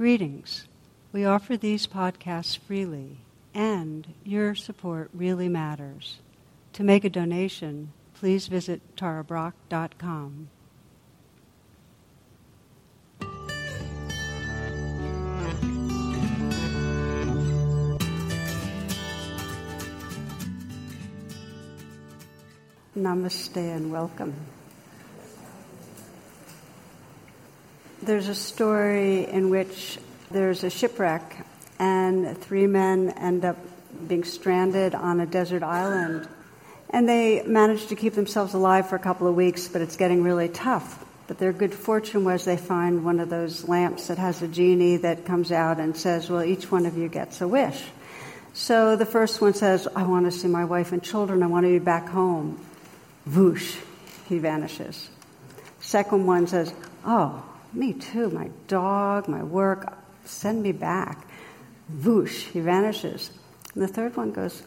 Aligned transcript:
Greetings. 0.00 0.66
We 1.12 1.26
offer 1.26 1.58
these 1.58 1.86
podcasts 1.86 2.56
freely, 2.56 3.18
and 3.52 4.14
your 4.24 4.54
support 4.54 5.10
really 5.12 5.46
matters. 5.46 6.20
To 6.72 6.82
make 6.82 7.04
a 7.04 7.10
donation, 7.10 7.92
please 8.14 8.46
visit 8.46 8.80
tarabrach.com. 8.96 10.48
Namaste 22.96 23.76
and 23.76 23.92
welcome. 23.92 24.34
There's 28.02 28.28
a 28.28 28.34
story 28.34 29.26
in 29.26 29.50
which 29.50 29.98
there's 30.30 30.64
a 30.64 30.70
shipwreck 30.70 31.44
and 31.78 32.36
three 32.38 32.66
men 32.66 33.10
end 33.10 33.44
up 33.44 33.58
being 34.08 34.24
stranded 34.24 34.94
on 34.94 35.20
a 35.20 35.26
desert 35.26 35.62
island. 35.62 36.26
And 36.88 37.06
they 37.06 37.42
manage 37.42 37.88
to 37.88 37.96
keep 37.96 38.14
themselves 38.14 38.54
alive 38.54 38.88
for 38.88 38.96
a 38.96 39.00
couple 39.00 39.26
of 39.26 39.34
weeks, 39.34 39.68
but 39.68 39.82
it's 39.82 39.96
getting 39.96 40.22
really 40.22 40.48
tough. 40.48 41.04
But 41.26 41.36
their 41.36 41.52
good 41.52 41.74
fortune 41.74 42.24
was 42.24 42.46
they 42.46 42.56
find 42.56 43.04
one 43.04 43.20
of 43.20 43.28
those 43.28 43.68
lamps 43.68 44.08
that 44.08 44.16
has 44.16 44.40
a 44.40 44.48
genie 44.48 44.96
that 44.96 45.26
comes 45.26 45.52
out 45.52 45.78
and 45.78 45.94
says, 45.94 46.30
Well, 46.30 46.42
each 46.42 46.70
one 46.70 46.86
of 46.86 46.96
you 46.96 47.08
gets 47.08 47.42
a 47.42 47.48
wish. 47.48 47.82
So 48.54 48.96
the 48.96 49.06
first 49.06 49.42
one 49.42 49.52
says, 49.52 49.86
I 49.94 50.04
want 50.04 50.24
to 50.24 50.32
see 50.32 50.48
my 50.48 50.64
wife 50.64 50.92
and 50.92 51.02
children. 51.02 51.42
I 51.42 51.48
want 51.48 51.66
to 51.66 51.70
be 51.70 51.78
back 51.78 52.08
home. 52.08 52.58
Whoosh, 53.26 53.76
he 54.26 54.38
vanishes. 54.38 55.10
Second 55.80 56.26
one 56.26 56.46
says, 56.46 56.72
Oh, 57.04 57.44
me 57.72 57.92
too, 57.92 58.30
my 58.30 58.50
dog, 58.66 59.28
my 59.28 59.42
work, 59.42 59.96
send 60.24 60.62
me 60.62 60.72
back. 60.72 61.26
Whoosh, 62.02 62.46
he 62.46 62.60
vanishes. 62.60 63.30
And 63.74 63.82
the 63.82 63.88
third 63.88 64.16
one 64.16 64.32
goes, 64.32 64.62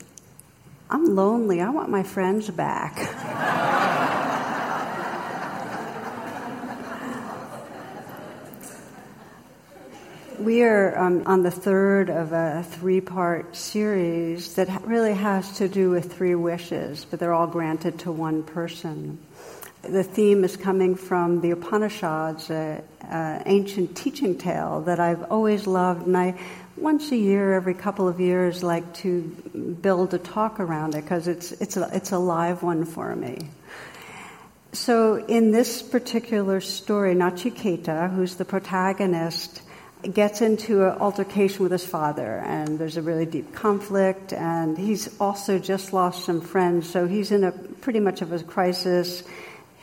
I'm 0.90 1.16
lonely, 1.16 1.62
I 1.62 1.70
want 1.70 1.90
my 1.90 2.04
friends 2.04 2.50
back. 2.50 2.98
we 10.40 10.64
are 10.64 10.98
um, 10.98 11.24
on 11.26 11.44
the 11.44 11.52
third 11.52 12.10
of 12.10 12.34
a 12.34 12.64
three 12.64 13.02
part 13.02 13.56
series 13.56 14.56
that 14.56 14.86
really 14.86 15.14
has 15.14 15.58
to 15.58 15.68
do 15.68 15.90
with 15.90 16.14
three 16.14 16.36
wishes, 16.36 17.06
but 17.10 17.20
they're 17.20 17.34
all 17.34 17.48
granted 17.48 18.00
to 18.00 18.12
one 18.12 18.44
person. 18.44 19.20
The 19.84 20.04
theme 20.04 20.46
is 20.46 20.56
coming 20.56 20.96
from 20.96 21.42
the 21.42 21.52
Upanishads, 21.52 22.50
an 22.50 23.44
ancient 23.46 23.98
teaching 23.98 24.38
tale 24.38 24.80
that 24.86 25.02
I've 25.02 25.24
always 25.30 25.68
loved, 25.68 26.08
and 26.08 26.16
I 26.16 26.40
once 26.78 27.12
a 27.12 27.18
year, 27.18 27.54
every 27.54 27.74
couple 27.74 28.08
of 28.08 28.22
years, 28.22 28.64
like 28.64 28.94
to 28.96 29.22
build 29.82 30.14
a 30.14 30.20
talk 30.20 30.62
around 30.62 30.96
it 30.96 31.02
because 31.02 31.28
it's 31.28 31.52
it's 31.52 31.76
a, 31.76 31.90
it's 31.94 32.14
a 32.14 32.18
live 32.18 32.64
one 32.64 32.86
for 32.86 33.14
me. 33.14 33.50
So 34.72 35.18
in 35.18 35.52
this 35.52 35.82
particular 35.82 36.62
story, 36.62 37.14
Nachiketa, 37.14 38.10
who's 38.16 38.36
the 38.36 38.46
protagonist, 38.46 39.62
gets 40.14 40.42
into 40.42 40.86
an 40.86 40.98
altercation 41.00 41.62
with 41.62 41.74
his 41.74 41.86
father, 41.86 42.38
and 42.38 42.80
there's 42.80 42.96
a 42.96 43.02
really 43.02 43.26
deep 43.26 43.54
conflict, 43.54 44.32
and 44.32 44.78
he's 44.78 45.20
also 45.20 45.60
just 45.60 45.92
lost 45.92 46.24
some 46.24 46.40
friends, 46.40 46.90
so 46.90 47.06
he's 47.06 47.32
in 47.32 47.44
a 47.44 47.52
pretty 47.52 48.00
much 48.00 48.22
of 48.22 48.32
a 48.32 48.42
crisis. 48.42 49.24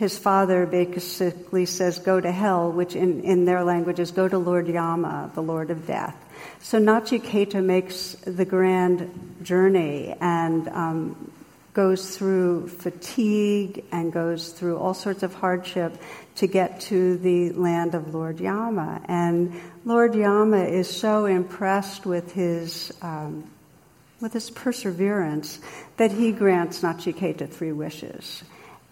His 0.01 0.19
father 0.19 0.65
basically 0.65 1.67
says, 1.67 1.99
Go 1.99 2.23
to 2.23 2.33
hell, 2.33 2.73
which 2.73 2.97
in, 2.97 3.21
in 3.21 3.45
their 3.45 3.63
language 3.63 4.01
is 4.01 4.13
go 4.13 4.27
to 4.27 4.39
Lord 4.39 4.67
Yama, 4.67 5.31
the 5.35 5.43
Lord 5.43 5.71
of 5.71 5.87
Death. 5.87 6.17
So 6.61 6.81
Nachiketa 6.81 7.63
makes 7.63 8.13
the 8.25 8.47
grand 8.47 9.37
journey 9.43 10.17
and 10.19 10.67
um, 10.71 11.33
goes 11.75 12.17
through 12.17 12.69
fatigue 12.69 13.85
and 13.93 14.11
goes 14.11 14.53
through 14.53 14.79
all 14.79 14.95
sorts 14.95 15.23
of 15.23 15.35
hardship 15.35 16.01
to 16.37 16.47
get 16.47 16.81
to 16.89 17.19
the 17.19 17.53
land 17.53 17.95
of 17.95 18.15
Lord 18.15 18.41
Yama. 18.41 19.03
And 19.05 19.61
Lord 19.85 20.15
Yama 20.15 20.65
is 20.65 20.89
so 20.89 21.27
impressed 21.27 22.07
with 22.07 22.33
his 22.33 22.91
um, 23.03 23.51
with 24.19 24.33
his 24.33 24.49
perseverance 24.49 25.59
that 25.99 26.11
he 26.11 26.33
grants 26.33 26.81
Nachiketa 26.81 27.51
three 27.51 27.73
wishes. 27.73 28.43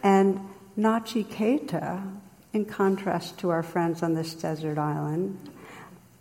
And 0.02 0.38
Nachiketa, 0.78 2.16
in 2.52 2.64
contrast 2.64 3.38
to 3.40 3.50
our 3.50 3.62
friends 3.62 4.02
on 4.02 4.14
this 4.14 4.34
desert 4.34 4.78
island, 4.78 5.50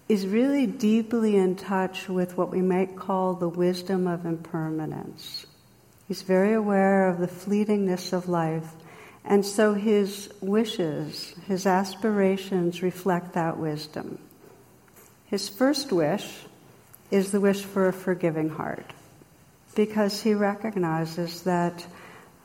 is 0.09 0.25
really 0.25 0.65
deeply 0.65 1.35
in 1.35 1.55
touch 1.55 2.09
with 2.09 2.35
what 2.37 2.49
we 2.49 2.61
might 2.61 2.95
call 2.95 3.35
the 3.35 3.47
wisdom 3.47 4.07
of 4.07 4.25
impermanence. 4.25 5.45
He's 6.07 6.23
very 6.23 6.53
aware 6.53 7.07
of 7.07 7.19
the 7.19 7.27
fleetingness 7.27 8.13
of 8.13 8.27
life 8.27 8.73
and 9.27 9.45
so 9.45 9.73
his 9.73 10.29
wishes, 10.39 11.35
his 11.47 11.67
aspirations 11.67 12.81
reflect 12.81 13.33
that 13.33 13.57
wisdom. 13.57 14.19
His 15.25 15.49
first 15.49 15.91
wish 15.91 16.45
is 17.11 17.31
the 17.31 17.41
wish 17.41 17.61
for 17.61 17.89
a 17.89 17.93
forgiving 17.93 18.47
heart 18.47 18.89
because 19.75 20.21
he 20.21 20.33
recognizes 20.33 21.41
that 21.41 21.85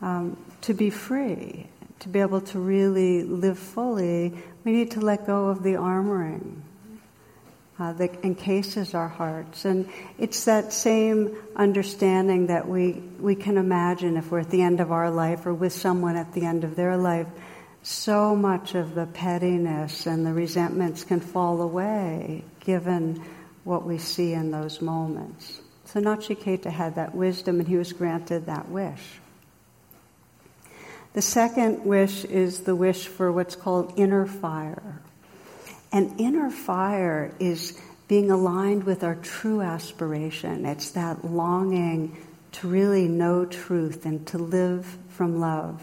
um, 0.03 0.37
to 0.63 0.75
be 0.75 0.91
free, 0.91 1.69
to 2.03 2.09
be 2.09 2.19
able 2.19 2.41
to 2.41 2.59
really 2.59 3.23
live 3.23 3.57
fully, 3.57 4.33
we 4.65 4.73
need 4.73 4.91
to 4.91 5.01
let 5.01 5.25
go 5.25 5.47
of 5.47 5.63
the 5.63 5.75
armoring 5.75 6.61
uh, 7.79 7.93
that 7.93 8.25
encases 8.25 8.93
our 8.93 9.07
hearts. 9.07 9.65
And 9.65 9.89
it's 10.19 10.45
that 10.47 10.73
same 10.73 11.37
understanding 11.55 12.49
that 12.49 12.69
we, 12.69 12.95
we 13.21 13.37
can 13.37 13.57
imagine 13.57 14.17
if 14.17 14.33
we're 14.33 14.41
at 14.41 14.51
the 14.51 14.63
end 14.63 14.81
of 14.81 14.91
our 14.91 15.13
life 15.13 15.47
or 15.47 15.55
with 15.55 15.73
someone 15.73 16.17
at 16.17 16.33
the 16.33 16.45
end 16.45 16.65
of 16.65 16.75
their 16.75 16.97
life. 16.97 17.29
So 17.85 18.35
much 18.35 18.75
of 18.75 18.97
the 18.97 19.07
pettiness 19.07 20.07
and 20.07 20.27
the 20.27 20.33
resentments 20.33 21.05
can 21.05 21.21
fall 21.21 21.63
away 21.63 22.45
given 22.61 23.23
what 23.63 23.85
we 23.85 23.99
see 23.99 24.33
in 24.33 24.51
those 24.51 24.81
moments. 24.81 25.61
So 25.85 26.01
Nachiketa 26.01 26.71
had 26.71 26.97
that 26.97 27.15
wisdom 27.15 27.61
and 27.61 27.69
he 27.69 27.77
was 27.77 27.93
granted 27.93 28.47
that 28.47 28.69
wish. 28.69 29.22
The 31.15 31.23
second 31.23 31.85
wish 31.85 32.25
is 32.25 32.61
the 32.61 32.75
wish 32.75 33.07
for 33.07 33.31
what's 33.31 33.57
called 33.57 33.95
inner 33.97 34.27
fire 34.27 35.03
and 35.93 36.19
inner 36.19 36.51
fire 36.51 37.35
is 37.39 37.79
being 38.09 38.31
aligned 38.31 38.85
with 38.85 39.05
our 39.05 39.15
true 39.17 39.61
aspiration. 39.61 40.65
It's 40.65 40.91
that 40.93 41.25
longing 41.25 42.17
to 42.53 42.69
really 42.69 43.09
know 43.09 43.45
truth 43.45 44.07
and 44.07 44.27
to 44.29 44.39
live 44.39 44.99
from 45.11 45.39
love. 45.39 45.83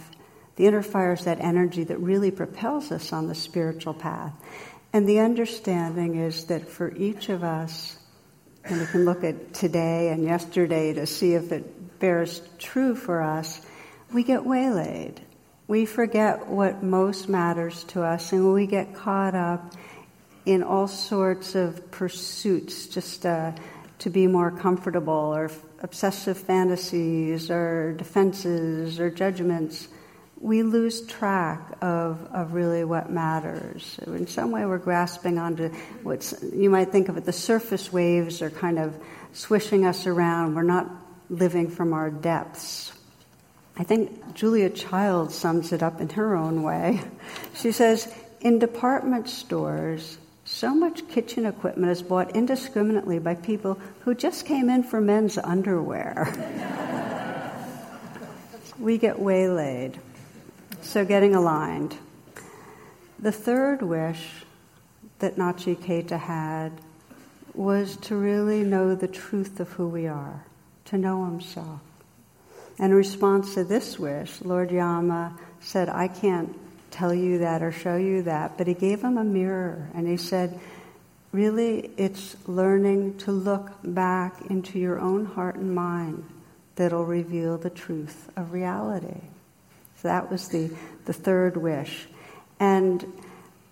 The 0.56 0.68
inner 0.68 0.81
fire 0.81 1.13
is 1.13 1.25
that 1.25 1.39
energy 1.39 1.84
that 1.85 2.00
really 2.00 2.31
propels 2.31 2.91
us 2.91 3.13
on 3.13 3.28
the 3.28 3.35
spiritual 3.35 3.94
path. 3.94 4.34
And 4.91 5.07
the 5.07 5.19
understanding 5.19 6.16
is 6.16 6.45
that 6.45 6.68
for 6.68 6.94
each 6.95 7.29
of 7.29 7.44
us, 7.44 7.97
and 8.66 8.79
we 8.79 8.88
can 8.88 9.06
look 9.06 9.23
at 9.23 9.53
today 9.53 10.09
and 10.09 10.23
yesterday 10.23 10.94
to 10.94 11.06
see 11.06 11.35
if 11.35 11.51
it 11.51 12.00
bears 12.00 12.41
true 12.57 12.95
for 12.95 13.22
us, 13.22 13.62
we 14.12 14.24
get 14.24 14.46
waylaid. 14.46 15.22
We 15.68 15.86
forget 15.86 16.47
what 16.47 16.81
most 16.81 17.30
matters 17.30 17.84
to 17.86 18.03
us 18.03 18.31
and 18.31 18.53
we 18.53 18.66
get 18.66 18.96
caught 18.96 19.36
up 19.36 19.74
in 20.46 20.64
all 20.64 20.88
sorts 20.88 21.53
of 21.53 21.92
pursuits 21.92 22.88
just 22.88 23.25
uh, 23.25 23.52
to 24.00 24.09
be 24.09 24.25
more 24.25 24.50
comfortable 24.50 25.14
or 25.14 25.52
obsessive 25.81 26.38
fantasies 26.38 27.52
or 27.52 27.94
defenses 27.94 29.00
or 29.00 29.09
judgments, 29.09 29.88
we 30.40 30.64
lose 30.64 31.06
track 31.06 31.78
of, 31.81 32.25
of 32.31 32.53
really 32.53 32.86
what 32.86 33.12
matters. 33.12 34.00
In 34.07 34.25
some 34.25 34.51
way, 34.51 34.66
we're 34.66 34.78
grasping 34.78 35.38
onto 35.38 35.69
what's, 36.01 36.33
you 36.54 36.69
might 36.69 36.92
think 36.92 37.10
of 37.10 37.18
it, 37.18 37.25
the 37.25 37.33
surface 37.33 37.92
waves 37.92 38.42
are 38.42 38.50
kind 38.50 38.80
of 38.80 38.98
swishing 39.33 39.86
us 39.86 40.07
around. 40.07 40.56
We're 40.56 40.63
not 40.63 40.89
living 41.30 41.69
from 41.69 41.94
our 41.94 42.10
depths. 42.10 42.94
I 43.80 43.84
think 43.84 44.36
Julia 44.36 44.70
Child 44.70 45.31
sums 45.31 45.72
it 45.72 45.81
up 45.81 46.02
in 46.02 46.10
her 46.10 46.36
own 46.36 46.64
way. 46.64 47.00
She 47.56 47.72
says, 47.72 48.14
in 48.42 48.60
department 48.60 49.30
stores, 49.30 50.18
so 50.44 50.76
much 50.76 51.08
kitchen 51.08 51.46
equipment 51.46 51.90
is 51.90 52.04
bought 52.04 52.36
indiscriminately 52.36 53.20
by 53.20 53.36
people 53.36 53.80
who 54.02 54.14
just 54.14 54.46
came 54.46 54.70
in 54.70 54.84
for 54.84 55.00
men's 55.00 55.38
underwear. 55.38 56.28
we 58.80 58.98
get 58.98 59.18
waylaid. 59.18 59.98
So, 60.81 61.06
getting 61.06 61.34
aligned. 61.34 61.98
The 63.18 63.31
third 63.31 63.81
wish 63.81 64.44
that 65.20 65.38
Nachi 65.38 65.78
Nachiketa 65.78 66.20
had 66.20 66.72
was 67.54 67.96
to 67.98 68.16
really 68.16 68.64
know 68.64 68.94
the 68.94 69.08
truth 69.08 69.60
of 69.62 69.70
who 69.70 69.88
we 69.88 70.06
are, 70.08 70.44
to 70.86 70.98
know 70.98 71.26
himself. 71.26 71.80
And 72.80 72.92
in 72.92 72.98
response 72.98 73.54
to 73.56 73.64
this 73.64 74.00
wish, 74.00 74.42
Lord 74.42 74.72
Yama 74.72 75.38
said, 75.60 75.90
I 75.90 76.08
can't 76.08 76.58
tell 76.92 77.14
you 77.14 77.40
that 77.40 77.62
or 77.62 77.72
show 77.72 77.98
you 77.98 78.24
that, 78.24 78.58
but 78.58 78.68
he 78.68 78.74
gave 78.74 79.02
him 79.02 79.18
a 79.18 79.24
mirror 79.24 79.90
and 79.94 80.08
he 80.08 80.18
said, 80.18 80.60
really 81.31 81.92
it's 81.98 82.36
learning 82.48 83.18
to 83.20 83.31
look 83.31 83.72
back 83.84 84.42
into 84.50 84.80
your 84.80 85.00
own 85.00 85.26
heart 85.26 85.56
and 85.56 85.76
mind 85.76 86.24
that'll 86.76 87.06
reveal 87.06 87.58
the 87.58 87.70
truth 87.70 88.30
of 88.36 88.54
reality. 88.54 89.22
So 89.98 90.08
that 90.08 90.31
was 90.31 90.48
the, 90.48 90.72
the 91.06 91.14
third 91.14 91.58
wish. 91.58 92.08
And 92.60 93.06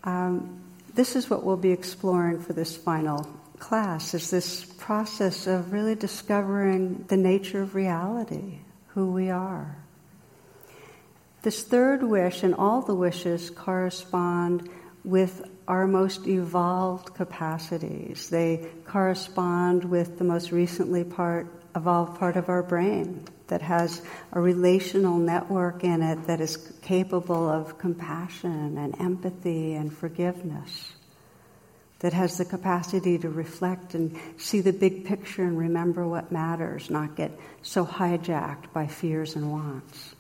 um, 0.04 0.62
this 0.94 1.16
is 1.16 1.30
what 1.30 1.44
we'll 1.44 1.58
be 1.58 1.72
exploring 1.72 2.42
for 2.42 2.54
this 2.54 2.76
final 2.76 3.26
class, 3.60 4.14
is 4.14 4.30
this 4.30 4.66
process 4.66 5.48
of 5.48 5.72
really 5.72 5.96
discovering 5.96 7.06
the 7.08 7.18
nature 7.18 7.62
of 7.62 7.76
reality, 7.76 8.60
who 8.98 9.12
we 9.12 9.30
are. 9.30 9.78
This 11.44 11.62
third 11.62 12.02
wish 12.02 12.42
and 12.42 12.56
all 12.56 12.82
the 12.82 12.96
wishes 12.96 13.52
correspond 13.52 14.72
with 15.04 15.44
our 15.68 15.86
most 15.86 16.26
evolved 16.26 17.14
capacities. 17.14 18.28
They 18.32 18.68
correspond 18.86 19.86
with 19.86 20.18
the 20.18 20.24
most 20.24 20.52
recently 20.52 21.04
part 21.04 21.46
evolved 21.76 22.18
part 22.18 22.38
of 22.38 22.50
our 22.50 22.64
brain 22.64 23.24
that 23.50 23.62
has 23.62 24.02
a 24.32 24.42
relational 24.42 25.20
network 25.20 25.84
in 25.84 26.02
it 26.02 26.26
that 26.26 26.42
is 26.42 26.58
capable 26.82 27.48
of 27.48 27.78
compassion 27.78 28.80
and 28.80 29.00
empathy 29.00 29.76
and 29.76 29.96
forgiveness, 29.96 30.94
that 32.00 32.14
has 32.14 32.38
the 32.38 32.46
capacity 32.46 33.18
to 33.18 33.30
reflect 33.30 33.96
and 33.96 34.16
see 34.38 34.62
the 34.62 34.74
big 34.74 35.06
picture 35.06 35.44
and 35.44 35.58
remember 35.58 36.08
what 36.08 36.32
matters, 36.32 36.90
not 36.90 37.16
get 37.16 37.32
so 37.64 37.86
hijacked 37.86 38.72
by 38.72 38.88
fears 38.88 39.36
and 39.36 39.52
wants. 39.52 40.16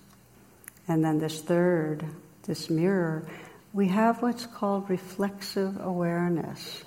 And 0.87 1.03
then 1.03 1.19
this 1.19 1.41
third, 1.41 2.05
this 2.43 2.69
mirror, 2.69 3.27
we 3.73 3.87
have 3.89 4.21
what's 4.21 4.45
called 4.45 4.89
reflexive 4.89 5.79
awareness. 5.79 6.83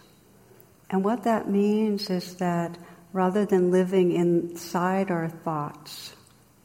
And 0.88 1.04
what 1.04 1.24
that 1.24 1.48
means 1.48 2.10
is 2.10 2.34
that 2.36 2.76
rather 3.12 3.46
than 3.46 3.70
living 3.70 4.12
inside 4.12 5.10
our 5.10 5.28
thoughts, 5.28 6.14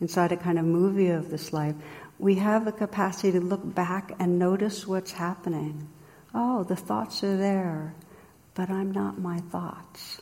inside 0.02 0.32
a 0.32 0.38
kind 0.38 0.58
of 0.58 0.66
movie 0.66 1.10
of 1.10 1.30
this 1.30 1.54
life, 1.54 1.76
we 2.18 2.36
have 2.36 2.66
the 2.66 2.72
capacity 2.72 3.34
to 3.34 3.42
look 3.42 3.76
back 3.76 4.14
and 4.20 4.40
notice 4.40 4.88
what's 4.88 5.12
happening. 5.12 5.88
Oh, 6.34 6.64
the 6.64 6.76
thoughts 6.76 7.24
are 7.24 7.38
there, 7.38 7.94
but 8.56 8.70
I'm 8.70 8.92
not 8.92 9.20
my 9.20 9.40
thoughts. 9.40 10.22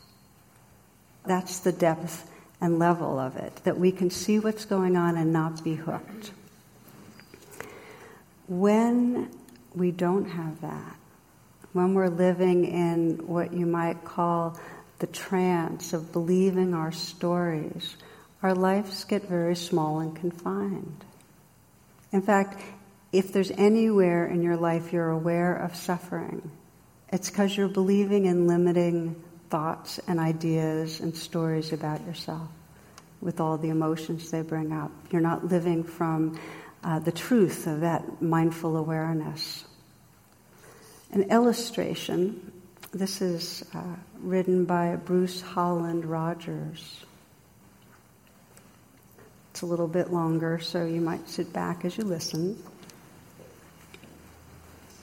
That's 1.25 1.59
the 1.59 1.71
depth 1.71 2.29
and 2.59 2.79
level 2.79 3.19
of 3.19 3.37
it, 3.37 3.55
that 3.63 3.77
we 3.77 3.91
can 3.91 4.09
see 4.09 4.39
what's 4.39 4.65
going 4.65 4.95
on 4.95 5.17
and 5.17 5.31
not 5.31 5.63
be 5.63 5.75
hooked. 5.75 6.31
When 8.47 9.29
we 9.73 9.91
don't 9.91 10.25
have 10.25 10.61
that, 10.61 10.95
when 11.73 11.93
we're 11.93 12.09
living 12.09 12.65
in 12.65 13.27
what 13.27 13.53
you 13.53 13.65
might 13.65 14.03
call 14.03 14.59
the 14.99 15.07
trance 15.07 15.93
of 15.93 16.11
believing 16.11 16.73
our 16.73 16.91
stories, 16.91 17.95
our 18.41 18.53
lives 18.53 19.03
get 19.05 19.23
very 19.23 19.55
small 19.55 19.99
and 19.99 20.15
confined. 20.15 21.03
In 22.11 22.21
fact, 22.21 22.61
if 23.11 23.33
there's 23.33 23.51
anywhere 23.51 24.25
in 24.27 24.41
your 24.43 24.57
life 24.57 24.93
you're 24.93 25.09
aware 25.09 25.55
of 25.55 25.75
suffering, 25.75 26.51
it's 27.13 27.29
because 27.29 27.55
you're 27.55 27.67
believing 27.67 28.25
in 28.25 28.47
limiting 28.47 29.15
thoughts 29.51 29.99
and 30.07 30.19
ideas 30.19 30.99
and 30.99 31.15
stories 31.15 31.71
about 31.71 32.03
yourself 32.07 32.49
with 33.21 33.39
all 33.39 33.55
the 33.55 33.69
emotions 33.69 34.31
they 34.31 34.41
bring 34.41 34.73
up. 34.73 34.91
You're 35.11 35.21
not 35.21 35.45
living 35.45 35.83
from 35.83 36.39
uh, 36.83 36.97
the 36.97 37.11
truth 37.11 37.67
of 37.67 37.81
that 37.81 38.19
mindful 38.19 38.75
awareness. 38.75 39.63
An 41.11 41.21
illustration 41.29 42.51
this 42.91 43.21
is 43.21 43.63
uh, 43.75 43.95
written 44.19 44.65
by 44.65 44.95
Bruce 44.95 45.39
Holland 45.39 46.05
Rogers. 46.05 47.05
It's 49.51 49.61
a 49.61 49.67
little 49.67 49.87
bit 49.87 50.11
longer, 50.11 50.59
so 50.59 50.85
you 50.85 50.99
might 50.99 51.29
sit 51.29 51.53
back 51.53 51.85
as 51.85 51.95
you 51.95 52.05
listen. 52.05 52.57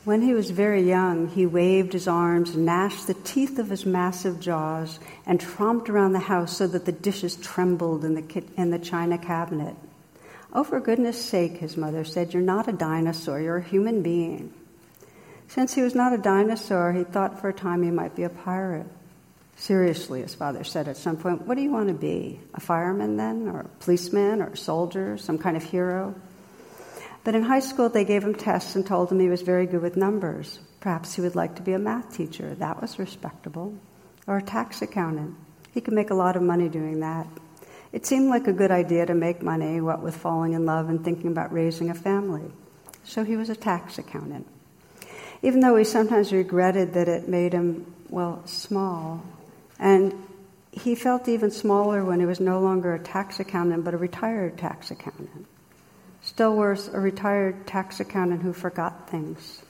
When 0.05 0.23
he 0.23 0.33
was 0.33 0.51
very 0.51 0.83
young, 0.83 1.29
he 1.29 1.45
waved 1.45 1.93
his 1.93 2.09
arms, 2.09 2.57
gnashed 2.57 3.07
the 3.07 3.15
teeth 3.15 3.59
of 3.59 3.69
his 3.69 3.85
massive 3.85 4.41
jaws, 4.41 4.99
and 5.27 5.39
tromped 5.39 5.91
around 5.91 6.13
the 6.13 6.21
house 6.21 6.57
so 6.57 6.67
that 6.69 6.87
the 6.87 6.93
dishes 6.93 7.37
trembled 7.37 8.05
in 8.05 8.15
the, 8.15 8.23
ki- 8.23 8.49
in 8.57 8.71
the 8.71 8.79
china 8.79 9.19
cabinet. 9.19 9.77
Oh, 10.55 10.65
for 10.65 10.81
goodness 10.81 11.23
sake, 11.23 11.59
his 11.59 11.77
mother 11.77 12.05
said, 12.05 12.33
you're 12.33 12.43
not 12.43 12.67
a 12.67 12.73
dinosaur, 12.73 13.41
you're 13.41 13.59
a 13.59 13.63
human 13.63 14.03
being. 14.03 14.53
Since 15.49 15.75
he 15.75 15.83
was 15.83 15.95
not 15.95 16.15
a 16.15 16.19
dinosaur, 16.19 16.93
he 16.93 17.05
thought 17.05 17.41
for 17.41 17.51
a 17.51 17.53
time 17.53 17.83
he 17.83 17.91
might 17.91 18.17
be 18.17 18.23
a 18.23 18.31
pirate. 18.31 18.87
Seriously, 19.57 20.23
his 20.23 20.35
father 20.35 20.65
said 20.65 20.89
at 20.89 20.97
some 20.97 21.19
point, 21.19 21.47
What 21.47 21.57
do 21.57 21.63
you 21.63 21.71
want 21.71 21.89
to 21.89 21.95
be? 21.95 22.41
A 22.55 22.61
fireman 22.61 23.19
then? 23.19 23.47
Or 23.49 23.61
a 23.61 23.69
policeman? 23.81 24.41
Or 24.41 24.47
a 24.47 24.57
soldier? 24.57 25.19
Some 25.19 25.37
kind 25.37 25.57
of 25.57 25.63
hero? 25.63 26.15
But 27.25 27.35
in 27.35 27.43
high 27.43 27.61
school, 27.61 27.89
they 27.89 28.05
gave 28.05 28.25
him 28.25 28.35
tests 28.35 28.75
and 28.77 28.87
told 28.87 29.11
him 29.11 29.21
he 29.21 29.29
was 29.29 29.43
very 29.43 29.67
good 29.67 29.83
with 29.83 29.97
numbers. 29.97 30.59
Perhaps 30.81 31.15
he 31.15 31.21
would 31.21 31.37
like 31.37 31.57
to 31.57 31.63
be 31.63 31.73
a 31.73 31.79
math 31.79 32.17
teacher. 32.17 32.55
That 32.55 32.81
was 32.81 32.99
respectable. 32.99 33.75
Or 34.27 34.39
a 34.39 34.43
tax 34.43 34.81
accountant. 34.81 35.37
He 35.73 35.81
could 35.81 35.95
make 35.95 36.11
a 36.11 36.15
lot 36.15 36.37
of 36.37 36.43
money 36.43 36.69
doing 36.69 37.01
that. 37.01 37.27
It 37.93 38.07
seemed 38.07 38.31
like 38.31 38.47
a 38.47 38.53
good 38.53 38.71
idea 38.71 39.07
to 39.07 39.15
make 39.15 39.43
money, 39.43 39.81
what 39.81 40.03
with 40.03 40.17
falling 40.17 40.53
in 40.53 40.65
love 40.65 40.89
and 40.89 41.05
thinking 41.05 41.31
about 41.31 41.53
raising 41.53 41.91
a 41.91 41.95
family. 41.95 42.51
So 43.05 43.25
he 43.25 43.37
was 43.37 43.51
a 43.51 43.57
tax 43.57 43.99
accountant 43.99 44.47
even 45.43 45.61
though 45.61 45.77
he 45.77 45.85
sometimes 45.85 46.33
regretted 46.33 46.95
that 46.95 47.09
it 47.09 47.29
made 47.29 47.53
him, 47.53 47.95
well, 48.09 48.43
small. 48.47 49.23
And 49.79 50.15
he 50.71 50.95
felt 50.95 51.29
even 51.29 51.51
smaller 51.51 52.05
when 52.05 52.21
he 52.21 52.27
was 52.27 52.41
no 52.41 52.61
longer 52.61 52.95
a 52.95 52.99
tax 52.99 53.41
accountant, 53.41 53.85
but 53.85 53.95
a 53.95 53.97
retired 53.97 54.59
tax 54.59 54.91
accountant. 54.91 55.47
Still 56.31 56.55
worse, 56.55 56.87
a 56.87 57.01
retired 57.01 57.67
tax 57.67 57.99
accountant 57.99 58.43
who 58.43 58.53
forgot 58.53 59.11
things. 59.11 59.63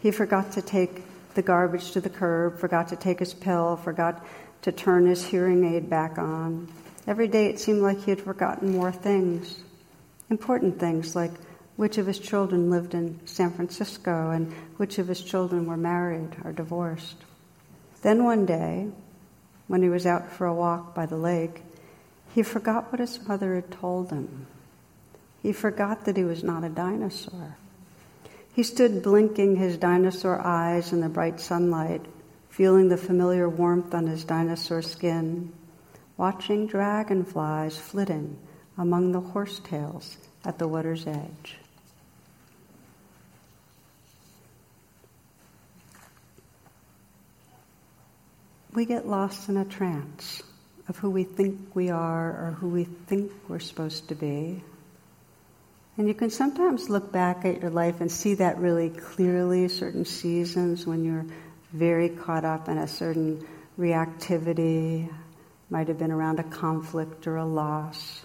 He 0.00 0.10
forgot 0.10 0.52
to 0.52 0.62
take 0.62 1.02
the 1.34 1.42
garbage 1.42 1.90
to 1.92 2.00
the 2.00 2.08
curb, 2.08 2.58
forgot 2.58 2.88
to 2.88 2.96
take 2.96 3.18
his 3.18 3.34
pill, 3.34 3.76
forgot 3.76 4.24
to 4.62 4.72
turn 4.72 5.06
his 5.06 5.22
hearing 5.22 5.62
aid 5.62 5.90
back 5.90 6.16
on. 6.16 6.68
Every 7.06 7.28
day 7.28 7.48
it 7.48 7.60
seemed 7.60 7.82
like 7.82 8.02
he 8.02 8.10
had 8.10 8.22
forgotten 8.22 8.72
more 8.72 8.90
things, 8.90 9.62
important 10.30 10.80
things 10.80 11.14
like 11.14 11.32
which 11.76 11.98
of 11.98 12.06
his 12.06 12.18
children 12.18 12.70
lived 12.70 12.94
in 12.94 13.20
San 13.26 13.50
Francisco 13.50 14.30
and 14.30 14.54
which 14.78 14.98
of 14.98 15.06
his 15.06 15.20
children 15.20 15.66
were 15.66 15.76
married 15.76 16.34
or 16.44 16.52
divorced. 16.52 17.16
Then 18.00 18.24
one 18.24 18.46
day, 18.46 18.88
when 19.66 19.82
he 19.82 19.90
was 19.90 20.06
out 20.06 20.32
for 20.32 20.46
a 20.46 20.54
walk 20.54 20.94
by 20.94 21.04
the 21.04 21.18
lake, 21.18 21.62
he 22.34 22.42
forgot 22.42 22.90
what 22.90 23.00
his 23.00 23.28
mother 23.28 23.54
had 23.54 23.70
told 23.70 24.08
him. 24.08 24.46
He 25.42 25.52
forgot 25.52 26.04
that 26.04 26.16
he 26.16 26.24
was 26.24 26.44
not 26.44 26.64
a 26.64 26.68
dinosaur. 26.68 27.56
He 28.54 28.62
stood 28.62 29.02
blinking 29.02 29.56
his 29.56 29.76
dinosaur 29.76 30.40
eyes 30.40 30.92
in 30.92 31.00
the 31.00 31.08
bright 31.08 31.40
sunlight, 31.40 32.04
feeling 32.50 32.88
the 32.88 32.96
familiar 32.96 33.48
warmth 33.48 33.94
on 33.94 34.06
his 34.06 34.24
dinosaur 34.24 34.82
skin, 34.82 35.52
watching 36.16 36.66
dragonflies 36.66 37.78
flitting 37.78 38.36
among 38.76 39.12
the 39.12 39.20
horsetails 39.20 40.16
at 40.44 40.58
the 40.58 40.68
water's 40.68 41.06
edge. 41.06 41.60
we 48.72 48.84
get 48.84 49.06
lost 49.06 49.48
in 49.48 49.56
a 49.56 49.64
trance 49.64 50.42
of 50.88 50.96
who 50.98 51.10
we 51.10 51.24
think 51.24 51.74
we 51.74 51.90
are 51.90 52.28
or 52.30 52.56
who 52.60 52.68
we 52.68 52.84
think 52.84 53.32
we're 53.48 53.58
supposed 53.58 54.08
to 54.08 54.14
be. 54.14 54.62
And 56.00 56.08
you 56.08 56.14
can 56.14 56.30
sometimes 56.30 56.88
look 56.88 57.12
back 57.12 57.44
at 57.44 57.60
your 57.60 57.68
life 57.68 58.00
and 58.00 58.10
see 58.10 58.32
that 58.36 58.56
really 58.56 58.88
clearly, 58.88 59.68
certain 59.68 60.06
seasons 60.06 60.86
when 60.86 61.04
you're 61.04 61.26
very 61.74 62.08
caught 62.08 62.46
up 62.46 62.70
in 62.70 62.78
a 62.78 62.88
certain 62.88 63.46
reactivity, 63.78 65.12
might 65.68 65.88
have 65.88 65.98
been 65.98 66.10
around 66.10 66.40
a 66.40 66.42
conflict 66.42 67.26
or 67.26 67.36
a 67.36 67.44
loss, 67.44 68.24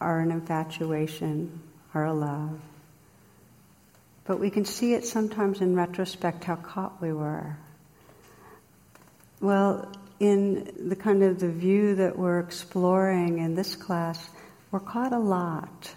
or 0.00 0.20
an 0.20 0.30
infatuation 0.30 1.62
or 1.94 2.04
a 2.04 2.14
love. 2.14 2.60
But 4.24 4.38
we 4.38 4.50
can 4.50 4.64
see 4.64 4.94
it 4.94 5.04
sometimes 5.04 5.60
in 5.60 5.74
retrospect 5.74 6.44
how 6.44 6.54
caught 6.54 7.02
we 7.02 7.12
were 7.12 7.56
well, 9.40 9.90
in 10.20 10.88
the 10.88 10.96
kind 10.96 11.22
of 11.22 11.40
the 11.40 11.50
view 11.50 11.96
that 11.96 12.16
we're 12.18 12.40
exploring 12.40 13.38
in 13.38 13.54
this 13.54 13.76
class, 13.76 14.28
we're 14.70 14.80
caught 14.80 15.12
a 15.12 15.18
lot 15.18 15.94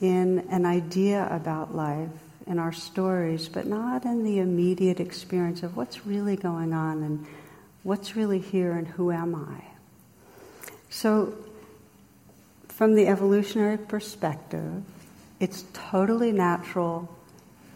in 0.00 0.46
an 0.50 0.64
idea 0.64 1.26
about 1.30 1.74
life, 1.74 2.08
in 2.46 2.58
our 2.58 2.72
stories, 2.72 3.48
but 3.48 3.66
not 3.66 4.04
in 4.04 4.22
the 4.22 4.38
immediate 4.38 5.00
experience 5.00 5.62
of 5.62 5.76
what's 5.76 6.06
really 6.06 6.36
going 6.36 6.72
on 6.72 7.02
and 7.02 7.26
what's 7.82 8.14
really 8.14 8.38
here 8.38 8.72
and 8.72 8.86
who 8.86 9.10
am 9.10 9.34
I. 9.34 9.64
So, 10.90 11.34
from 12.68 12.94
the 12.94 13.08
evolutionary 13.08 13.78
perspective, 13.78 14.82
it's 15.40 15.64
totally 15.72 16.30
natural 16.30 17.08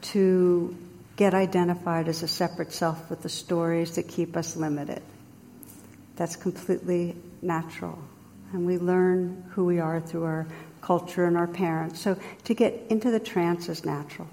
to 0.02 0.76
get 1.16 1.34
identified 1.34 2.08
as 2.08 2.22
a 2.22 2.28
separate 2.28 2.72
self 2.72 3.10
with 3.10 3.22
the 3.22 3.28
stories 3.28 3.96
that 3.96 4.08
keep 4.08 4.37
us 4.37 4.56
limited. 4.56 5.02
That's 6.16 6.37
completely 6.37 7.16
natural. 7.42 7.99
And 8.52 8.66
we 8.66 8.78
learn 8.78 9.45
who 9.50 9.64
we 9.64 9.78
are 9.78 10.00
through 10.00 10.25
our 10.25 10.47
culture 10.80 11.25
and 11.25 11.37
our 11.37 11.47
parents. 11.47 12.00
So 12.00 12.19
to 12.45 12.54
get 12.54 12.87
into 12.88 13.11
the 13.11 13.21
trance 13.21 13.69
is 13.69 13.85
natural. 13.85 14.28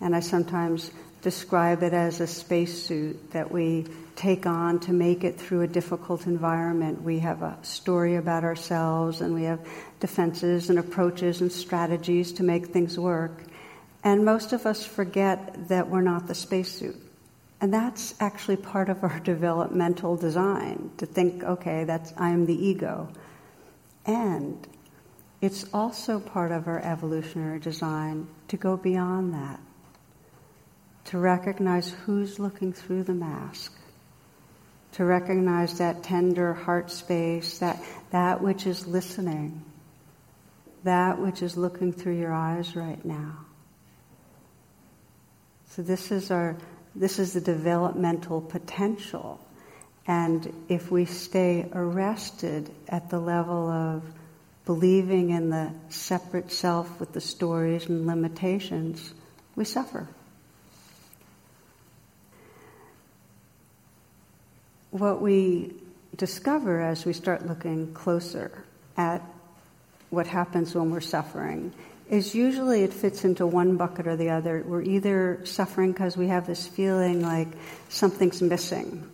And 0.00 0.16
I 0.16 0.20
sometimes 0.20 0.90
describe 1.22 1.82
it 1.82 1.92
as 1.92 2.20
a 2.20 2.26
spacesuit 2.26 3.32
that 3.32 3.50
we 3.50 3.86
take 4.16 4.46
on 4.46 4.80
to 4.80 4.92
make 4.92 5.24
it 5.24 5.38
through 5.38 5.62
a 5.62 5.66
difficult 5.66 6.26
environment. 6.26 7.02
We 7.02 7.18
have 7.18 7.42
a 7.42 7.58
story 7.62 8.16
about 8.16 8.44
ourselves 8.44 9.20
and 9.20 9.34
we 9.34 9.44
have 9.44 9.60
defenses 10.00 10.70
and 10.70 10.78
approaches 10.78 11.40
and 11.40 11.52
strategies 11.52 12.32
to 12.32 12.42
make 12.42 12.68
things 12.68 12.98
work. 12.98 13.42
And 14.02 14.24
most 14.24 14.54
of 14.54 14.64
us 14.64 14.84
forget 14.84 15.68
that 15.68 15.90
we're 15.90 16.00
not 16.00 16.26
the 16.26 16.34
spacesuit. 16.34 16.96
And 17.60 17.72
that's 17.72 18.14
actually 18.20 18.56
part 18.56 18.88
of 18.88 19.02
our 19.04 19.20
developmental 19.24 20.16
design 20.16 20.90
to 20.98 21.06
think, 21.06 21.44
okay, 21.44 21.84
that's 21.84 22.12
I'm 22.16 22.46
the 22.46 22.54
ego. 22.54 23.08
And 24.06 24.66
it's 25.40 25.66
also 25.72 26.20
part 26.20 26.52
of 26.52 26.68
our 26.68 26.80
evolutionary 26.80 27.60
design 27.60 28.26
to 28.48 28.56
go 28.56 28.76
beyond 28.76 29.34
that, 29.34 29.60
to 31.06 31.18
recognize 31.18 31.90
who's 31.90 32.38
looking 32.38 32.72
through 32.72 33.04
the 33.04 33.14
mask, 33.14 33.74
to 34.92 35.04
recognize 35.04 35.78
that 35.78 36.02
tender 36.02 36.52
heart 36.52 36.90
space, 36.90 37.58
that, 37.58 37.82
that 38.10 38.42
which 38.42 38.66
is 38.66 38.86
listening, 38.86 39.62
that 40.84 41.18
which 41.18 41.42
is 41.42 41.56
looking 41.56 41.92
through 41.92 42.18
your 42.18 42.32
eyes 42.32 42.74
right 42.74 43.02
now. 43.04 43.38
So 45.68 45.82
this 45.82 46.10
is 46.10 46.30
our 46.30 46.56
this 46.94 47.18
is 47.18 47.32
the 47.32 47.40
developmental 47.40 48.40
potential. 48.40 49.40
And 50.06 50.52
if 50.68 50.90
we 50.90 51.04
stay 51.04 51.68
arrested 51.72 52.70
at 52.88 53.10
the 53.10 53.20
level 53.20 53.68
of 53.68 54.02
believing 54.64 55.30
in 55.30 55.50
the 55.50 55.72
separate 55.88 56.50
self 56.50 57.00
with 57.00 57.12
the 57.12 57.20
stories 57.20 57.86
and 57.86 58.06
limitations, 58.06 59.14
we 59.56 59.64
suffer. 59.64 60.08
What 64.90 65.20
we 65.20 65.74
discover 66.16 66.80
as 66.80 67.04
we 67.04 67.12
start 67.12 67.46
looking 67.46 67.94
closer 67.94 68.64
at 68.96 69.22
what 70.10 70.26
happens 70.26 70.74
when 70.74 70.90
we're 70.90 71.00
suffering 71.00 71.72
is 72.10 72.34
usually 72.34 72.82
it 72.82 72.92
fits 72.92 73.24
into 73.24 73.46
one 73.46 73.76
bucket 73.76 74.08
or 74.08 74.16
the 74.16 74.30
other. 74.30 74.64
We're 74.66 74.82
either 74.82 75.40
suffering 75.44 75.92
because 75.92 76.16
we 76.16 76.26
have 76.26 76.46
this 76.46 76.66
feeling 76.66 77.22
like 77.22 77.48
something's 77.88 78.42
missing, 78.42 79.08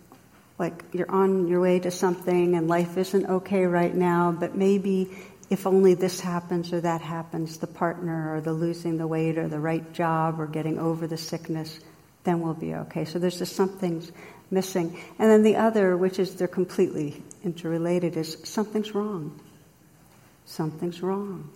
like 0.58 0.82
you're 0.92 1.10
on 1.10 1.46
your 1.46 1.60
way 1.60 1.78
to 1.80 1.90
something 1.90 2.54
and 2.54 2.68
life 2.68 2.96
isn't 2.96 3.26
okay 3.26 3.66
right 3.66 3.94
now, 3.94 4.32
but 4.32 4.56
maybe 4.56 5.10
if 5.50 5.66
only 5.66 5.92
this 5.92 6.20
happens 6.20 6.72
or 6.72 6.80
that 6.80 7.02
happens, 7.02 7.58
the 7.58 7.66
partner 7.66 8.34
or 8.34 8.40
the 8.40 8.52
losing 8.52 8.96
the 8.96 9.06
weight 9.06 9.36
or 9.36 9.46
the 9.46 9.60
right 9.60 9.92
job 9.92 10.40
or 10.40 10.46
getting 10.46 10.78
over 10.78 11.06
the 11.06 11.18
sickness, 11.18 11.78
then 12.24 12.40
we'll 12.40 12.54
be 12.54 12.74
okay. 12.74 13.04
So 13.04 13.18
there's 13.18 13.38
just 13.38 13.54
something's 13.54 14.10
missing. 14.50 14.98
And 15.18 15.30
then 15.30 15.42
the 15.42 15.56
other, 15.56 15.96
which 15.96 16.18
is 16.18 16.34
they're 16.34 16.48
completely 16.48 17.22
interrelated, 17.44 18.16
is 18.16 18.38
something's 18.44 18.94
wrong. 18.94 19.38
Something's 20.46 21.02
wrong. 21.02 21.50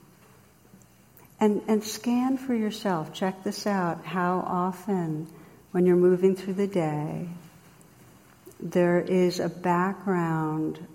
And, 1.40 1.62
and 1.68 1.82
scan 1.82 2.36
for 2.36 2.54
yourself. 2.54 3.14
Check 3.14 3.44
this 3.44 3.66
out. 3.66 4.04
How 4.04 4.44
often, 4.46 5.26
when 5.70 5.86
you're 5.86 5.96
moving 5.96 6.36
through 6.36 6.54
the 6.54 6.66
day, 6.66 7.28
there 8.60 9.00
is 9.00 9.40
a 9.40 9.48
background 9.48 10.86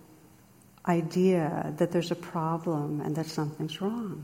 idea 0.86 1.74
that 1.78 1.92
there's 1.92 2.12
a 2.12 2.16
problem 2.16 3.02
and 3.02 3.16
that 3.16 3.26
something's 3.26 3.82
wrong. 3.82 4.24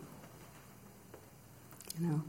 You 2.00 2.08
know, 2.08 2.22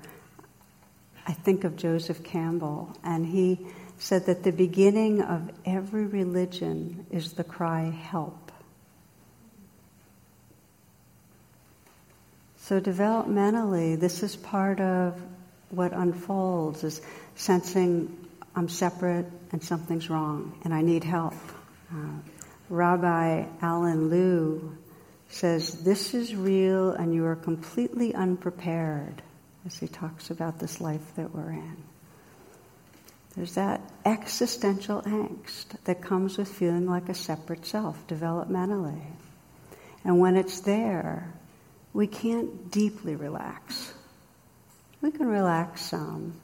I 1.27 1.33
think 1.33 1.65
of 1.65 1.77
Joseph 1.77 2.25
Campbell, 2.25 2.97
and 3.05 3.27
he 3.27 3.67
said 3.99 4.27
that 4.27 4.43
the 4.43 4.53
beginning 4.53 5.21
of 5.21 5.51
every 5.67 6.07
religion 6.07 7.07
is 7.11 7.35
the 7.35 7.45
cry, 7.45 7.91
help. 7.91 8.52
So 12.63 12.81
developmentally, 12.81 13.99
this 13.99 14.23
is 14.23 14.37
part 14.37 14.79
of 14.81 15.21
what 15.71 15.93
unfolds 15.93 16.85
is 16.85 17.03
sensing 17.35 18.29
I'm 18.55 18.69
separate 18.69 19.27
and 19.51 19.61
something's 19.61 20.09
wrong 20.09 20.57
and 20.63 20.73
I 20.73 20.81
need 20.81 21.03
help. 21.03 21.35
Uh, 21.93 22.21
Rabbi 22.69 23.47
Alan 23.61 24.11
Lew 24.11 24.77
says, 25.29 25.83
This 25.83 26.15
is 26.15 26.37
real 26.37 26.93
and 26.93 27.13
you 27.13 27.27
are 27.27 27.35
completely 27.35 28.15
unprepared 28.15 29.23
as 29.67 29.77
he 29.79 29.89
talks 29.89 30.31
about 30.31 30.61
this 30.61 30.81
life 30.81 31.17
that 31.17 31.35
we're 31.35 31.51
in. 31.51 31.77
There's 33.35 33.57
that 33.57 33.81
existential 34.05 35.03
angst 35.03 35.83
that 35.83 36.01
comes 36.01 36.39
with 36.39 36.49
feeling 36.49 36.87
like 36.87 37.09
a 37.09 37.15
separate 37.15 37.67
self 37.67 38.07
developmentally. 38.07 39.03
And 40.05 40.21
when 40.21 40.37
it's 40.37 40.61
there, 40.61 41.33
we 41.93 42.07
can't 42.07 42.71
deeply 42.71 43.17
relax. 43.17 43.93
We 45.01 45.11
can 45.11 45.27
relax 45.27 45.83
some, 45.83 46.35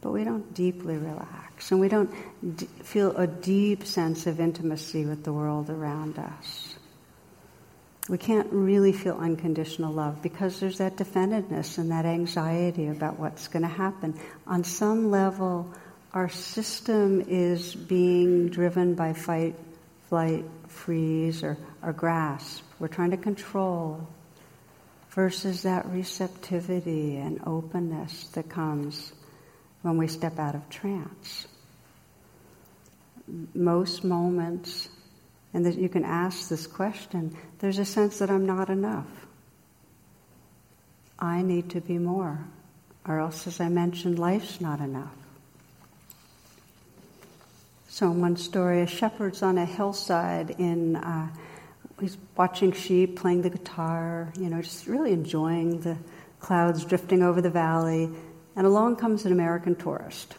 but 0.00 0.12
we 0.12 0.22
don't 0.22 0.54
deeply 0.54 0.96
relax. 0.96 1.70
And 1.70 1.80
we 1.80 1.88
don't 1.88 2.10
d- 2.56 2.66
feel 2.82 3.16
a 3.16 3.26
deep 3.26 3.84
sense 3.84 4.26
of 4.26 4.38
intimacy 4.38 5.06
with 5.06 5.24
the 5.24 5.32
world 5.32 5.70
around 5.70 6.18
us. 6.18 6.76
We 8.08 8.18
can't 8.18 8.52
really 8.52 8.92
feel 8.92 9.16
unconditional 9.16 9.92
love 9.92 10.20
because 10.20 10.60
there's 10.60 10.76
that 10.76 10.96
defendedness 10.96 11.78
and 11.78 11.90
that 11.90 12.04
anxiety 12.04 12.88
about 12.88 13.18
what's 13.18 13.48
going 13.48 13.62
to 13.62 13.68
happen. 13.68 14.20
On 14.46 14.62
some 14.62 15.10
level, 15.10 15.72
our 16.12 16.28
system 16.28 17.22
is 17.26 17.74
being 17.74 18.50
driven 18.50 18.94
by 18.94 19.14
fight, 19.14 19.56
flight, 20.10 20.44
freeze, 20.68 21.42
or, 21.42 21.56
or 21.82 21.94
grasp. 21.94 22.62
We're 22.78 22.88
trying 22.88 23.12
to 23.12 23.16
control 23.16 24.06
versus 25.14 25.62
that 25.62 25.86
receptivity 25.86 27.16
and 27.16 27.40
openness 27.46 28.26
that 28.28 28.48
comes 28.48 29.12
when 29.82 29.96
we 29.96 30.08
step 30.08 30.38
out 30.38 30.56
of 30.56 30.68
trance. 30.68 31.46
Most 33.54 34.02
moments, 34.02 34.88
and 35.54 35.64
that 35.64 35.76
you 35.76 35.88
can 35.88 36.04
ask 36.04 36.48
this 36.48 36.66
question, 36.66 37.36
there's 37.60 37.78
a 37.78 37.84
sense 37.84 38.18
that 38.18 38.28
I'm 38.28 38.44
not 38.44 38.68
enough. 38.70 39.06
I 41.18 41.42
need 41.42 41.70
to 41.70 41.80
be 41.80 41.96
more, 41.96 42.44
or 43.06 43.20
else, 43.20 43.46
as 43.46 43.60
I 43.60 43.68
mentioned, 43.68 44.18
life's 44.18 44.60
not 44.60 44.80
enough. 44.80 45.14
So, 47.88 48.10
in 48.10 48.20
one 48.20 48.36
story, 48.36 48.82
a 48.82 48.86
shepherd's 48.88 49.42
on 49.42 49.56
a 49.56 49.64
hillside 49.64 50.50
in 50.58 50.96
uh, 50.96 51.28
he's 52.00 52.16
watching 52.36 52.72
sheep, 52.72 53.16
playing 53.16 53.42
the 53.42 53.50
guitar, 53.50 54.32
you 54.38 54.48
know, 54.48 54.60
just 54.62 54.86
really 54.86 55.12
enjoying 55.12 55.80
the 55.80 55.96
clouds 56.40 56.84
drifting 56.84 57.22
over 57.22 57.40
the 57.40 57.50
valley. 57.50 58.10
And 58.56 58.66
along 58.66 58.96
comes 58.96 59.24
an 59.24 59.32
American 59.32 59.74
tourist. 59.74 60.34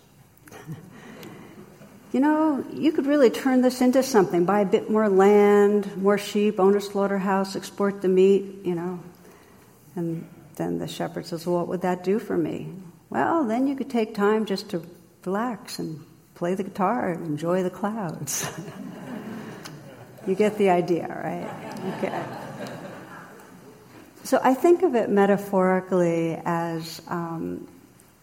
you 2.11 2.19
know, 2.19 2.65
you 2.71 2.91
could 2.91 3.07
really 3.07 3.29
turn 3.29 3.61
this 3.61 3.81
into 3.81 4.03
something, 4.03 4.45
buy 4.45 4.61
a 4.61 4.65
bit 4.65 4.89
more 4.89 5.09
land, 5.09 5.97
more 5.97 6.17
sheep, 6.17 6.59
own 6.59 6.75
a 6.75 6.81
slaughterhouse, 6.81 7.55
export 7.55 8.01
the 8.01 8.07
meat, 8.07 8.63
you 8.63 8.75
know. 8.75 8.99
And 9.95 10.27
then 10.55 10.79
the 10.79 10.87
shepherd 10.87 11.25
says, 11.25 11.45
Well, 11.45 11.57
what 11.57 11.67
would 11.67 11.81
that 11.81 12.03
do 12.03 12.19
for 12.19 12.37
me? 12.37 12.73
Well, 13.09 13.45
then 13.45 13.67
you 13.67 13.75
could 13.75 13.89
take 13.89 14.15
time 14.15 14.45
just 14.45 14.69
to 14.69 14.85
relax 15.25 15.79
and 15.79 16.05
play 16.35 16.53
the 16.53 16.63
guitar 16.63 17.09
and 17.09 17.25
enjoy 17.25 17.63
the 17.63 17.69
clouds. 17.69 18.49
You 20.27 20.35
get 20.35 20.57
the 20.57 20.69
idea, 20.69 21.07
right? 21.07 21.97
Okay. 21.97 22.23
So 24.23 24.39
I 24.41 24.55
think 24.55 24.81
of 24.81 24.95
it 24.95 25.09
metaphorically 25.09 26.41
as, 26.45 26.99
um, 27.07 27.67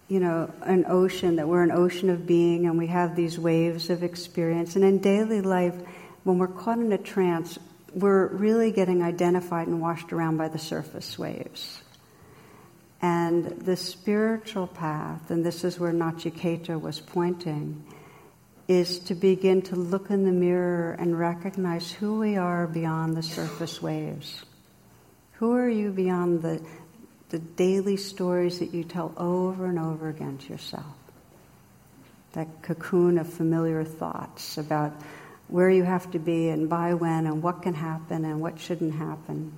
you 0.08 0.18
know, 0.18 0.52
an 0.62 0.84
ocean, 0.88 1.36
that 1.36 1.46
we're 1.46 1.62
an 1.62 1.70
ocean 1.70 2.10
of 2.10 2.26
being 2.26 2.66
and 2.66 2.76
we 2.76 2.88
have 2.88 3.14
these 3.14 3.38
waves 3.38 3.88
of 3.88 4.02
experience. 4.02 4.74
And 4.74 4.84
in 4.84 4.98
daily 4.98 5.42
life, 5.42 5.76
when 6.24 6.38
we're 6.38 6.48
caught 6.48 6.78
in 6.78 6.90
a 6.90 6.98
trance, 6.98 7.56
we're 7.94 8.26
really 8.26 8.72
getting 8.72 9.02
identified 9.02 9.68
and 9.68 9.80
washed 9.80 10.12
around 10.12 10.38
by 10.38 10.48
the 10.48 10.58
surface 10.58 11.16
waves. 11.16 11.82
And 13.00 13.44
the 13.60 13.76
spiritual 13.76 14.66
path, 14.66 15.30
and 15.30 15.44
this 15.46 15.62
is 15.62 15.78
where 15.78 15.92
Nachiketa 15.92 16.80
was 16.80 17.00
pointing, 17.00 17.84
is 18.68 18.98
to 19.00 19.14
begin 19.14 19.62
to 19.62 19.76
look 19.76 20.10
in 20.10 20.24
the 20.24 20.32
mirror 20.32 20.92
and 20.92 21.18
recognize 21.18 21.90
who 21.90 22.20
we 22.20 22.36
are 22.36 22.66
beyond 22.66 23.16
the 23.16 23.22
surface 23.22 23.82
waves. 23.82 24.44
Who 25.34 25.54
are 25.54 25.68
you 25.68 25.90
beyond 25.90 26.42
the, 26.42 26.64
the 27.30 27.38
daily 27.38 27.96
stories 27.96 28.60
that 28.60 28.72
you 28.72 28.84
tell 28.84 29.12
over 29.16 29.66
and 29.66 29.78
over 29.78 30.08
again 30.08 30.38
to 30.38 30.52
yourself? 30.52 30.84
that 32.32 32.62
cocoon 32.62 33.18
of 33.18 33.30
familiar 33.30 33.84
thoughts 33.84 34.58
about 34.58 34.92
where 35.48 35.68
you 35.68 35.82
have 35.82 36.10
to 36.12 36.18
be 36.18 36.48
and 36.48 36.68
by 36.68 36.94
when 36.94 37.26
and 37.26 37.42
what 37.42 37.62
can 37.62 37.74
happen 37.74 38.24
and 38.24 38.40
what 38.40 38.58
shouldn't 38.58 38.94
happen. 38.94 39.52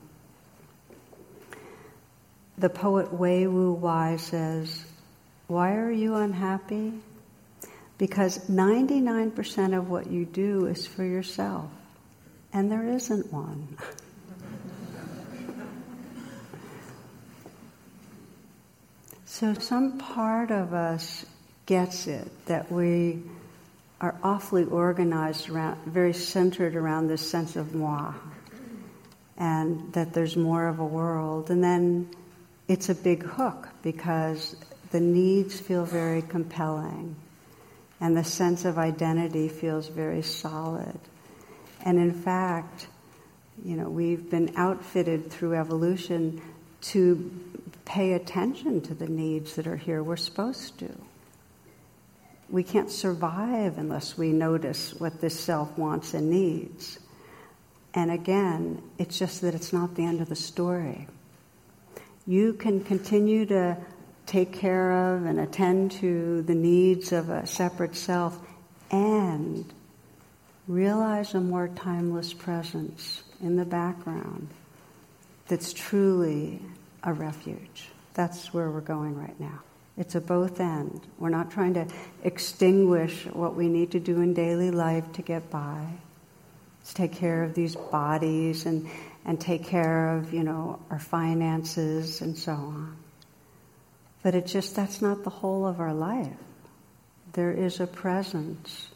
The 2.58 2.68
poet 2.68 3.12
Wei 3.12 3.46
Wu 3.46 3.72
Wai 3.72 4.16
says, 4.16 4.84
Why 5.46 5.76
are 5.76 5.90
you 5.90 6.16
unhappy? 6.16 6.94
Because 7.96 8.38
99% 8.48 9.76
of 9.76 9.88
what 9.88 10.08
you 10.10 10.24
do 10.24 10.66
is 10.66 10.86
for 10.86 11.04
yourself, 11.04 11.70
and 12.52 12.70
there 12.70 12.88
isn't 12.88 13.32
one. 13.32 13.76
so 19.24 19.54
some 19.54 19.98
part 19.98 20.50
of 20.50 20.74
us 20.74 21.24
gets 21.66 22.06
it 22.06 22.30
that 22.46 22.70
we 22.70 23.22
are 24.00 24.14
awfully 24.22 24.64
organized 24.64 25.48
around, 25.48 25.80
very 25.86 26.12
centered 26.12 26.76
around 26.76 27.08
this 27.08 27.28
sense 27.28 27.56
of 27.56 27.74
moi, 27.74 28.12
and 29.38 29.92
that 29.92 30.12
there's 30.12 30.36
more 30.36 30.68
of 30.68 30.78
a 30.78 30.84
world. 30.84 31.50
And 31.50 31.64
then 31.64 32.10
it's 32.68 32.88
a 32.88 32.94
big 32.94 33.22
hook 33.22 33.68
because 33.82 34.56
the 34.90 35.00
needs 35.00 35.58
feel 35.58 35.84
very 35.84 36.22
compelling, 36.22 37.16
and 38.00 38.16
the 38.16 38.24
sense 38.24 38.64
of 38.64 38.78
identity 38.78 39.48
feels 39.48 39.88
very 39.88 40.22
solid. 40.22 40.98
And 41.84 41.98
in 41.98 42.12
fact, 42.12 42.88
you 43.64 43.76
know, 43.76 43.88
we've 43.88 44.30
been 44.30 44.52
outfitted 44.56 45.30
through 45.30 45.54
evolution 45.54 46.42
to 46.82 47.30
pay 47.84 48.12
attention 48.12 48.80
to 48.82 48.94
the 48.94 49.06
needs 49.06 49.56
that 49.56 49.66
are 49.66 49.76
here. 49.76 50.02
We're 50.02 50.16
supposed 50.16 50.78
to 50.80 50.90
we 52.54 52.62
can't 52.62 52.90
survive 52.90 53.78
unless 53.78 54.16
we 54.18 54.32
notice 54.32 54.94
what 54.94 55.20
this 55.20 55.38
self 55.38 55.76
wants 55.78 56.14
and 56.14 56.30
needs. 56.30 56.98
And 57.94 58.10
again, 58.10 58.82
it's 58.98 59.18
just 59.18 59.40
that 59.40 59.54
it's 59.54 59.72
not 59.72 59.94
the 59.94 60.04
end 60.04 60.20
of 60.20 60.28
the 60.28 60.36
story. 60.36 61.08
You 62.26 62.54
can 62.54 62.82
continue 62.82 63.46
to 63.46 63.76
take 64.26 64.52
care 64.52 65.14
of 65.14 65.24
and 65.24 65.38
attend 65.38 65.92
to 65.92 66.42
the 66.42 66.54
needs 66.54 67.12
of 67.12 67.28
a 67.28 67.46
separate 67.46 67.96
self 67.96 68.38
and 68.90 69.72
realize 70.66 71.34
a 71.34 71.40
more 71.40 71.68
timeless 71.68 72.32
presence 72.32 73.22
in 73.40 73.56
the 73.56 73.64
background 73.64 74.48
that's 75.48 75.72
truly 75.72 76.60
a 77.02 77.12
refuge. 77.12 77.88
That's 78.14 78.54
where 78.54 78.70
we're 78.70 78.80
going 78.80 79.18
right 79.18 79.38
now. 79.38 79.60
It's 79.96 80.14
a 80.14 80.20
both 80.20 80.60
end. 80.60 81.00
We're 81.18 81.28
not 81.28 81.50
trying 81.50 81.74
to 81.74 81.86
extinguish 82.24 83.26
what 83.26 83.54
we 83.54 83.68
need 83.68 83.92
to 83.92 84.00
do 84.00 84.20
in 84.20 84.34
daily 84.34 84.70
life 84.70 85.12
to 85.12 85.22
get 85.22 85.50
by. 85.50 85.86
Let's 86.80 86.94
take 86.94 87.12
care 87.12 87.44
of 87.44 87.54
these 87.54 87.76
bodies 87.76 88.66
and, 88.66 88.88
and 89.24 89.40
take 89.40 89.64
care 89.64 90.16
of, 90.16 90.34
you 90.34 90.42
know, 90.42 90.80
our 90.90 90.98
finances 90.98 92.20
and 92.22 92.36
so 92.36 92.52
on. 92.52 92.96
But 94.24 94.34
it's 94.34 94.52
just 94.52 94.74
that's 94.74 95.00
not 95.00 95.22
the 95.22 95.30
whole 95.30 95.66
of 95.66 95.78
our 95.78 95.94
life. 95.94 96.32
There 97.34 97.52
is 97.52 97.78
a 97.78 97.86
presence, 97.86 98.88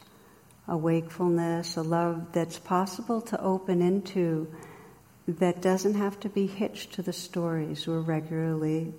a 0.67 0.75
wakefulness, 0.75 1.77
a 1.77 1.83
love 1.83 2.33
that's 2.33 2.59
possible 2.59 3.21
to 3.21 3.41
open 3.41 3.81
into 3.81 4.53
that 5.27 5.61
doesn't 5.61 5.95
have 5.95 6.19
to 6.21 6.29
be 6.29 6.47
hitched 6.47 6.93
to 6.93 7.01
the 7.01 7.13
stories 7.13 7.87
we're 7.87 7.99
regularly 7.99 8.91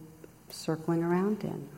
circling 0.50 1.02
around 1.02 1.42
in. 1.42 1.68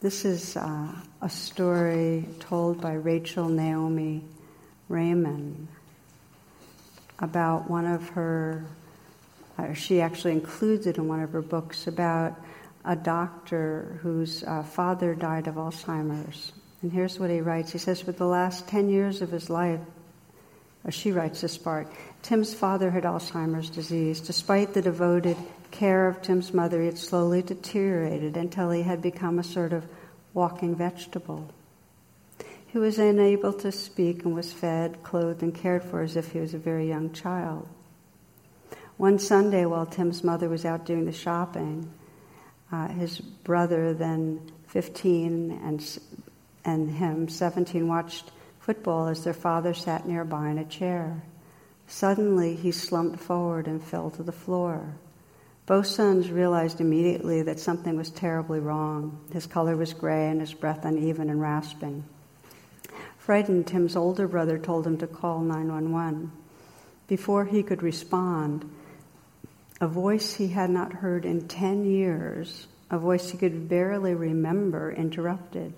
This 0.00 0.26
is 0.26 0.58
uh, 0.58 0.88
a 1.22 1.30
story 1.30 2.26
told 2.38 2.82
by 2.82 2.92
Rachel 2.92 3.48
Naomi 3.48 4.22
Remen 4.90 5.68
about 7.18 7.70
one 7.70 7.86
of 7.86 8.10
her, 8.10 8.66
uh, 9.58 9.72
she 9.72 10.00
actually 10.00 10.32
includes 10.32 10.86
it 10.86 10.98
in 10.98 11.08
one 11.08 11.20
of 11.20 11.32
her 11.32 11.42
books 11.42 11.86
about 11.86 12.38
a 12.84 12.94
doctor 12.94 13.98
whose 14.02 14.44
uh, 14.44 14.62
father 14.62 15.14
died 15.14 15.48
of 15.48 15.56
Alzheimer's. 15.56 16.52
And 16.82 16.92
here's 16.92 17.18
what 17.18 17.30
he 17.30 17.40
writes 17.40 17.72
He 17.72 17.78
says, 17.78 18.00
For 18.00 18.12
the 18.12 18.26
last 18.26 18.68
10 18.68 18.88
years 18.88 19.22
of 19.22 19.30
his 19.30 19.50
life, 19.50 19.80
or 20.84 20.92
she 20.92 21.10
writes 21.10 21.40
this 21.40 21.58
part, 21.58 21.88
Tim's 22.22 22.54
father 22.54 22.90
had 22.90 23.04
Alzheimer's 23.04 23.70
disease. 23.70 24.20
Despite 24.20 24.72
the 24.72 24.82
devoted 24.82 25.36
care 25.70 26.06
of 26.06 26.22
Tim's 26.22 26.54
mother, 26.54 26.80
he 26.80 26.86
had 26.86 26.98
slowly 26.98 27.42
deteriorated 27.42 28.36
until 28.36 28.70
he 28.70 28.82
had 28.82 29.02
become 29.02 29.38
a 29.38 29.44
sort 29.44 29.72
of 29.72 29.84
walking 30.32 30.76
vegetable. 30.76 31.48
He 32.68 32.78
was 32.78 32.98
unable 32.98 33.52
to 33.54 33.72
speak 33.72 34.24
and 34.24 34.34
was 34.34 34.52
fed, 34.52 35.02
clothed, 35.02 35.42
and 35.42 35.54
cared 35.54 35.82
for 35.82 36.02
as 36.02 36.14
if 36.14 36.32
he 36.32 36.40
was 36.40 36.54
a 36.54 36.58
very 36.58 36.88
young 36.88 37.12
child. 37.12 37.66
One 38.96 39.18
Sunday, 39.18 39.66
while 39.66 39.84
Tim's 39.84 40.24
mother 40.24 40.48
was 40.48 40.64
out 40.64 40.86
doing 40.86 41.04
the 41.04 41.12
shopping, 41.12 41.92
uh, 42.72 42.88
his 42.88 43.20
brother, 43.20 43.92
then 43.92 44.40
15, 44.68 45.60
and, 45.62 45.98
and 46.64 46.90
him, 46.90 47.28
17, 47.28 47.86
watched 47.86 48.30
football 48.58 49.08
as 49.08 49.22
their 49.22 49.34
father 49.34 49.74
sat 49.74 50.08
nearby 50.08 50.48
in 50.48 50.56
a 50.56 50.64
chair. 50.64 51.22
Suddenly, 51.86 52.56
he 52.56 52.72
slumped 52.72 53.20
forward 53.20 53.66
and 53.66 53.84
fell 53.84 54.08
to 54.12 54.22
the 54.22 54.32
floor. 54.32 54.94
Both 55.66 55.88
sons 55.88 56.30
realized 56.30 56.80
immediately 56.80 57.42
that 57.42 57.60
something 57.60 57.96
was 57.96 58.10
terribly 58.10 58.60
wrong. 58.60 59.20
His 59.30 59.46
color 59.46 59.76
was 59.76 59.92
gray 59.92 60.30
and 60.30 60.40
his 60.40 60.54
breath 60.54 60.86
uneven 60.86 61.28
and 61.28 61.40
rasping. 61.40 62.04
Frightened, 63.18 63.66
Tim's 63.66 63.94
older 63.94 64.26
brother 64.26 64.58
told 64.58 64.86
him 64.86 64.96
to 64.98 65.06
call 65.06 65.40
911. 65.40 66.32
Before 67.08 67.44
he 67.44 67.62
could 67.62 67.82
respond, 67.82 68.68
a 69.80 69.88
voice 69.88 70.34
he 70.34 70.48
had 70.48 70.70
not 70.70 70.92
heard 70.92 71.24
in 71.24 71.48
10 71.48 71.84
years, 71.84 72.66
a 72.90 72.98
voice 72.98 73.30
he 73.30 73.38
could 73.38 73.68
barely 73.68 74.14
remember, 74.14 74.90
interrupted. 74.92 75.72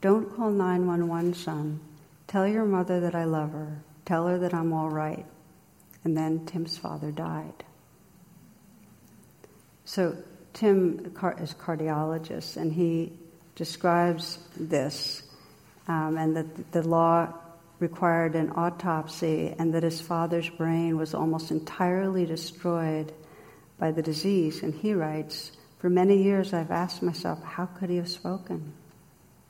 Don't 0.00 0.34
call 0.34 0.50
911, 0.50 1.34
son. 1.34 1.80
Tell 2.26 2.48
your 2.48 2.64
mother 2.64 3.00
that 3.00 3.14
I 3.14 3.24
love 3.24 3.52
her. 3.52 3.82
Tell 4.04 4.26
her 4.26 4.38
that 4.38 4.54
I'm 4.54 4.72
all 4.72 4.90
right. 4.90 5.24
And 6.04 6.16
then 6.16 6.44
Tim's 6.46 6.76
father 6.76 7.12
died. 7.12 7.64
So 9.84 10.16
Tim 10.52 11.14
is 11.38 11.54
cardiologist, 11.54 12.56
and 12.56 12.72
he 12.72 13.12
describes 13.54 14.38
this, 14.56 15.22
um, 15.86 16.16
and 16.16 16.36
that 16.36 16.72
the 16.72 16.82
law 16.82 17.32
required 17.82 18.34
an 18.34 18.50
autopsy, 18.56 19.54
and 19.58 19.74
that 19.74 19.82
his 19.82 20.00
father's 20.00 20.48
brain 20.48 20.96
was 20.96 21.12
almost 21.12 21.50
entirely 21.50 22.24
destroyed 22.24 23.12
by 23.78 23.90
the 23.90 24.00
disease. 24.00 24.62
And 24.62 24.72
he 24.72 24.94
writes, 24.94 25.52
For 25.78 25.90
many 25.90 26.22
years 26.22 26.54
I've 26.54 26.70
asked 26.70 27.02
myself, 27.02 27.42
how 27.42 27.66
could 27.66 27.90
he 27.90 27.96
have 27.96 28.08
spoken? 28.08 28.72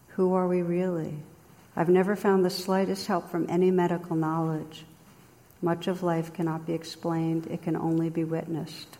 Who 0.08 0.34
are 0.34 0.48
we 0.48 0.62
really? 0.62 1.14
I've 1.76 1.88
never 1.88 2.16
found 2.16 2.44
the 2.44 2.50
slightest 2.50 3.06
help 3.06 3.30
from 3.30 3.46
any 3.48 3.70
medical 3.70 4.16
knowledge. 4.16 4.84
Much 5.60 5.86
of 5.86 6.02
life 6.02 6.32
cannot 6.34 6.66
be 6.66 6.72
explained, 6.72 7.46
it 7.46 7.62
can 7.62 7.76
only 7.76 8.10
be 8.10 8.24
witnessed. 8.24 8.98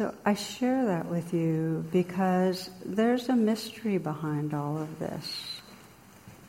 So 0.00 0.14
I 0.24 0.32
share 0.32 0.86
that 0.86 1.04
with 1.10 1.34
you 1.34 1.84
because 1.92 2.70
there's 2.86 3.28
a 3.28 3.36
mystery 3.36 3.98
behind 3.98 4.54
all 4.54 4.78
of 4.78 4.98
this. 4.98 5.60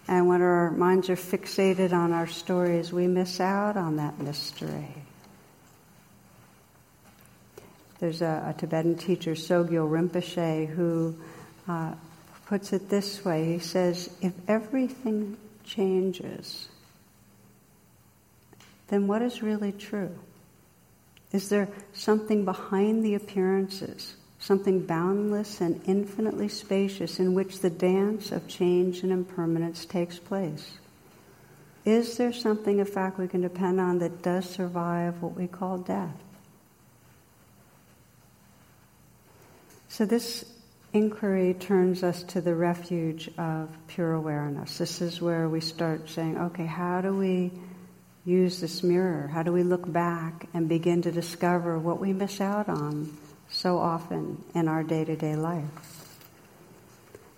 And 0.08 0.30
when 0.30 0.42
our 0.42 0.72
minds 0.72 1.10
are 1.10 1.18
fixated 1.18 1.92
on 1.92 2.14
our 2.14 2.28
stories, 2.28 2.94
we 2.94 3.08
miss 3.08 3.42
out 3.42 3.76
on 3.76 3.98
that 3.98 4.18
mystery. 4.22 4.96
There's 8.00 8.22
a, 8.22 8.56
a 8.56 8.58
Tibetan 8.58 8.96
teacher, 8.96 9.32
Sogyal 9.32 9.90
Rinpoche, 9.90 10.68
who 10.68 11.14
uh, 11.68 11.96
puts 12.46 12.72
it 12.72 12.88
this 12.88 13.26
way. 13.26 13.44
He 13.52 13.60
says, 13.60 14.10
if 14.22 14.32
everything 14.48 15.36
changes, 15.66 16.70
then 18.88 19.08
what 19.08 19.22
is 19.22 19.44
really 19.44 19.74
true? 19.74 20.18
Is 21.32 21.50
there 21.50 21.70
something 21.94 22.44
behind 22.44 23.04
the 23.04 23.16
appearances, 23.16 24.16
something 24.40 24.86
boundless 24.86 25.62
and 25.62 25.82
infinitely 25.86 26.50
spacious 26.50 27.20
in 27.20 27.34
which 27.34 27.60
the 27.60 27.70
dance 27.70 28.32
of 28.32 28.48
change 28.48 29.04
and 29.04 29.12
impermanence 29.12 29.86
takes 29.86 30.20
place? 30.20 30.74
Is 31.86 32.18
there 32.18 32.34
something, 32.34 32.80
in 32.80 32.86
fact, 32.86 33.18
we 33.18 33.28
can 33.28 33.42
depend 33.42 33.80
on 33.80 34.00
that 34.00 34.22
does 34.22 34.48
survive 34.48 35.22
what 35.22 35.36
we 35.36 35.48
call 35.48 35.80
death? 35.80 36.16
So, 39.88 40.06
this 40.06 40.46
inquiry 40.94 41.54
turns 41.54 42.04
us 42.04 42.24
to 42.24 42.42
the 42.42 42.54
refuge 42.54 43.30
of 43.38 43.70
pure 43.88 44.14
awareness. 44.14 44.78
This 44.78 45.02
is 45.02 45.22
where 45.22 45.50
we 45.50 45.60
start 45.60 46.10
saying, 46.10 46.38
okay, 46.38 46.66
how 46.66 47.02
do 47.02 47.16
we 47.16 47.52
use 48.26 48.60
this 48.60 48.84
mirror? 48.84 49.28
How 49.28 49.44
do 49.44 49.52
we 49.52 49.64
look 49.64 49.92
back 49.92 50.48
and 50.54 50.70
begin 50.70 51.02
to 51.04 51.12
discover 51.12 51.78
what 51.80 52.00
we 52.00 52.14
miss 52.14 52.40
out 52.40 52.70
on 52.70 53.18
so 53.50 53.78
often 53.78 54.44
in 54.54 54.68
our 54.68 54.84
day 54.84 55.04
to 55.06 55.16
day 55.16 55.36
life? 55.36 55.66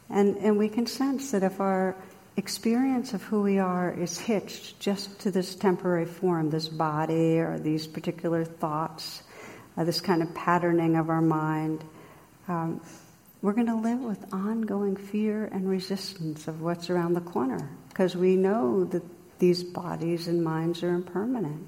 And, 0.10 0.38
and 0.38 0.58
we 0.58 0.70
can 0.70 0.86
sense 0.86 1.32
that 1.32 1.44
if 1.44 1.60
our 1.60 1.96
experience 2.36 3.14
of 3.14 3.24
who 3.24 3.42
we 3.42 3.60
are 3.60 3.92
is 3.92 4.20
hitched 4.20 4.80
just 4.80 5.20
to 5.20 5.32
this 5.32 5.56
temporary 5.56 6.06
form, 6.06 6.50
this 6.50 6.68
body 6.68 7.40
or 7.40 7.58
these 7.60 7.88
particular 7.88 8.44
thoughts, 8.44 9.24
uh, 9.78 9.84
this 9.84 10.02
kind 10.02 10.22
of 10.22 10.34
patterning 10.36 10.96
of 10.98 11.10
our 11.10 11.22
mind, 11.22 11.84
um, 12.48 12.82
we're 13.42 13.54
going 13.54 13.68
to 13.68 13.76
live 13.76 14.00
with 14.00 14.34
ongoing 14.34 14.96
fear 14.96 15.46
and 15.46 15.70
resistance 15.70 16.48
of 16.48 16.62
what's 16.62 16.90
around 16.90 17.14
the 17.14 17.22
corner 17.22 17.70
because 17.90 18.16
we 18.16 18.36
know 18.36 18.86
that 18.86 19.04
these 19.44 19.62
bodies 19.62 20.30
and 20.30 20.42
minds 20.42 20.84
are 20.84 20.94
impermanent. 20.94 21.68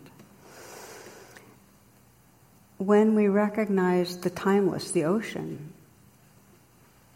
When 2.77 3.15
we 3.15 3.27
recognize 3.27 4.15
the 4.15 4.29
timeless, 4.29 4.91
the 4.91 5.03
ocean, 5.03 5.73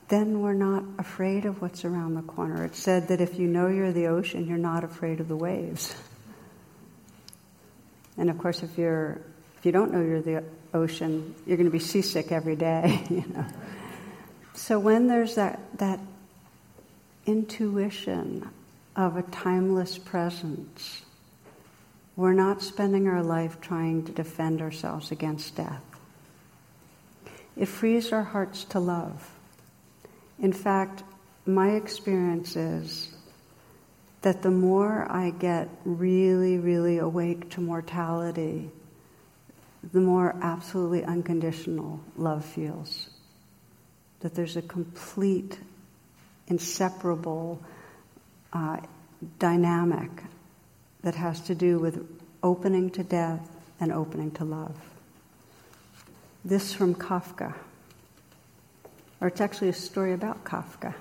then 0.09 0.41
we're 0.41 0.51
not 0.51 0.83
afraid 0.97 1.45
of 1.45 1.61
what's 1.61 1.85
around 1.85 2.15
the 2.15 2.23
corner. 2.23 2.65
It's 2.65 2.77
said 2.77 3.07
that 3.07 3.21
if 3.21 3.39
you 3.39 3.47
know 3.47 3.67
you're 3.67 3.93
the 3.93 4.07
ocean, 4.07 4.47
you're 4.47 4.57
not 4.57 4.83
afraid 4.83 5.21
of 5.21 5.29
the 5.29 5.37
waves. 5.37 5.95
And 8.17 8.29
of 8.29 8.37
course, 8.37 8.61
if 8.61 8.77
you're 8.77 9.21
if 9.57 9.65
you 9.65 9.71
don't 9.71 9.93
know 9.93 10.01
you're 10.01 10.21
the 10.21 10.43
ocean, 10.73 11.35
you're 11.47 11.55
going 11.55 11.67
to 11.67 11.71
be 11.71 11.79
seasick 11.79 12.33
every 12.33 12.57
day. 12.57 13.01
You 13.09 13.23
know. 13.33 13.45
So 14.55 14.77
when 14.77 15.07
there's 15.07 15.35
that 15.35 15.61
that 15.77 16.01
intuition 17.25 18.49
of 18.99 19.15
a 19.15 19.21
timeless 19.21 19.97
presence, 19.97 21.03
we're 22.17 22.33
not 22.33 22.61
spending 22.61 23.07
our 23.07 23.23
life 23.23 23.61
trying 23.61 24.03
to 24.03 24.11
defend 24.11 24.61
ourselves 24.61 25.09
against 25.09 25.55
death. 25.55 25.81
It 27.55 27.67
frees 27.67 28.11
our 28.11 28.23
hearts 28.23 28.65
to 28.65 28.79
love. 28.81 29.31
In 30.37 30.51
fact, 30.51 31.03
my 31.45 31.75
experience 31.75 32.57
is 32.57 33.15
that 34.21 34.41
the 34.41 34.51
more 34.51 35.07
I 35.09 35.29
get 35.29 35.69
really, 35.85 36.57
really 36.57 36.97
awake 36.97 37.51
to 37.51 37.61
mortality, 37.61 38.69
the 39.93 40.01
more 40.01 40.35
absolutely 40.41 41.05
unconditional 41.05 42.01
love 42.17 42.43
feels. 42.43 43.09
That 44.19 44.35
there's 44.35 44.57
a 44.57 44.61
complete, 44.61 45.57
inseparable 46.47 47.63
uh, 48.53 48.77
dynamic 49.37 50.09
that 51.01 51.15
has 51.15 51.39
to 51.41 51.55
do 51.55 51.79
with 51.79 52.05
opening 52.43 52.89
to 52.91 53.03
death 53.03 53.49
and 53.79 53.91
opening 53.91 54.31
to 54.31 54.45
love. 54.45 54.75
This 56.43 56.73
from 56.73 56.95
Kafka 56.95 57.53
or 59.21 59.27
it's 59.27 59.41
actually 59.41 59.69
a 59.69 59.73
story 59.73 60.13
about 60.13 60.43
Kafka. 60.43 60.93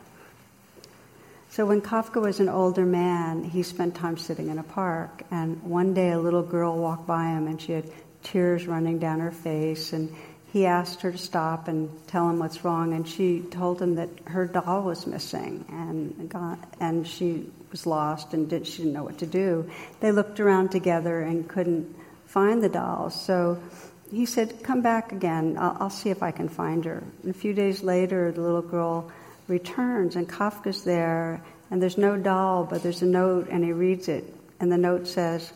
So 1.51 1.65
when 1.67 1.81
Kafka 1.81 2.21
was 2.21 2.41
an 2.41 2.49
older 2.49 2.85
man, 2.85 3.43
he 3.43 3.63
spent 3.63 3.95
time 3.95 4.19
sitting 4.19 4.49
in 4.49 4.59
a 4.59 4.63
park, 4.63 5.23
and 5.31 5.63
one 5.63 5.95
day 5.95 6.11
a 6.11 6.19
little 6.19 6.43
girl 6.43 6.77
walked 6.77 7.07
by 7.07 7.27
him 7.27 7.47
and 7.47 7.61
she 7.61 7.73
had 7.73 7.91
tears 8.23 8.67
running 8.67 8.99
down 8.99 9.21
her 9.21 9.31
face, 9.31 9.93
and 9.93 10.15
he 10.53 10.65
asked 10.65 11.03
her 11.03 11.13
to 11.13 11.19
stop 11.19 11.69
and 11.69 11.91
tell 12.07 12.29
him 12.29 12.39
what's 12.39 12.65
wrong, 12.65 12.95
and 12.95 13.07
she 13.07 13.41
told 13.51 13.81
him 13.83 13.97
that 13.97 14.09
her 14.27 14.47
doll 14.47 14.83
was 14.83 15.07
missing 15.07 15.65
and 15.69 16.29
got, 16.29 16.59
and 16.81 17.07
she 17.07 17.51
was 17.71 17.87
lost 17.87 18.33
and 18.33 18.49
did, 18.49 18.67
she 18.67 18.79
didn't 18.79 18.95
know 18.95 19.05
what 19.05 19.19
to 19.19 19.27
do. 19.27 19.71
They 20.01 20.11
looked 20.11 20.41
around 20.41 20.71
together 20.71 21.21
and 21.21 21.47
couldn't 21.49 21.95
find 22.27 22.63
the 22.63 22.69
doll, 22.71 23.11
so 23.11 23.63
he 24.11 24.25
said, 24.25 24.63
Come 24.63 24.81
back 24.81 25.13
again. 25.13 25.57
I'll, 25.59 25.77
I'll, 25.81 25.91
see 25.91 26.09
if 26.11 26.23
I 26.23 26.31
can 26.31 26.49
find 26.49 26.85
her. 26.87 27.03
And 27.23 27.31
a 27.31 27.39
few 27.39 27.53
days 27.53 27.83
later, 27.83 28.33
the 28.33 28.41
little 28.41 28.63
girl 28.63 29.11
returns, 29.49 30.17
and 30.17 30.27
Kafka's 30.29 30.83
there, 30.83 31.43
and 31.71 31.83
there's 31.83 31.99
no 31.99 32.17
doll, 32.17 32.65
but 32.65 32.83
there's 32.83 33.03
a 33.03 33.07
note, 33.07 33.49
and 33.51 33.63
he 33.63 33.73
reads 33.73 34.09
it. 34.09 34.25
And 34.61 34.73
the 34.73 34.79
note 34.79 35.07
says, 35.07 35.53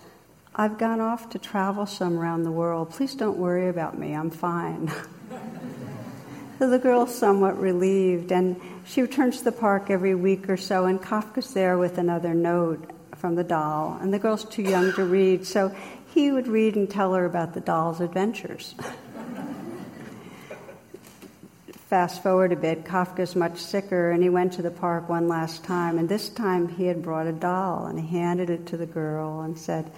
I've 0.54 0.76
gone 0.76 1.00
off 1.00 1.30
to 1.30 1.38
travel 1.38 1.86
some 1.86 2.18
around 2.18 2.42
the 2.42 2.50
world. 2.50 2.90
Please 2.90 3.14
don't 3.14 3.38
worry 3.38 3.68
about 3.68 3.98
me. 3.98 4.14
I'm 4.14 4.28
fine. 4.28 4.92
so 6.58 6.68
the 6.70 6.78
girl's 6.78 7.14
somewhat 7.14 7.58
relieved, 7.58 8.32
and 8.32 8.60
she 8.84 9.00
returns 9.00 9.38
to 9.38 9.44
the 9.44 9.52
park 9.52 9.88
every 9.88 10.14
week 10.14 10.50
or 10.50 10.58
so, 10.58 10.84
and 10.84 11.00
Kafka's 11.00 11.54
there 11.54 11.78
with 11.78 11.96
another 11.96 12.34
note 12.34 12.90
from 13.16 13.34
the 13.34 13.44
doll. 13.44 13.96
And 14.02 14.12
the 14.12 14.18
girl's 14.18 14.44
too 14.44 14.60
young 14.60 14.92
to 14.92 15.04
read, 15.04 15.46
so 15.46 15.74
he 16.12 16.30
would 16.30 16.48
read 16.48 16.76
and 16.76 16.90
tell 16.90 17.14
her 17.14 17.24
about 17.24 17.54
the 17.54 17.60
doll's 17.60 18.02
adventures. 18.02 18.74
Fast 21.88 22.22
forward 22.22 22.52
a 22.52 22.56
bit, 22.56 22.84
Kafka's 22.84 23.34
much 23.34 23.58
sicker, 23.58 24.10
and 24.10 24.22
he 24.22 24.28
went 24.28 24.52
to 24.54 24.62
the 24.62 24.70
park 24.70 25.08
one 25.08 25.28
last 25.28 25.64
time, 25.64 25.98
and 25.98 26.08
this 26.08 26.28
time 26.28 26.68
he 26.68 26.86
had 26.86 27.02
brought 27.02 27.26
a 27.26 27.32
doll, 27.32 27.86
and 27.86 27.98
he 27.98 28.06
handed 28.18 28.50
it 28.50 28.66
to 28.66 28.76
the 28.76 28.86
girl 28.86 29.40
and 29.40 29.58
said, 29.58 29.90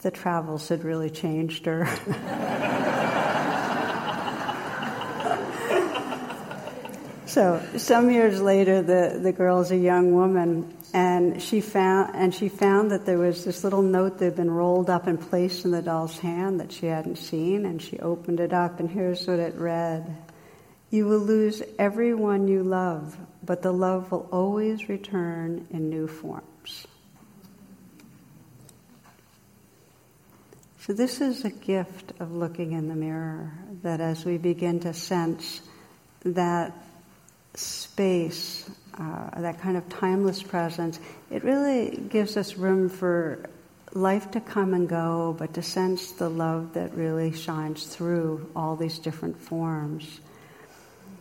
The 0.00 0.10
travels 0.10 0.68
had 0.68 0.84
really 0.84 1.10
changed 1.10 1.66
her. 1.66 1.86
so, 7.26 7.62
some 7.76 8.10
years 8.10 8.40
later, 8.40 8.80
the, 8.80 9.18
the 9.20 9.32
girl's 9.32 9.70
a 9.70 9.76
young 9.76 10.14
woman, 10.14 10.78
and 10.94 11.42
she 11.42 11.60
found 11.60 12.14
and 12.14 12.34
she 12.34 12.48
found 12.48 12.90
that 12.90 13.04
there 13.04 13.18
was 13.18 13.44
this 13.44 13.62
little 13.62 13.82
note 13.82 14.18
that 14.18 14.26
had 14.26 14.36
been 14.36 14.50
rolled 14.50 14.88
up 14.88 15.06
and 15.06 15.20
placed 15.20 15.64
in 15.64 15.70
the 15.70 15.82
doll's 15.82 16.18
hand 16.18 16.60
that 16.60 16.72
she 16.72 16.86
hadn't 16.86 17.16
seen 17.16 17.66
and 17.66 17.82
she 17.82 17.98
opened 17.98 18.40
it 18.40 18.52
up 18.52 18.80
and 18.80 18.90
here's 18.90 19.26
what 19.26 19.38
it 19.38 19.54
read 19.56 20.16
you 20.90 21.06
will 21.06 21.18
lose 21.18 21.62
everyone 21.78 22.48
you 22.48 22.62
love 22.62 23.16
but 23.44 23.62
the 23.62 23.72
love 23.72 24.10
will 24.10 24.28
always 24.32 24.88
return 24.88 25.66
in 25.70 25.90
new 25.90 26.06
forms 26.06 26.86
so 30.88 30.94
this 30.94 31.20
is 31.20 31.44
a 31.44 31.50
gift 31.50 32.14
of 32.18 32.32
looking 32.32 32.72
in 32.72 32.88
the 32.88 32.94
mirror 32.94 33.52
that 33.82 34.00
as 34.00 34.24
we 34.24 34.38
begin 34.38 34.80
to 34.80 34.94
sense 34.94 35.60
that 36.24 36.72
space 37.52 38.70
uh, 38.98 39.40
that 39.42 39.60
kind 39.60 39.76
of 39.76 39.86
timeless 39.90 40.42
presence, 40.42 40.98
it 41.30 41.44
really 41.44 41.94
gives 42.08 42.38
us 42.38 42.56
room 42.56 42.88
for 42.88 43.50
life 43.92 44.30
to 44.30 44.40
come 44.40 44.72
and 44.72 44.88
go, 44.88 45.36
but 45.38 45.52
to 45.52 45.62
sense 45.62 46.12
the 46.12 46.30
love 46.30 46.72
that 46.72 46.94
really 46.94 47.32
shines 47.32 47.84
through 47.84 48.50
all 48.56 48.74
these 48.74 48.98
different 48.98 49.38
forms. 49.38 50.20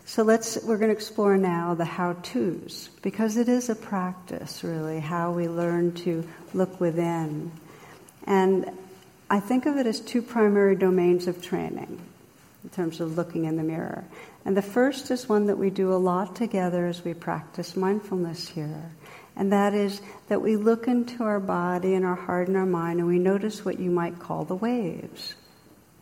So 0.06 0.24
let's, 0.24 0.58
we're 0.64 0.78
going 0.78 0.92
to 0.92 0.96
explore 0.96 1.36
now 1.36 1.74
the 1.74 1.84
how 1.84 2.14
to's, 2.24 2.90
because 3.02 3.36
it 3.36 3.50
is 3.50 3.70
a 3.70 3.76
practice, 3.76 4.64
really, 4.64 5.02
how 5.02 5.34
we 5.34 5.50
learn 5.50 5.92
to 5.96 6.26
look 6.54 6.80
within. 6.80 7.52
And 8.26 8.72
I 9.30 9.40
think 9.42 9.66
of 9.66 9.78
it 9.78 9.86
as 9.86 10.00
two 10.00 10.22
primary 10.22 10.76
domains 10.76 11.28
of 11.28 11.42
training 11.42 12.00
in 12.64 12.70
terms 12.70 13.02
of 13.02 13.18
looking 13.18 13.46
in 13.46 13.58
the 13.58 13.64
mirror. 13.64 14.06
And 14.46 14.56
the 14.56 14.62
first 14.62 15.12
is 15.12 15.28
one 15.28 15.48
that 15.48 15.58
we 15.58 15.70
do 15.70 15.94
a 15.94 15.96
lot 15.96 16.36
together 16.36 16.86
as 16.88 17.04
we 17.04 17.14
practice 17.14 17.76
mindfulness 17.76 18.48
here. 18.48 18.92
And 19.36 19.52
that 19.52 19.74
is 19.74 20.02
that 20.30 20.42
we 20.42 20.56
look 20.56 20.88
into 20.88 21.24
our 21.24 21.40
body 21.40 21.94
and 21.94 22.06
our 22.06 22.16
heart 22.16 22.48
and 22.48 22.56
our 22.56 22.66
mind 22.66 23.00
and 23.00 23.08
we 23.08 23.20
notice 23.20 23.66
what 23.66 23.80
you 23.80 23.92
might 23.92 24.18
call 24.20 24.46
the 24.46 24.56
waves. 24.56 25.36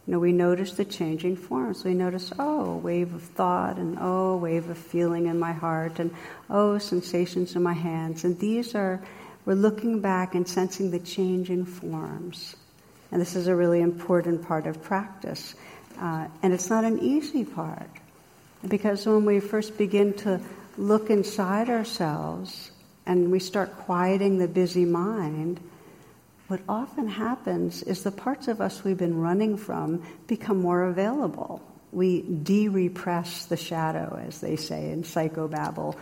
You 0.05 0.13
know, 0.13 0.19
we 0.19 0.31
notice 0.31 0.73
the 0.73 0.85
changing 0.85 1.35
forms. 1.35 1.83
We 1.83 1.95
notice, 1.95 2.31
oh, 2.37 2.65
a 2.65 2.77
wave 2.77 3.13
of 3.15 3.23
thought, 3.23 3.77
and 3.77 3.97
oh, 3.99 4.33
a 4.33 4.37
wave 4.37 4.69
of 4.69 4.77
feeling 4.77 5.25
in 5.25 5.39
my 5.39 5.51
heart, 5.51 5.97
and 5.97 6.13
oh, 6.47 6.77
sensations 6.77 7.55
in 7.55 7.63
my 7.63 7.73
hands. 7.73 8.23
And 8.23 8.39
these 8.39 8.75
are, 8.75 9.01
we're 9.45 9.55
looking 9.55 10.01
back 10.01 10.35
and 10.35 10.47
sensing 10.47 10.91
the 10.91 10.99
changing 10.99 11.65
forms. 11.65 12.55
And 13.15 13.21
this 13.21 13.37
is 13.37 13.47
a 13.47 13.55
really 13.55 13.79
important 13.79 14.45
part 14.45 14.67
of 14.67 14.83
practice. 14.83 15.55
Uh, 15.97 16.27
and 16.43 16.51
it's 16.51 16.69
not 16.69 16.83
an 16.83 16.99
easy 16.99 17.45
part. 17.45 17.89
Because 18.67 19.05
when 19.05 19.23
we 19.23 19.39
first 19.39 19.77
begin 19.77 20.11
to 20.15 20.41
look 20.77 21.09
inside 21.09 21.69
ourselves 21.69 22.71
and 23.05 23.31
we 23.31 23.39
start 23.39 23.73
quieting 23.77 24.37
the 24.37 24.49
busy 24.49 24.83
mind, 24.83 25.61
what 26.49 26.59
often 26.67 27.07
happens 27.07 27.83
is 27.83 28.03
the 28.03 28.11
parts 28.11 28.49
of 28.49 28.59
us 28.59 28.83
we've 28.83 28.97
been 28.97 29.21
running 29.21 29.55
from 29.55 30.03
become 30.27 30.59
more 30.59 30.83
available. 30.83 31.61
We 31.93 32.21
de 32.21 32.67
repress 32.67 33.45
the 33.45 33.55
shadow, 33.55 34.21
as 34.27 34.41
they 34.41 34.57
say 34.57 34.91
in 34.91 35.03
psychobabble 35.03 35.95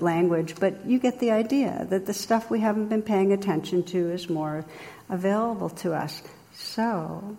language, 0.00 0.56
but 0.58 0.84
you 0.84 0.98
get 0.98 1.20
the 1.20 1.30
idea 1.30 1.86
that 1.90 2.06
the 2.06 2.12
stuff 2.12 2.50
we 2.50 2.58
haven't 2.58 2.88
been 2.88 3.02
paying 3.02 3.32
attention 3.32 3.84
to 3.84 4.10
is 4.10 4.28
more 4.28 4.64
available 5.08 5.70
to 5.70 5.94
us. 5.94 6.20
So, 6.56 7.36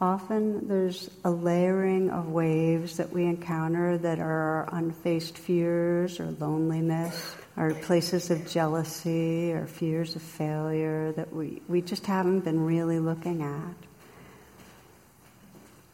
Often 0.00 0.68
there's 0.68 1.10
a 1.24 1.30
layering 1.30 2.10
of 2.10 2.28
waves 2.28 2.98
that 2.98 3.10
we 3.10 3.24
encounter 3.24 3.98
that 3.98 4.20
are 4.20 4.68
our 4.68 4.68
unfaced 4.70 5.36
fears 5.36 6.20
or 6.20 6.30
loneliness, 6.38 7.34
our 7.56 7.74
places 7.74 8.30
of 8.30 8.48
jealousy 8.48 9.52
or 9.52 9.66
fears 9.66 10.14
of 10.14 10.22
failure 10.22 11.10
that 11.12 11.32
we, 11.32 11.62
we 11.66 11.82
just 11.82 12.06
haven't 12.06 12.40
been 12.40 12.64
really 12.64 13.00
looking 13.00 13.42
at. 13.42 13.74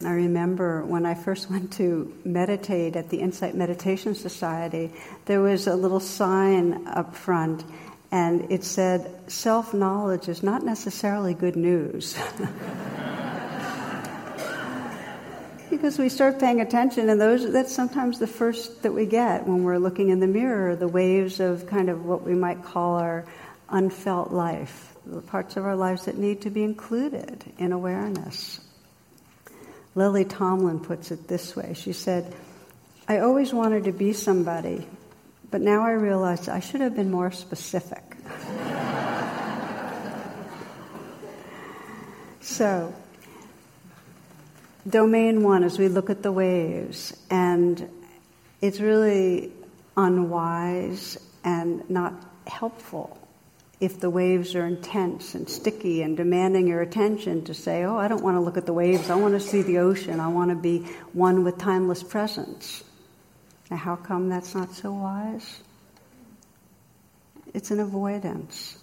I 0.07 0.13
remember 0.13 0.85
when 0.85 1.07
I 1.07 1.15
first 1.15 1.51
went 1.51 1.73
to 1.75 2.15
meditate 2.27 2.97
at 2.97 3.09
the 3.09 3.21
Insight 3.21 3.55
Meditation 3.55 4.15
Society, 4.15 4.93
there 5.25 5.41
was 5.41 5.67
a 5.67 5.75
little 5.75 6.01
sign 6.01 6.87
up 6.89 7.17
front, 7.17 7.65
and 8.11 8.51
it 8.51 8.65
said, 8.65 9.11
Self 9.31 9.75
knowledge 9.75 10.29
is 10.29 10.43
not 10.43 10.63
necessarily 10.63 11.35
good 11.35 11.57
news. 11.57 12.17
because 15.71 15.99
we 15.99 16.09
start 16.09 16.39
paying 16.39 16.61
attention, 16.61 17.09
and 17.09 17.21
those 17.21 17.53
that's 17.53 17.75
sometimes 17.75 18.19
the 18.19 18.27
first 18.27 18.83
that 18.83 18.93
we 18.93 19.07
get 19.07 19.47
when 19.47 19.65
we're 19.65 19.79
looking 19.79 20.11
in 20.11 20.21
the 20.21 20.27
mirror 20.27 20.77
the 20.77 20.89
waves 20.89 21.41
of 21.41 21.67
kind 21.67 21.89
of 21.89 22.05
what 22.05 22.23
we 22.23 22.35
might 22.35 22.63
call 22.63 22.97
our 22.97 23.25
unfelt 23.69 24.33
life, 24.33 24.95
the 25.07 25.21
parts 25.21 25.57
of 25.57 25.65
our 25.65 25.77
lives 25.77 26.05
that 26.05 26.17
need 26.17 26.43
to 26.43 26.51
be 26.51 26.63
included 26.63 27.45
in 27.59 27.73
awareness. 27.73 28.61
Lily 29.95 30.25
Tomlin 30.25 30.81
puts 30.81 31.11
it 31.11 31.29
this 31.29 31.55
way 31.55 31.75
She 31.75 31.93
said, 31.93 32.35
I 33.07 33.19
always 33.19 33.53
wanted 33.53 33.85
to 33.85 33.93
be 33.93 34.13
somebody, 34.13 34.87
but 35.55 35.63
now 35.63 35.87
I 35.87 35.93
realize 35.93 36.49
I 36.49 36.59
should 36.59 36.81
have 36.81 36.97
been 36.97 37.13
more 37.13 37.31
specific. 37.31 38.03
so, 42.41 42.93
domain 44.91 45.45
one, 45.45 45.63
as 45.63 45.79
we 45.79 45.87
look 45.87 46.11
at 46.11 46.25
the 46.25 46.33
waves, 46.33 47.17
and 47.31 47.89
it's 48.61 48.81
really 48.81 49.53
unwise 49.97 51.19
and 51.45 51.89
not 51.89 52.15
helpful 52.49 53.17
if 53.79 54.01
the 54.01 54.11
waves 54.11 54.57
are 54.57 54.67
intense 54.67 55.37
and 55.37 55.49
sticky 55.49 56.03
and 56.03 56.17
demanding 56.17 56.67
your 56.67 56.83
attention 56.83 57.45
to 57.45 57.55
say, 57.55 57.85
Oh, 57.85 57.97
I 57.97 58.09
don't 58.09 58.25
want 58.25 58.37
to 58.39 58.41
look 58.41 58.57
at 58.57 58.67
the 58.67 58.73
waves, 58.73 59.09
I 59.09 59.15
want 59.15 59.35
to 59.35 59.41
see 59.41 59.63
the 59.63 59.79
ocean, 59.79 60.19
I 60.19 60.27
want 60.27 60.51
to 60.51 60.57
be 60.57 60.79
one 61.13 61.45
with 61.45 61.59
timeless 61.59 62.03
presence. 62.03 62.83
Now, 63.71 63.77
how 63.77 63.97
come 63.97 64.29
that's 64.29 64.55
not 64.55 64.73
so 64.73 64.93
wise? 64.93 65.61
It's 67.53 67.71
an 67.71 67.81
avoidance. 67.81 68.79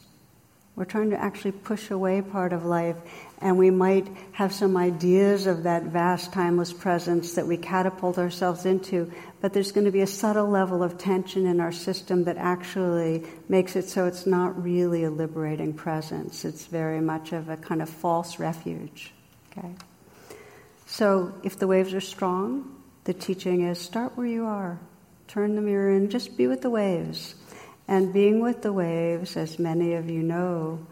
We're 0.75 0.85
trying 0.85 1.09
to 1.09 1.21
actually 1.21 1.51
push 1.51 1.91
away 1.91 2.21
part 2.21 2.53
of 2.53 2.65
life, 2.65 2.95
and 3.39 3.57
we 3.57 3.69
might 3.69 4.07
have 4.31 4.53
some 4.53 4.77
ideas 4.77 5.45
of 5.45 5.63
that 5.63 5.83
vast, 5.83 6.31
timeless 6.31 6.71
presence 6.71 7.33
that 7.33 7.45
we 7.45 7.57
catapult 7.57 8.17
ourselves 8.17 8.65
into, 8.65 9.11
but 9.41 9.51
there's 9.51 9.73
going 9.73 9.85
to 9.85 9.91
be 9.91 10.01
a 10.01 10.07
subtle 10.07 10.49
level 10.49 10.81
of 10.81 10.97
tension 10.97 11.45
in 11.45 11.59
our 11.59 11.73
system 11.73 12.23
that 12.23 12.37
actually 12.37 13.25
makes 13.49 13.75
it 13.75 13.89
so 13.89 14.05
it's 14.05 14.25
not 14.25 14.63
really 14.63 15.03
a 15.03 15.11
liberating 15.11 15.73
presence. 15.73 16.45
It's 16.45 16.65
very 16.65 17.01
much 17.01 17.33
of 17.33 17.49
a 17.49 17.57
kind 17.57 17.81
of 17.81 17.89
false 17.89 18.39
refuge. 18.39 19.13
Okay? 19.51 19.75
So, 20.87 21.33
if 21.43 21.59
the 21.59 21.67
waves 21.67 21.93
are 21.93 22.01
strong, 22.01 22.80
the 23.03 23.13
teaching 23.13 23.61
is 23.61 23.79
start 23.79 24.15
where 24.15 24.27
you 24.27 24.45
are, 24.45 24.79
turn 25.27 25.55
the 25.55 25.61
mirror 25.61 25.91
in, 25.91 26.09
just 26.09 26.37
be 26.37 26.47
with 26.47 26.61
the 26.61 26.69
waves. 26.69 27.35
And 27.87 28.13
being 28.13 28.41
with 28.41 28.61
the 28.61 28.71
waves, 28.71 29.35
as 29.35 29.59
many 29.59 29.93
of 29.93 30.09
you 30.09 30.21
know, 30.21 30.85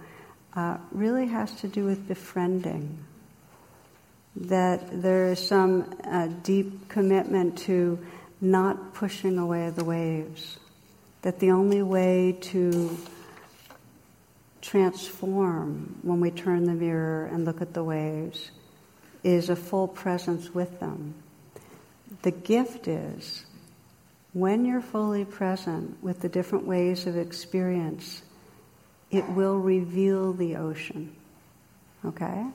uh, 0.55 0.77
really 0.91 1.27
has 1.27 1.53
to 1.61 1.67
do 1.67 1.85
with 1.85 2.07
befriending. 2.07 3.05
That 4.35 5.01
there 5.01 5.27
is 5.27 5.45
some 5.45 5.95
uh, 6.03 6.27
deep 6.43 6.89
commitment 6.89 7.57
to 7.59 7.99
not 8.41 8.93
pushing 8.93 9.37
away 9.37 9.69
the 9.69 9.83
waves. 9.83 10.57
That 11.21 11.39
the 11.39 11.51
only 11.51 11.83
way 11.83 12.37
to 12.41 12.97
transform 14.61 15.99
when 16.01 16.19
we 16.19 16.31
turn 16.31 16.65
the 16.65 16.73
mirror 16.73 17.25
and 17.25 17.45
look 17.45 17.61
at 17.61 17.73
the 17.73 17.83
waves 17.83 18.51
is 19.23 19.49
a 19.49 19.55
full 19.55 19.87
presence 19.87 20.53
with 20.53 20.79
them. 20.79 21.13
The 22.21 22.31
gift 22.31 22.87
is 22.87 23.45
when 24.33 24.65
you're 24.65 24.81
fully 24.81 25.25
present 25.25 26.01
with 26.03 26.21
the 26.21 26.29
different 26.29 26.65
ways 26.65 27.07
of 27.07 27.17
experience, 27.17 28.21
it 29.11 29.27
will 29.29 29.57
reveal 29.57 30.33
the 30.33 30.57
ocean. 30.57 31.15
Okay? 32.05 32.45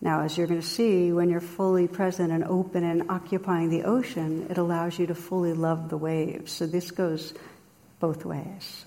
Now, 0.00 0.22
as 0.22 0.36
you're 0.36 0.46
going 0.46 0.60
to 0.60 0.66
see, 0.66 1.12
when 1.12 1.30
you're 1.30 1.40
fully 1.40 1.86
present 1.86 2.32
and 2.32 2.44
open 2.44 2.84
and 2.84 3.08
occupying 3.08 3.70
the 3.70 3.84
ocean, 3.84 4.48
it 4.50 4.58
allows 4.58 4.98
you 4.98 5.06
to 5.06 5.14
fully 5.14 5.52
love 5.52 5.88
the 5.88 5.96
waves. 5.96 6.52
So 6.52 6.66
this 6.66 6.90
goes 6.90 7.32
both 8.00 8.24
ways. 8.24 8.84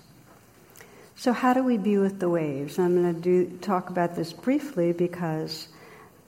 So, 1.18 1.32
how 1.32 1.54
do 1.54 1.62
we 1.62 1.78
be 1.78 1.96
with 1.96 2.20
the 2.20 2.28
waves? 2.28 2.78
I'm 2.78 3.00
going 3.00 3.14
to 3.14 3.20
do, 3.20 3.58
talk 3.62 3.88
about 3.88 4.14
this 4.14 4.34
briefly 4.34 4.92
because 4.92 5.68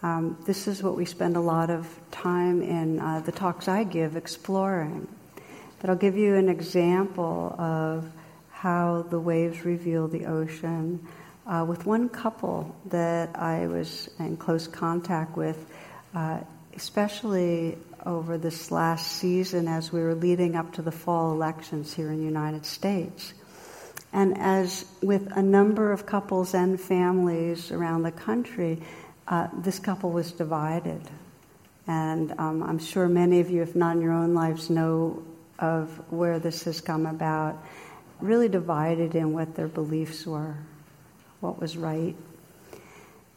um, 0.02 0.36
this 0.46 0.68
is 0.68 0.82
what 0.82 0.96
we 0.96 1.04
spend 1.04 1.36
a 1.36 1.40
lot 1.40 1.70
of 1.70 1.88
time 2.10 2.62
in 2.62 3.00
uh, 3.00 3.20
the 3.20 3.32
talks 3.32 3.68
I 3.68 3.84
give 3.84 4.16
exploring. 4.16 5.08
But 5.80 5.90
I'll 5.90 5.96
give 5.96 6.16
you 6.16 6.36
an 6.36 6.48
example 6.48 7.54
of 7.58 8.10
how 8.50 9.06
the 9.10 9.18
waves 9.18 9.64
reveal 9.64 10.08
the 10.08 10.26
ocean 10.26 11.06
uh, 11.46 11.64
with 11.66 11.86
one 11.86 12.08
couple 12.08 12.74
that 12.86 13.36
I 13.38 13.66
was 13.66 14.08
in 14.18 14.36
close 14.36 14.68
contact 14.68 15.36
with, 15.36 15.66
uh, 16.14 16.40
especially 16.74 17.78
over 18.04 18.38
this 18.38 18.70
last 18.70 19.12
season 19.12 19.66
as 19.66 19.92
we 19.92 20.00
were 20.00 20.14
leading 20.14 20.56
up 20.56 20.72
to 20.74 20.82
the 20.82 20.92
fall 20.92 21.32
elections 21.32 21.94
here 21.94 22.10
in 22.10 22.18
the 22.18 22.24
United 22.24 22.64
States. 22.64 23.34
And 24.12 24.38
as 24.38 24.84
with 25.02 25.30
a 25.36 25.42
number 25.42 25.92
of 25.92 26.06
couples 26.06 26.54
and 26.54 26.80
families 26.80 27.70
around 27.70 28.02
the 28.02 28.12
country, 28.12 28.80
uh, 29.28 29.48
this 29.52 29.78
couple 29.78 30.10
was 30.10 30.32
divided. 30.32 31.00
And 31.86 32.32
um, 32.38 32.62
I'm 32.62 32.78
sure 32.78 33.08
many 33.08 33.40
of 33.40 33.50
you, 33.50 33.62
if 33.62 33.74
not 33.74 33.96
in 33.96 34.02
your 34.02 34.12
own 34.12 34.34
lives, 34.34 34.68
know 34.70 35.22
of 35.58 35.88
where 36.10 36.38
this 36.38 36.64
has 36.64 36.80
come 36.80 37.06
about, 37.06 37.62
really 38.20 38.48
divided 38.48 39.14
in 39.14 39.32
what 39.32 39.54
their 39.54 39.68
beliefs 39.68 40.26
were, 40.26 40.54
what 41.40 41.60
was 41.60 41.76
right. 41.76 42.14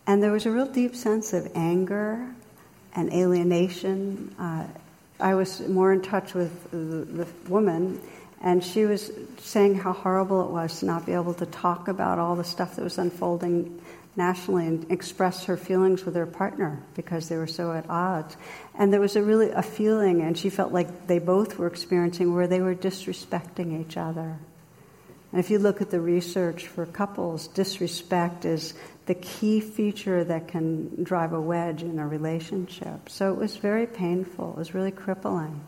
And 0.08 0.22
there 0.22 0.32
was 0.32 0.46
a 0.46 0.52
real 0.52 0.66
deep 0.66 0.96
sense 0.96 1.34
of 1.34 1.52
anger 1.56 2.34
and 2.94 3.12
alienation. 3.14 4.36
Uh, 4.38 4.66
I 5.20 5.36
was 5.36 5.62
more 5.68 5.94
in 5.94 6.02
touch 6.02 6.34
with 6.34 6.72
the, 6.72 6.78
the 7.24 7.28
woman, 7.48 8.02
and 8.42 8.64
she 8.64 8.86
was 8.86 9.12
saying 9.38 9.76
how 9.76 9.94
horrible 9.94 10.44
it 10.46 10.52
was 10.52 10.80
to 10.80 10.86
not 10.86 11.06
be 11.06 11.14
able 11.14 11.36
to 11.36 11.46
talk 11.46 11.88
about 11.88 12.18
all 12.18 12.36
the 12.36 12.44
stuff 12.44 12.76
that 12.76 12.84
was 12.84 12.98
unfolding 12.98 13.80
nationally 14.16 14.68
and 14.68 14.92
express 14.92 15.46
her 15.46 15.56
feelings 15.56 16.06
with 16.06 16.16
her 16.16 16.26
partner 16.26 16.84
because 16.96 17.30
they 17.30 17.38
were 17.38 17.48
so 17.48 17.72
at 17.72 17.90
odds. 17.90 18.36
And 18.78 18.92
there 18.92 19.00
was 19.00 19.16
a 19.16 19.24
really 19.24 19.52
a 19.52 19.62
feeling, 19.62 20.22
and 20.22 20.38
she 20.38 20.50
felt 20.50 20.74
like 20.74 21.08
they 21.08 21.20
both 21.20 21.58
were 21.58 21.68
experiencing 21.68 22.34
where 22.34 22.48
they 22.48 22.62
were 22.62 22.76
disrespecting 22.76 23.80
each 23.80 23.98
other. 23.98 24.38
And 25.32 25.40
if 25.40 25.50
you 25.50 25.60
look 25.60 25.82
at 25.82 25.92
the 25.92 26.02
research 26.02 26.68
for 26.68 26.86
couples, 26.86 27.48
disrespect 27.48 28.44
is 28.44 28.74
the 29.06 29.16
key 29.16 29.62
feature 29.62 30.26
that 30.26 30.50
can 30.50 31.04
drive 31.04 31.32
a 31.32 31.40
wedge 31.40 31.84
in 31.84 32.00
a 32.00 32.08
relationship. 32.08 33.08
So 33.08 33.32
it 33.32 33.38
was 33.38 33.56
very 33.56 33.88
painful. 33.88 34.52
It 34.52 34.58
was 34.58 34.74
really 34.74 34.92
crippling. 34.92 35.62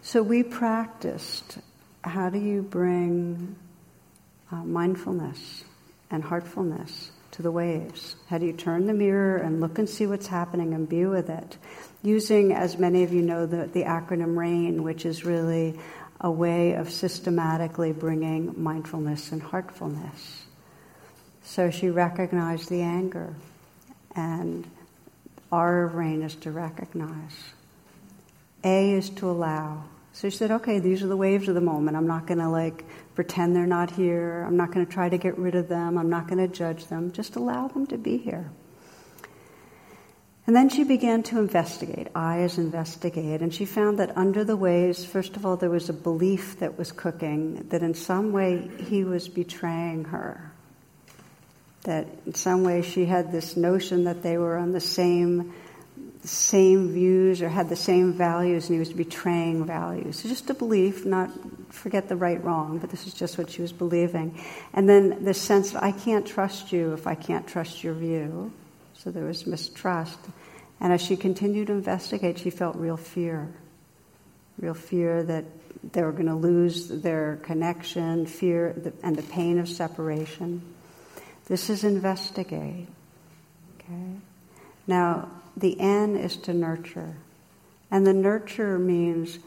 So 0.00 0.22
we 0.22 0.44
practiced 0.44 1.58
how 2.02 2.30
do 2.30 2.38
you 2.38 2.62
bring 2.62 3.56
uh, 4.50 4.56
mindfulness 4.56 5.64
and 6.10 6.22
heartfulness 6.22 7.10
to 7.32 7.42
the 7.42 7.50
waves? 7.50 8.16
How 8.28 8.38
do 8.38 8.46
you 8.46 8.52
turn 8.52 8.86
the 8.86 8.92
mirror 8.92 9.36
and 9.36 9.60
look 9.60 9.78
and 9.78 9.88
see 9.88 10.06
what's 10.06 10.26
happening 10.26 10.74
and 10.74 10.88
be 10.88 11.06
with 11.06 11.28
it? 11.28 11.56
Using, 12.02 12.52
as 12.52 12.78
many 12.78 13.02
of 13.02 13.12
you 13.12 13.22
know, 13.22 13.46
the, 13.46 13.66
the 13.66 13.84
acronym 13.84 14.36
RAIN, 14.36 14.82
which 14.82 15.04
is 15.04 15.24
really 15.24 15.78
a 16.20 16.30
way 16.30 16.74
of 16.74 16.90
systematically 16.90 17.92
bringing 17.92 18.54
mindfulness 18.62 19.32
and 19.32 19.42
heartfulness. 19.42 20.44
So 21.42 21.70
she 21.70 21.90
recognized 21.90 22.68
the 22.68 22.82
anger, 22.82 23.34
and 24.14 24.68
R 25.50 25.84
of 25.84 25.94
RAIN 25.94 26.22
is 26.22 26.34
to 26.36 26.50
recognize. 26.50 27.36
A 28.64 28.92
is 28.92 29.10
to 29.10 29.28
allow. 29.28 29.84
So 30.14 30.28
she 30.28 30.36
said, 30.36 30.50
okay, 30.50 30.78
these 30.78 31.02
are 31.02 31.06
the 31.06 31.16
waves 31.16 31.48
of 31.48 31.54
the 31.54 31.60
moment. 31.60 31.96
I'm 31.96 32.06
not 32.06 32.26
going 32.26 32.38
to 32.38 32.48
like 32.48 32.84
pretend 33.14 33.56
they're 33.56 33.66
not 33.66 33.90
here. 33.90 34.44
I'm 34.46 34.56
not 34.56 34.72
going 34.72 34.84
to 34.84 34.92
try 34.92 35.08
to 35.08 35.16
get 35.16 35.38
rid 35.38 35.54
of 35.54 35.68
them. 35.68 35.96
I'm 35.96 36.10
not 36.10 36.28
going 36.28 36.38
to 36.38 36.54
judge 36.54 36.86
them. 36.86 37.12
Just 37.12 37.36
allow 37.36 37.68
them 37.68 37.86
to 37.86 37.98
be 37.98 38.18
here. 38.18 38.50
And 40.46 40.56
then 40.56 40.68
she 40.68 40.84
began 40.84 41.22
to 41.24 41.38
investigate. 41.38 42.08
Is 42.14 42.58
investigate. 42.58 43.40
And 43.40 43.54
she 43.54 43.64
found 43.64 44.00
that 44.00 44.16
under 44.16 44.44
the 44.44 44.56
waves, 44.56 45.04
first 45.04 45.36
of 45.36 45.46
all, 45.46 45.56
there 45.56 45.70
was 45.70 45.88
a 45.88 45.94
belief 45.94 46.58
that 46.58 46.76
was 46.76 46.92
cooking 46.92 47.68
that 47.68 47.82
in 47.82 47.94
some 47.94 48.32
way 48.32 48.70
he 48.78 49.04
was 49.04 49.28
betraying 49.28 50.04
her. 50.06 50.52
That 51.84 52.06
in 52.26 52.34
some 52.34 52.64
way 52.64 52.82
she 52.82 53.06
had 53.06 53.32
this 53.32 53.56
notion 53.56 54.04
that 54.04 54.22
they 54.22 54.36
were 54.36 54.56
on 54.56 54.72
the 54.72 54.80
same 54.80 55.54
same 56.24 56.92
views 56.92 57.42
or 57.42 57.48
had 57.48 57.68
the 57.68 57.76
same 57.76 58.12
values 58.12 58.68
and 58.68 58.74
he 58.74 58.78
was 58.78 58.92
betraying 58.92 59.64
values. 59.64 60.20
So 60.20 60.28
just 60.28 60.48
a 60.50 60.54
belief, 60.54 61.04
not 61.04 61.30
forget 61.70 62.08
the 62.08 62.16
right 62.16 62.42
wrong, 62.44 62.78
but 62.78 62.90
this 62.90 63.06
is 63.06 63.14
just 63.14 63.38
what 63.38 63.50
she 63.50 63.62
was 63.62 63.72
believing. 63.72 64.40
And 64.72 64.88
then 64.88 65.24
the 65.24 65.34
sense 65.34 65.72
that 65.72 65.82
I 65.82 65.90
can't 65.90 66.26
trust 66.26 66.72
you 66.72 66.92
if 66.92 67.06
I 67.06 67.16
can't 67.16 67.46
trust 67.46 67.82
your 67.82 67.94
view. 67.94 68.52
So 68.94 69.10
there 69.10 69.24
was 69.24 69.46
mistrust. 69.46 70.18
And 70.80 70.92
as 70.92 71.02
she 71.02 71.16
continued 71.16 71.68
to 71.68 71.72
investigate, 71.72 72.38
she 72.38 72.50
felt 72.50 72.76
real 72.76 72.96
fear. 72.96 73.48
Real 74.58 74.74
fear 74.74 75.24
that 75.24 75.44
they 75.92 76.02
were 76.02 76.12
going 76.12 76.26
to 76.26 76.34
lose 76.34 76.88
their 76.88 77.40
connection, 77.42 78.26
fear, 78.26 78.76
and 79.02 79.16
the 79.16 79.22
pain 79.22 79.58
of 79.58 79.68
separation. 79.68 80.62
This 81.46 81.68
is 81.68 81.82
investigate. 81.82 82.86
Okay? 83.80 84.12
Now, 84.86 85.28
the 85.56 85.78
N 85.78 86.16
is 86.16 86.36
to 86.38 86.54
nurture. 86.54 87.14
And 87.90 88.06
the 88.06 88.14
nurture 88.14 88.78
means 88.78 89.38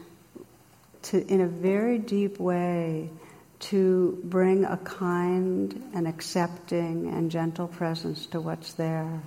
to, 1.02 1.26
in 1.26 1.40
a 1.40 1.46
very 1.46 1.98
deep 1.98 2.38
way, 2.38 3.10
to 3.58 4.18
bring 4.24 4.64
a 4.64 4.76
kind 4.76 5.90
and 5.94 6.06
accepting 6.06 7.08
and 7.08 7.30
gentle 7.30 7.68
presence 7.68 8.26
to 8.26 8.40
what's 8.40 8.74
there. 8.74 9.20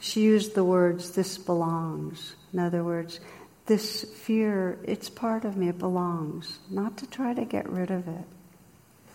She 0.00 0.22
used 0.22 0.54
the 0.54 0.64
words, 0.64 1.12
this 1.12 1.38
belongs. 1.38 2.34
In 2.52 2.58
other 2.58 2.84
words, 2.84 3.20
this 3.66 4.04
fear, 4.04 4.78
it's 4.84 5.08
part 5.08 5.44
of 5.44 5.56
me, 5.56 5.68
it 5.68 5.78
belongs, 5.78 6.58
not 6.70 6.98
to 6.98 7.06
try 7.06 7.34
to 7.34 7.44
get 7.44 7.68
rid 7.68 7.90
of 7.90 8.06
it. 8.06 8.24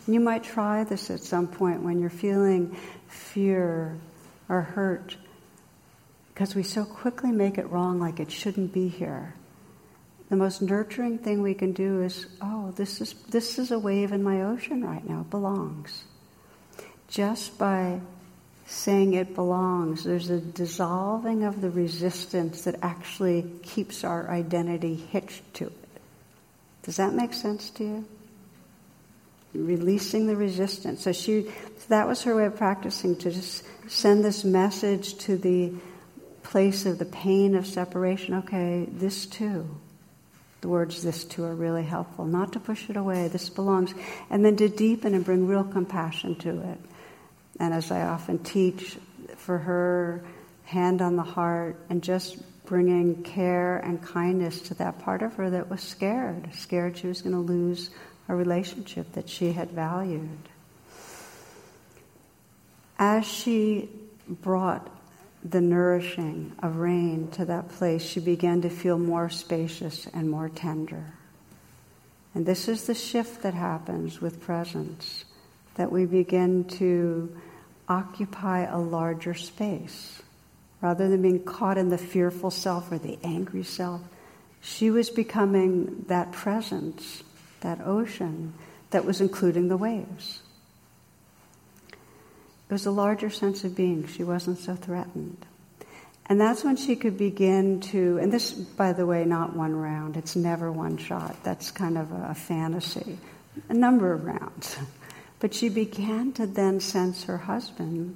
You 0.07 0.19
might 0.19 0.43
try 0.43 0.83
this 0.83 1.09
at 1.11 1.19
some 1.19 1.47
point 1.47 1.83
when 1.83 1.99
you're 1.99 2.09
feeling 2.09 2.75
fear 3.07 3.95
or 4.49 4.61
hurt 4.61 5.15
because 6.33 6.55
we 6.55 6.63
so 6.63 6.85
quickly 6.85 7.31
make 7.31 7.57
it 7.57 7.69
wrong 7.69 7.99
like 7.99 8.19
it 8.19 8.31
shouldn't 8.31 8.73
be 8.73 8.87
here. 8.87 9.33
The 10.29 10.37
most 10.37 10.61
nurturing 10.61 11.17
thing 11.17 11.41
we 11.41 11.53
can 11.53 11.73
do 11.73 12.01
is, 12.01 12.25
oh, 12.41 12.71
this 12.77 13.01
is, 13.01 13.13
this 13.29 13.59
is 13.59 13.71
a 13.71 13.79
wave 13.79 14.13
in 14.13 14.23
my 14.23 14.43
ocean 14.43 14.83
right 14.83 15.07
now, 15.07 15.21
it 15.21 15.29
belongs. 15.29 16.05
Just 17.09 17.57
by 17.57 17.99
saying 18.65 19.13
it 19.13 19.35
belongs, 19.35 20.05
there's 20.05 20.29
a 20.29 20.39
dissolving 20.39 21.43
of 21.43 21.59
the 21.59 21.69
resistance 21.69 22.61
that 22.61 22.75
actually 22.81 23.43
keeps 23.61 24.05
our 24.05 24.29
identity 24.29 24.95
hitched 24.95 25.53
to 25.55 25.65
it. 25.65 25.73
Does 26.83 26.95
that 26.95 27.13
make 27.13 27.33
sense 27.33 27.69
to 27.71 27.83
you? 27.83 28.05
Releasing 29.53 30.27
the 30.27 30.37
resistance. 30.37 31.03
So 31.03 31.11
she, 31.11 31.43
so 31.43 31.85
that 31.89 32.07
was 32.07 32.23
her 32.23 32.33
way 32.33 32.45
of 32.45 32.55
practicing 32.55 33.17
to 33.17 33.31
just 33.31 33.65
send 33.89 34.23
this 34.23 34.45
message 34.45 35.17
to 35.19 35.35
the 35.37 35.73
place 36.51 36.85
of 36.85 36.99
the 36.99 37.05
pain 37.05 37.55
of 37.55 37.65
separation, 37.65 38.33
okay, 38.35 38.85
this 38.91 39.25
too. 39.25 39.67
The 40.59 40.67
words 40.67 41.01
this 41.01 41.23
too 41.23 41.45
are 41.45 41.55
really 41.55 41.83
helpful. 41.83 42.25
Not 42.25 42.53
to 42.53 42.59
push 42.59 42.89
it 42.89 42.97
away, 42.97 43.29
this 43.29 43.49
belongs. 43.49 43.93
And 44.29 44.43
then 44.45 44.57
to 44.57 44.67
deepen 44.67 45.15
and 45.15 45.25
bring 45.25 45.47
real 45.47 45.63
compassion 45.63 46.35
to 46.39 46.49
it. 46.71 46.79
And 47.59 47.73
as 47.73 47.89
I 47.89 48.01
often 48.01 48.39
teach, 48.39 48.97
for 49.37 49.57
her, 49.57 50.23
hand 50.65 51.01
on 51.01 51.15
the 51.15 51.23
heart, 51.23 51.77
and 51.89 52.03
just 52.03 52.37
bringing 52.65 53.23
care 53.23 53.77
and 53.77 54.01
kindness 54.03 54.61
to 54.61 54.73
that 54.75 54.99
part 54.99 55.21
of 55.21 55.33
her 55.35 55.49
that 55.49 55.69
was 55.69 55.81
scared, 55.81 56.53
scared 56.53 56.97
she 56.97 57.07
was 57.07 57.21
going 57.21 57.33
to 57.33 57.39
lose 57.39 57.89
a 58.27 58.35
relationship 58.35 59.11
that 59.13 59.27
she 59.27 59.53
had 59.53 59.71
valued. 59.71 60.49
As 62.99 63.25
she 63.25 63.89
brought 64.27 64.89
the 65.43 65.61
nourishing 65.61 66.53
of 66.61 66.77
rain 66.77 67.29
to 67.31 67.45
that 67.45 67.69
place, 67.69 68.03
she 68.03 68.19
began 68.19 68.61
to 68.61 68.69
feel 68.69 68.97
more 68.97 69.29
spacious 69.29 70.07
and 70.13 70.29
more 70.29 70.49
tender. 70.49 71.13
And 72.33 72.45
this 72.45 72.67
is 72.67 72.85
the 72.85 72.93
shift 72.93 73.41
that 73.41 73.53
happens 73.53 74.21
with 74.21 74.41
presence, 74.41 75.25
that 75.75 75.91
we 75.91 76.05
begin 76.05 76.65
to 76.65 77.35
occupy 77.89 78.65
a 78.65 78.77
larger 78.77 79.33
space. 79.33 80.21
Rather 80.81 81.09
than 81.09 81.21
being 81.21 81.43
caught 81.43 81.77
in 81.77 81.89
the 81.89 81.97
fearful 81.97 82.51
self 82.51 82.91
or 82.91 82.97
the 82.97 83.19
angry 83.23 83.63
self, 83.63 84.01
she 84.61 84.89
was 84.89 85.09
becoming 85.09 86.05
that 86.07 86.31
presence, 86.31 87.23
that 87.61 87.81
ocean 87.85 88.53
that 88.91 89.05
was 89.05 89.21
including 89.21 89.67
the 89.67 89.77
waves. 89.77 90.41
It 92.71 92.75
was 92.75 92.85
a 92.85 92.91
larger 92.91 93.29
sense 93.29 93.65
of 93.65 93.75
being. 93.75 94.07
She 94.07 94.23
wasn't 94.23 94.57
so 94.57 94.75
threatened. 94.75 95.45
And 96.27 96.39
that's 96.39 96.63
when 96.63 96.77
she 96.77 96.95
could 96.95 97.17
begin 97.17 97.81
to, 97.81 98.17
and 98.19 98.31
this, 98.31 98.53
by 98.53 98.93
the 98.93 99.05
way, 99.05 99.25
not 99.25 99.53
one 99.53 99.75
round, 99.75 100.15
it's 100.15 100.37
never 100.37 100.71
one 100.71 100.95
shot. 100.95 101.35
That's 101.43 101.69
kind 101.69 101.97
of 101.97 102.09
a, 102.13 102.33
fantasy. 102.33 103.17
A 103.67 103.73
number 103.73 104.13
of 104.13 104.23
rounds. 104.23 104.77
But 105.41 105.53
she 105.53 105.67
began 105.67 106.31
to 106.33 106.45
then 106.45 106.79
sense 106.79 107.23
her 107.23 107.39
husband 107.39 108.15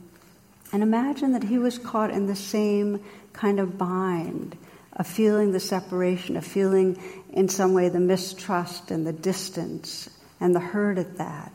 and 0.72 0.84
imagine 0.84 1.34
that 1.34 1.44
he 1.44 1.58
was 1.58 1.80
caught 1.80 2.12
in 2.12 2.28
the 2.28 2.36
same 2.36 3.04
kind 3.34 3.60
of 3.60 3.80
bind 3.80 4.56
of 4.94 5.08
feeling 5.08 5.52
the 5.52 5.60
separation, 5.60 6.38
of 6.38 6.46
feeling 6.46 7.02
in 7.34 7.50
some 7.50 7.74
way 7.74 7.90
the 7.90 8.00
mistrust 8.00 8.92
and 8.92 9.08
the 9.08 9.12
distance 9.12 10.08
and 10.40 10.56
the 10.56 10.60
hurt 10.60 11.00
at 11.00 11.18
that 11.18 11.52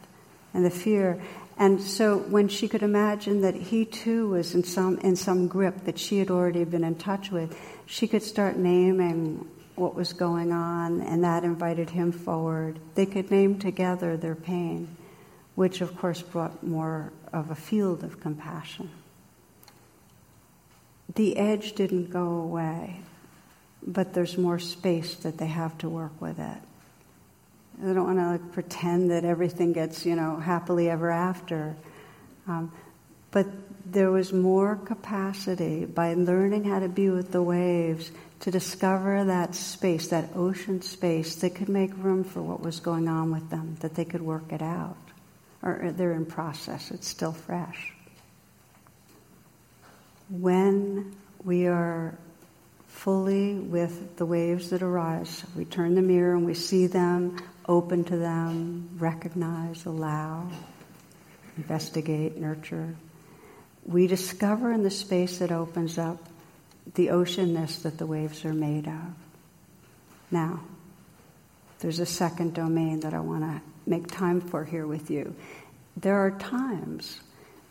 and 0.52 0.64
the 0.64 0.70
fear. 0.70 1.20
And 1.61 1.79
so 1.79 2.16
when 2.16 2.49
she 2.49 2.68
could 2.68 2.83
imagine 2.83 3.42
that 3.42 3.55
he 3.55 3.85
too 3.85 4.31
was 4.31 4.55
in 4.55 4.64
some, 4.64 4.96
in 5.01 5.14
some 5.14 5.46
grip 5.46 5.85
that 5.85 5.99
she 5.99 6.16
had 6.18 6.31
already 6.31 6.64
been 6.64 6.83
in 6.83 6.94
touch 6.94 7.31
with, 7.31 7.55
she 7.85 8.09
could 8.09 8.23
start 8.23 8.57
naming 8.57 9.46
what 9.75 9.94
was 9.94 10.14
going 10.14 10.53
on, 10.53 11.03
and 11.03 11.23
that 11.23 11.44
invited 11.44 11.90
him 11.90 12.12
forward. 12.12 12.79
They 12.94 13.05
could 13.05 13.31
name 13.31 13.59
together 13.59 14.16
their 14.16 14.35
pain, 14.35 14.96
which 15.55 15.83
of 15.83 15.99
course 15.99 16.23
brought 16.23 16.62
more 16.62 17.12
of 17.31 17.51
a 17.51 17.55
field 17.55 18.05
of 18.05 18.20
compassion. 18.20 18.90
The 21.14 21.37
edge 21.37 21.75
didn't 21.75 22.11
go 22.11 22.27
away, 22.27 23.03
but 23.87 24.14
there's 24.14 24.38
more 24.38 24.59
space 24.59 25.14
that 25.16 25.37
they 25.37 25.49
have 25.49 25.77
to 25.79 25.90
work 25.90 26.18
with 26.23 26.38
it. 26.38 26.59
I 27.83 27.93
don't 27.93 28.05
want 28.05 28.19
to 28.19 28.27
like, 28.33 28.53
pretend 28.53 29.11
that 29.11 29.25
everything 29.25 29.73
gets, 29.73 30.05
you 30.05 30.14
know, 30.14 30.37
happily 30.37 30.90
ever 30.90 31.11
after. 31.11 31.77
Um, 32.47 32.73
but 33.31 33.47
there 33.87 34.11
was 34.11 34.33
more 34.33 34.77
capacity 34.77 35.85
by 35.85 36.14
learning 36.14 36.64
how 36.64 36.81
to 36.81 36.88
be 36.88 37.11
with 37.11 37.33
the 37.33 37.43
waves 37.43 38.11
to 38.40 38.51
discover 38.51 39.25
that 39.25 39.55
space, 39.55 40.09
that 40.09 40.31
ocean 40.35 40.83
space 40.83 41.37
that 41.37 41.55
could 41.55 41.69
make 41.69 41.90
room 41.97 42.25
for 42.25 42.43
what 42.43 42.61
was 42.61 42.81
going 42.81 43.09
on 43.09 43.31
with 43.31 43.49
them, 43.51 43.77
that 43.81 43.95
they 43.95 44.05
could 44.05 44.23
work 44.23 44.53
it 44.53 44.62
out. 44.62 44.97
Or 45.62 45.93
they're 45.95 46.12
in 46.12 46.25
process, 46.25 46.90
it's 46.90 47.07
still 47.07 47.33
fresh. 47.33 47.93
When 50.31 51.14
we 51.45 51.66
are 51.66 52.16
fully 52.88 53.55
with 53.55 54.16
the 54.16 54.25
waves 54.27 54.71
that 54.71 54.83
arise, 54.83 55.45
we 55.57 55.64
turn 55.64 55.95
the 55.95 56.03
mirror 56.03 56.35
and 56.35 56.47
we 56.47 56.55
see 56.55 56.87
them, 56.87 57.37
open 57.70 58.02
to 58.02 58.16
them, 58.16 58.90
recognize, 58.98 59.87
allow, 59.87 60.50
investigate, 61.56 62.37
nurture. 62.37 62.96
We 63.87 64.09
discover 64.09 64.72
in 64.72 64.83
the 64.83 64.90
space 64.90 65.38
that 65.38 65.52
opens 65.52 65.96
up 65.96 66.18
the 66.96 67.06
oceanness 67.06 67.83
that 67.83 67.96
the 67.96 68.06
waves 68.06 68.44
are 68.44 68.52
made 68.52 68.88
of. 68.88 69.14
Now, 70.33 70.64
there's 71.78 72.00
a 72.00 72.06
second 72.06 72.54
domain 72.54 73.00
that 73.00 73.14
I 73.14 73.20
want 73.20 73.42
to 73.42 73.62
make 73.87 74.09
time 74.09 74.40
for 74.40 74.64
here 74.64 74.88
with 74.88 75.09
you. 75.09 75.37
There 75.96 76.16
are 76.16 76.33
times 76.33 77.20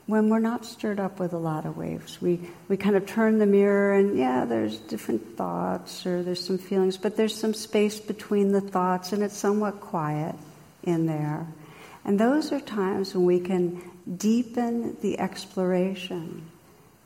when 0.10 0.28
we're 0.28 0.39
not 0.39 0.65
stirred 0.65 1.00
up 1.00 1.19
with 1.19 1.34
a 1.34 1.38
lot 1.38 1.67
of 1.67 1.78
waves. 1.78 2.19
We, 2.19 2.39
we 2.67 2.78
kind 2.78 2.95
of 2.95 3.06
turn 3.06 3.38
the 3.38 3.45
mirror 3.45 3.93
and, 3.93 4.17
yeah, 4.17 4.43
there's 4.43 4.80
different 4.80 5.38
thoughts 5.38 6.04
or 6.08 6.24
there's 6.24 6.43
some 6.43 6.58
feelings, 6.58 6.98
but 6.98 7.15
there's 7.15 7.36
some 7.36 7.54
space 7.54 8.00
between 8.00 8.52
the 8.52 8.60
thoughts 8.60 9.13
and 9.13 9.22
it's 9.22 9.38
somewhat 9.38 9.80
quiet 9.80 10.34
in 10.82 11.06
there. 11.06 11.45
And 12.03 12.20
those 12.20 12.51
are 12.51 12.60
times 12.60 13.14
when 13.14 13.26
we 13.26 13.39
can 13.39 13.84
deepen 14.18 14.97
the 15.01 15.20
exploration 15.20 16.49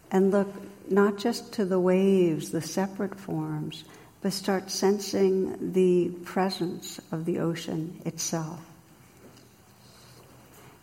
and 0.10 0.32
look 0.32 0.48
not 0.90 1.18
just 1.18 1.52
to 1.54 1.66
the 1.66 1.82
waves, 1.82 2.52
the 2.52 2.62
separate 2.62 3.20
forms, 3.20 3.84
but 4.22 4.32
start 4.32 4.72
sensing 4.72 5.74
the 5.74 6.08
presence 6.24 7.02
of 7.12 7.26
the 7.26 7.40
ocean 7.40 8.00
itself. 8.06 8.62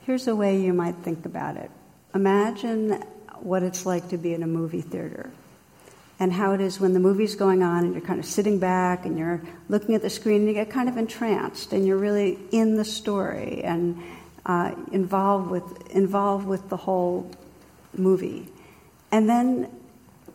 Here's 0.03 0.29
a 0.29 0.37
way 0.37 0.61
you 0.61 0.75
might 0.75 0.97
think 0.97 1.25
about 1.25 1.57
it. 1.57 1.71
Imagine 2.15 3.03
what 3.41 3.63
it's 3.63 3.87
like 3.87 4.09
to 4.11 4.19
be 4.19 4.35
in 4.35 4.43
a 4.43 4.47
movie 4.47 4.83
theater 4.83 5.31
and 6.19 6.33
how 6.33 6.53
it 6.53 6.61
is 6.61 6.79
when 6.79 6.93
the 6.93 7.01
movie's 7.01 7.35
going 7.35 7.63
on 7.63 7.85
and 7.85 7.95
you're 7.95 8.03
kind 8.03 8.21
of 8.21 8.27
sitting 8.27 8.59
back 8.59 9.07
and 9.07 9.19
you're 9.19 9.41
looking 9.69 9.95
at 9.95 10.03
the 10.03 10.11
screen 10.11 10.41
and 10.41 10.49
you 10.49 10.55
get 10.55 10.71
kind 10.71 10.89
of 10.89 10.99
entranced 10.99 11.73
and 11.73 11.87
you're 11.87 11.97
really 11.97 12.39
in 12.53 12.77
the 12.77 12.85
story 12.85 13.63
and 13.65 14.01
uh, 14.45 14.75
involved 14.93 15.51
with 15.51 15.91
involved 15.91 16.47
with 16.47 16.69
the 16.69 16.77
whole 16.77 17.31
movie. 17.97 18.49
And 19.11 19.29
then 19.29 19.71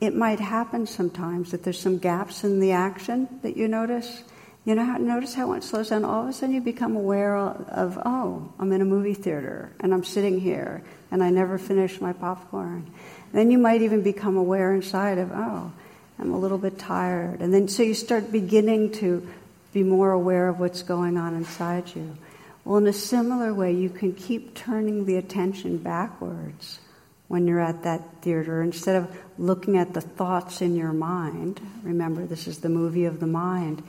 it 0.02 0.16
might 0.16 0.40
happen 0.40 0.88
sometimes 0.88 1.52
that 1.52 1.64
there's 1.64 1.80
some 1.80 2.00
gaps 2.00 2.44
in 2.44 2.60
the 2.60 2.72
action 2.72 3.28
that 3.44 3.56
you 3.56 3.68
notice. 3.68 4.24
You 4.66 4.74
know 4.74 4.84
how, 4.84 4.98
notice 4.98 5.36
how 5.36 5.54
it 5.54 5.64
slows 5.64 5.90
down? 5.90 6.04
All 6.04 6.24
of 6.24 6.30
a 6.30 6.34
sudden 6.34 6.56
you 6.56 6.60
become 6.60 6.96
aware 6.96 7.38
of, 7.38 8.00
oh, 8.04 8.52
I'm 8.58 8.72
in 8.72 8.82
a 8.82 8.86
movie 8.86 9.14
theater 9.14 9.72
and 9.80 9.94
I'm 9.94 10.04
sitting 10.04 10.40
here 10.40 10.82
and 11.12 11.24
I 11.24 11.30
never 11.30 11.60
finished 11.60 12.02
my 12.02 12.14
popcorn. 12.14 12.92
Then 13.32 13.52
you 13.52 13.60
might 13.60 13.84
even 13.84 14.02
become 14.02 14.38
aware 14.38 14.74
inside 14.74 15.20
of, 15.20 15.32
oh, 15.32 15.72
I'm 16.18 16.34
a 16.34 16.40
little 16.40 16.58
bit 16.58 16.80
tired. 16.80 17.42
And 17.42 17.54
then 17.54 17.68
so 17.68 17.84
you 17.84 17.94
start 17.94 18.32
beginning 18.32 18.94
to 18.94 19.28
be 19.72 19.84
more 19.84 20.12
aware 20.12 20.48
of 20.48 20.60
what's 20.60 20.82
going 20.82 21.18
on 21.18 21.36
inside 21.36 21.96
you. 21.96 22.18
Well, 22.64 22.78
in 22.78 22.88
a 22.88 22.94
similar 22.94 23.54
way, 23.54 23.74
you 23.74 23.90
can 23.90 24.14
keep 24.14 24.56
turning 24.56 25.06
the 25.06 25.18
attention 25.18 25.78
backwards 25.78 26.80
when 27.28 27.46
you're 27.46 27.60
at 27.60 27.84
that 27.84 28.02
theater. 28.24 28.64
Instead 28.64 28.96
of 28.96 29.16
looking 29.38 29.78
at 29.78 29.94
the 29.94 30.02
thoughts 30.02 30.62
in 30.64 30.76
your 30.76 30.94
mind, 30.94 31.62
remember 31.84 32.26
this 32.26 32.48
is 32.48 32.60
the 32.60 32.70
movie 32.70 33.06
of 33.06 33.20
the 33.20 33.28
mind, 33.28 33.84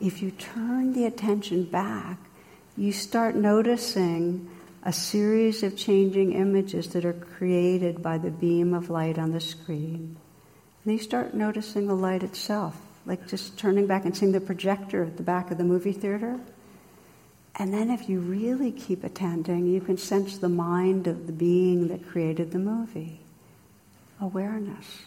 if 0.00 0.22
you 0.22 0.30
turn 0.30 0.92
the 0.92 1.04
attention 1.04 1.64
back, 1.64 2.18
you 2.76 2.92
start 2.92 3.34
noticing 3.34 4.48
a 4.82 4.92
series 4.92 5.62
of 5.62 5.76
changing 5.76 6.32
images 6.32 6.88
that 6.88 7.04
are 7.04 7.12
created 7.12 8.02
by 8.02 8.16
the 8.16 8.30
beam 8.30 8.72
of 8.72 8.88
light 8.88 9.18
on 9.18 9.32
the 9.32 9.40
screen. 9.40 10.16
And 10.84 10.92
you 10.94 10.98
start 10.98 11.34
noticing 11.34 11.86
the 11.86 11.94
light 11.94 12.22
itself, 12.22 12.80
like 13.04 13.28
just 13.28 13.58
turning 13.58 13.86
back 13.86 14.06
and 14.06 14.16
seeing 14.16 14.32
the 14.32 14.40
projector 14.40 15.04
at 15.04 15.18
the 15.18 15.22
back 15.22 15.50
of 15.50 15.58
the 15.58 15.64
movie 15.64 15.92
theater. 15.92 16.40
And 17.56 17.74
then, 17.74 17.90
if 17.90 18.08
you 18.08 18.20
really 18.20 18.72
keep 18.72 19.04
attending, 19.04 19.66
you 19.66 19.82
can 19.82 19.98
sense 19.98 20.38
the 20.38 20.48
mind 20.48 21.06
of 21.06 21.26
the 21.26 21.32
being 21.32 21.88
that 21.88 22.08
created 22.08 22.52
the 22.52 22.58
movie 22.58 23.20
awareness. 24.20 25.02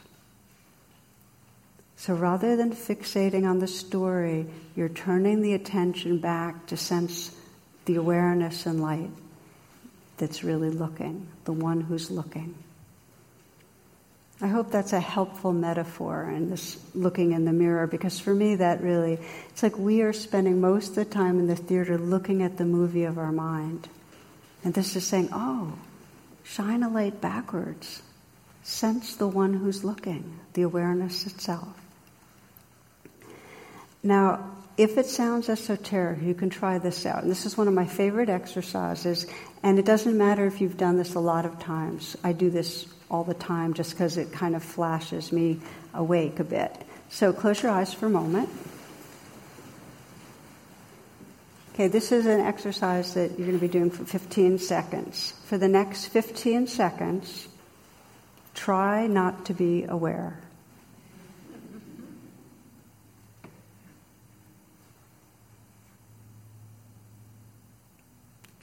So 2.03 2.13
rather 2.13 2.57
than 2.57 2.73
fixating 2.73 3.49
on 3.49 3.59
the 3.59 3.67
story, 3.67 4.45
you're 4.75 4.89
turning 4.89 5.41
the 5.41 5.53
attention 5.53 6.17
back 6.17 6.65
to 6.65 6.75
sense 6.75 7.33
the 7.85 7.95
awareness 7.95 8.65
and 8.65 8.81
light 8.81 9.09
that's 10.17 10.43
really 10.43 10.69
looking, 10.69 11.27
the 11.45 11.53
one 11.53 11.79
who's 11.79 12.11
looking. 12.11 12.55
I 14.41 14.47
hope 14.47 14.69
that's 14.69 14.91
a 14.91 14.99
helpful 14.99 15.53
metaphor 15.53 16.29
in 16.29 16.49
this 16.49 16.77
looking 16.93 17.31
in 17.31 17.45
the 17.45 17.53
mirror 17.53 17.87
because 17.87 18.19
for 18.19 18.35
me 18.35 18.55
that 18.55 18.83
really 18.83 19.17
it's 19.47 19.63
like 19.63 19.77
we 19.77 20.01
are 20.01 20.11
spending 20.11 20.59
most 20.59 20.89
of 20.89 20.95
the 20.95 21.05
time 21.05 21.39
in 21.39 21.47
the 21.47 21.55
theater 21.55 21.97
looking 21.97 22.43
at 22.43 22.57
the 22.57 22.65
movie 22.65 23.05
of 23.05 23.17
our 23.17 23.31
mind. 23.31 23.87
And 24.65 24.73
this 24.73 24.97
is 24.97 25.07
saying, 25.07 25.29
"Oh, 25.31 25.71
shine 26.43 26.83
a 26.83 26.89
light 26.89 27.21
backwards. 27.21 28.01
Sense 28.61 29.15
the 29.15 29.27
one 29.27 29.53
who's 29.53 29.85
looking, 29.85 30.37
the 30.51 30.63
awareness 30.63 31.25
itself." 31.25 31.82
Now, 34.03 34.51
if 34.75 34.97
it 34.97 35.05
sounds 35.05 35.49
esoteric, 35.49 36.21
you 36.21 36.33
can 36.33 36.49
try 36.49 36.77
this 36.77 37.05
out. 37.05 37.23
And 37.23 37.31
this 37.31 37.45
is 37.45 37.57
one 37.57 37.67
of 37.67 37.73
my 37.73 37.85
favorite 37.85 38.29
exercises, 38.29 39.25
and 39.61 39.79
it 39.79 39.85
doesn't 39.85 40.17
matter 40.17 40.45
if 40.45 40.61
you've 40.61 40.77
done 40.77 40.97
this 40.97 41.15
a 41.15 41.19
lot 41.19 41.45
of 41.45 41.59
times. 41.59 42.17
I 42.23 42.33
do 42.33 42.49
this 42.49 42.87
all 43.09 43.23
the 43.23 43.35
time 43.35 43.75
just 43.75 43.91
because 43.91 44.17
it 44.17 44.31
kind 44.31 44.55
of 44.55 44.63
flashes 44.63 45.31
me 45.31 45.59
awake 45.93 46.39
a 46.39 46.43
bit. 46.43 46.75
So 47.09 47.31
close 47.31 47.61
your 47.61 47.71
eyes 47.71 47.93
for 47.93 48.07
a 48.07 48.09
moment. 48.09 48.49
Okay, 51.73 51.87
this 51.87 52.11
is 52.11 52.25
an 52.25 52.39
exercise 52.39 53.13
that 53.13 53.31
you're 53.37 53.47
going 53.47 53.59
to 53.59 53.65
be 53.65 53.67
doing 53.67 53.89
for 53.89 54.05
15 54.05 54.59
seconds. 54.59 55.33
For 55.45 55.57
the 55.57 55.67
next 55.67 56.07
15 56.07 56.67
seconds, 56.67 57.47
try 58.53 59.07
not 59.07 59.45
to 59.45 59.53
be 59.53 59.83
aware. 59.83 60.42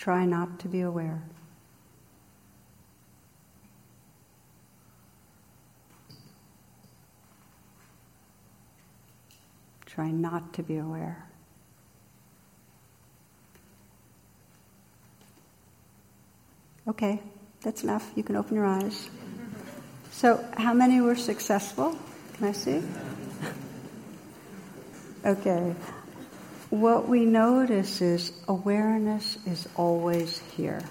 Try 0.01 0.25
not 0.25 0.61
to 0.61 0.69
be 0.69 0.81
aware. 0.81 1.23
Try 9.85 10.11
not 10.11 10.55
to 10.55 10.63
be 10.63 10.79
aware. 10.79 11.27
Okay, 16.89 17.21
that's 17.61 17.83
enough. 17.83 18.11
You 18.17 18.23
can 18.23 18.37
open 18.37 18.57
your 18.57 18.65
eyes. 18.65 19.11
So, 20.13 20.43
how 20.57 20.73
many 20.73 21.03
were 21.03 21.15
successful? 21.15 21.95
Can 22.39 22.47
I 22.47 22.53
see? 22.53 22.83
okay. 25.27 25.75
What 26.71 27.09
we 27.09 27.25
notice 27.25 28.01
is 28.01 28.33
awareness 28.47 29.37
is 29.45 29.69
always 29.77 30.39
here. 30.57 30.83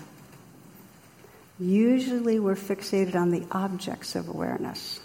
Usually, 1.58 2.40
we're 2.40 2.56
fixated 2.56 3.16
on 3.16 3.32
the 3.32 3.46
objects 3.52 4.16
of 4.16 4.28
awareness. 4.28 5.00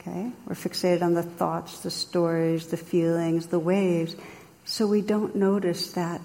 Okay? 0.00 0.32
We're 0.46 0.54
fixated 0.54 1.02
on 1.02 1.14
the 1.14 1.22
thoughts, 1.22 1.80
the 1.80 1.90
stories, 1.90 2.68
the 2.68 2.76
feelings, 2.76 3.46
the 3.46 3.58
waves, 3.58 4.16
so 4.64 4.86
we 4.86 5.00
don't 5.00 5.36
notice 5.36 5.92
that 5.92 6.20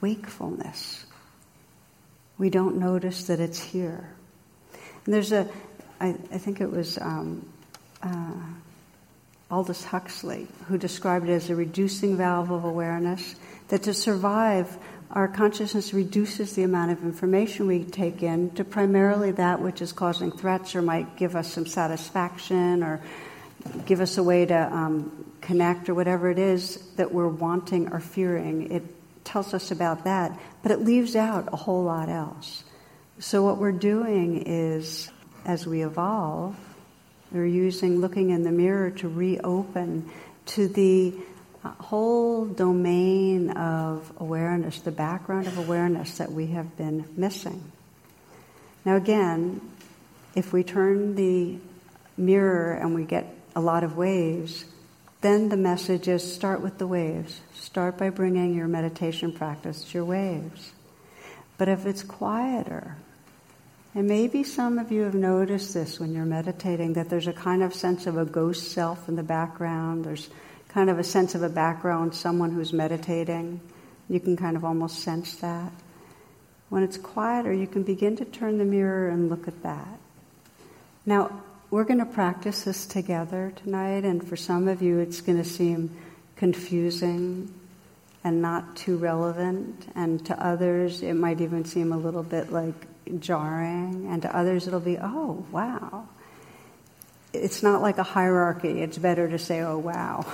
wakefulness. 0.00 1.04
We 2.38 2.50
don't 2.50 2.78
notice 2.78 3.26
that 3.26 3.38
it's 3.38 3.60
here. 3.60 4.08
And 5.04 5.14
there's 5.14 5.32
a, 5.32 5.48
I, 6.00 6.08
I 6.32 6.38
think 6.38 6.60
it 6.60 6.70
was 6.70 6.98
um, 6.98 7.48
uh, 8.02 8.32
Aldous 9.50 9.84
Huxley 9.84 10.46
who 10.68 10.78
described 10.78 11.28
it 11.28 11.32
as 11.32 11.50
a 11.50 11.56
reducing 11.56 12.16
valve 12.16 12.50
of 12.50 12.64
awareness, 12.64 13.34
that 13.68 13.82
to 13.84 13.94
survive, 13.94 14.78
our 15.10 15.26
consciousness 15.26 15.92
reduces 15.92 16.54
the 16.54 16.62
amount 16.62 16.92
of 16.92 17.02
information 17.02 17.66
we 17.66 17.84
take 17.84 18.22
in 18.22 18.50
to 18.50 18.64
primarily 18.64 19.32
that 19.32 19.60
which 19.60 19.82
is 19.82 19.92
causing 19.92 20.30
threats 20.30 20.76
or 20.76 20.82
might 20.82 21.16
give 21.16 21.34
us 21.34 21.52
some 21.52 21.66
satisfaction 21.66 22.84
or 22.84 23.00
give 23.86 24.00
us 24.00 24.18
a 24.18 24.22
way 24.22 24.46
to 24.46 24.54
um, 24.54 25.26
connect 25.40 25.88
or 25.88 25.94
whatever 25.94 26.30
it 26.30 26.38
is 26.38 26.76
that 26.96 27.12
we're 27.12 27.28
wanting 27.28 27.92
or 27.92 27.98
fearing. 28.00 28.70
It 28.70 28.84
tells 29.24 29.52
us 29.52 29.70
about 29.70 30.04
that, 30.04 30.38
but 30.62 30.70
it 30.72 30.80
leaves 30.80 31.16
out 31.16 31.48
a 31.52 31.56
whole 31.56 31.84
lot 31.84 32.08
else. 32.08 32.64
So, 33.18 33.42
what 33.42 33.58
we're 33.58 33.72
doing 33.72 34.44
is, 34.46 35.10
as 35.44 35.66
we 35.66 35.82
evolve, 35.82 36.56
we're 37.32 37.46
using 37.46 38.00
looking 38.00 38.30
in 38.30 38.42
the 38.42 38.50
mirror 38.50 38.90
to 38.90 39.08
reopen 39.08 40.10
to 40.46 40.68
the 40.68 41.14
uh, 41.64 41.68
whole 41.70 42.46
domain 42.46 43.50
of 43.50 44.12
awareness, 44.18 44.80
the 44.80 44.90
background 44.90 45.46
of 45.46 45.58
awareness 45.58 46.18
that 46.18 46.32
we 46.32 46.48
have 46.48 46.76
been 46.76 47.04
missing. 47.16 47.70
Now, 48.84 48.96
again, 48.96 49.60
if 50.34 50.52
we 50.52 50.64
turn 50.64 51.14
the 51.14 51.58
mirror 52.16 52.74
and 52.74 52.94
we 52.94 53.04
get 53.04 53.34
a 53.54 53.60
lot 53.60 53.84
of 53.84 53.96
waves, 53.96 54.64
then 55.20 55.50
the 55.50 55.56
message 55.56 56.08
is 56.08 56.34
start 56.34 56.62
with 56.62 56.78
the 56.78 56.86
waves. 56.86 57.40
Start 57.54 57.98
by 57.98 58.10
bringing 58.10 58.54
your 58.54 58.68
meditation 58.68 59.32
practice 59.32 59.84
to 59.84 59.98
your 59.98 60.04
waves. 60.04 60.72
But 61.58 61.68
if 61.68 61.84
it's 61.84 62.02
quieter, 62.02 62.96
and 63.94 64.06
maybe 64.06 64.44
some 64.44 64.78
of 64.78 64.92
you 64.92 65.02
have 65.02 65.14
noticed 65.14 65.74
this 65.74 65.98
when 65.98 66.14
you're 66.14 66.24
meditating, 66.24 66.92
that 66.92 67.08
there's 67.08 67.26
a 67.26 67.32
kind 67.32 67.62
of 67.62 67.74
sense 67.74 68.06
of 68.06 68.16
a 68.16 68.24
ghost 68.24 68.70
self 68.70 69.08
in 69.08 69.16
the 69.16 69.22
background. 69.22 70.04
There's 70.04 70.28
kind 70.68 70.88
of 70.88 70.98
a 70.98 71.04
sense 71.04 71.34
of 71.34 71.42
a 71.42 71.48
background, 71.48 72.14
someone 72.14 72.52
who's 72.52 72.72
meditating. 72.72 73.60
You 74.08 74.20
can 74.20 74.36
kind 74.36 74.56
of 74.56 74.64
almost 74.64 75.00
sense 75.00 75.36
that. 75.36 75.72
When 76.68 76.84
it's 76.84 76.98
quieter, 76.98 77.52
you 77.52 77.66
can 77.66 77.82
begin 77.82 78.16
to 78.18 78.24
turn 78.24 78.58
the 78.58 78.64
mirror 78.64 79.08
and 79.08 79.28
look 79.28 79.48
at 79.48 79.60
that. 79.64 79.98
Now, 81.04 81.42
we're 81.70 81.84
going 81.84 81.98
to 81.98 82.06
practice 82.06 82.62
this 82.64 82.86
together 82.86 83.52
tonight, 83.56 84.04
and 84.04 84.26
for 84.26 84.36
some 84.36 84.68
of 84.68 84.82
you, 84.82 84.98
it's 84.98 85.20
going 85.20 85.38
to 85.38 85.48
seem 85.48 85.96
confusing 86.36 87.52
and 88.22 88.40
not 88.40 88.76
too 88.76 88.96
relevant, 88.98 89.90
and 89.96 90.24
to 90.26 90.44
others, 90.44 91.02
it 91.02 91.14
might 91.14 91.40
even 91.40 91.64
seem 91.64 91.92
a 91.92 91.96
little 91.96 92.22
bit 92.22 92.52
like 92.52 92.74
jarring, 93.18 94.06
and 94.08 94.22
to 94.22 94.36
others, 94.36 94.66
it'll 94.66 94.80
be, 94.80 94.98
oh, 94.98 95.44
wow 95.50 96.08
it's 97.32 97.62
not 97.62 97.82
like 97.82 97.98
a 97.98 98.02
hierarchy. 98.02 98.82
It's 98.82 98.98
better 98.98 99.28
to 99.28 99.38
say, 99.38 99.60
oh, 99.60 99.78
wow. 99.78 100.26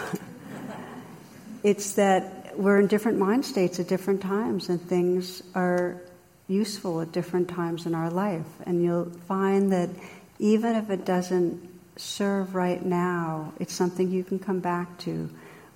it's 1.62 1.94
that 1.94 2.58
we're 2.58 2.80
in 2.80 2.86
different 2.86 3.18
mind 3.18 3.44
states 3.44 3.78
at 3.80 3.88
different 3.88 4.22
times, 4.22 4.68
and 4.68 4.80
things 4.80 5.42
are 5.54 6.00
useful 6.48 7.00
at 7.00 7.12
different 7.12 7.48
times 7.48 7.86
in 7.86 7.94
our 7.94 8.10
life. 8.10 8.46
And 8.64 8.82
you'll 8.82 9.10
find 9.28 9.72
that 9.72 9.90
even 10.38 10.76
if 10.76 10.90
it 10.90 11.04
doesn't 11.04 11.68
serve 11.96 12.54
right 12.54 12.84
now, 12.84 13.52
it's 13.58 13.74
something 13.74 14.10
you 14.10 14.24
can 14.24 14.38
come 14.38 14.60
back 14.60 14.98
to 14.98 15.28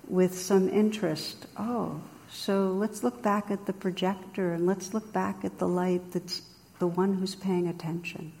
with 0.07 0.37
some 0.37 0.69
interest. 0.69 1.45
Oh, 1.57 2.01
so 2.31 2.71
let's 2.71 3.03
look 3.03 3.21
back 3.21 3.51
at 3.51 3.65
the 3.65 3.73
projector 3.73 4.53
and 4.53 4.65
let's 4.65 4.93
look 4.93 5.11
back 5.13 5.43
at 5.43 5.59
the 5.59 5.67
light 5.67 6.11
that's 6.13 6.41
the 6.81 6.87
one 6.87 7.13
who's 7.13 7.35
paying 7.35 7.67
attention 7.67 8.33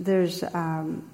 there's 0.00 0.42
um, 0.54 1.08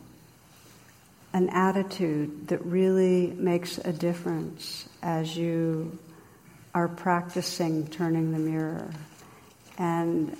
an 1.32 1.48
attitude 1.50 2.48
that 2.48 2.64
really 2.64 3.28
makes 3.36 3.78
a 3.78 3.92
difference 3.92 4.88
as 5.02 5.36
you 5.36 5.98
are 6.74 6.88
practicing 6.88 7.86
turning 7.88 8.32
the 8.32 8.38
mirror. 8.38 8.90
And 9.78 10.36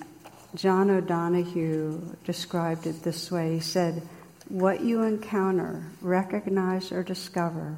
John 0.53 0.89
O'Donohue 0.89 2.15
described 2.23 2.87
it 2.87 3.03
this 3.03 3.31
way. 3.31 3.55
He 3.55 3.59
said, 3.59 4.07
What 4.47 4.81
you 4.81 5.03
encounter, 5.03 5.85
recognize, 6.01 6.91
or 6.91 7.03
discover 7.03 7.75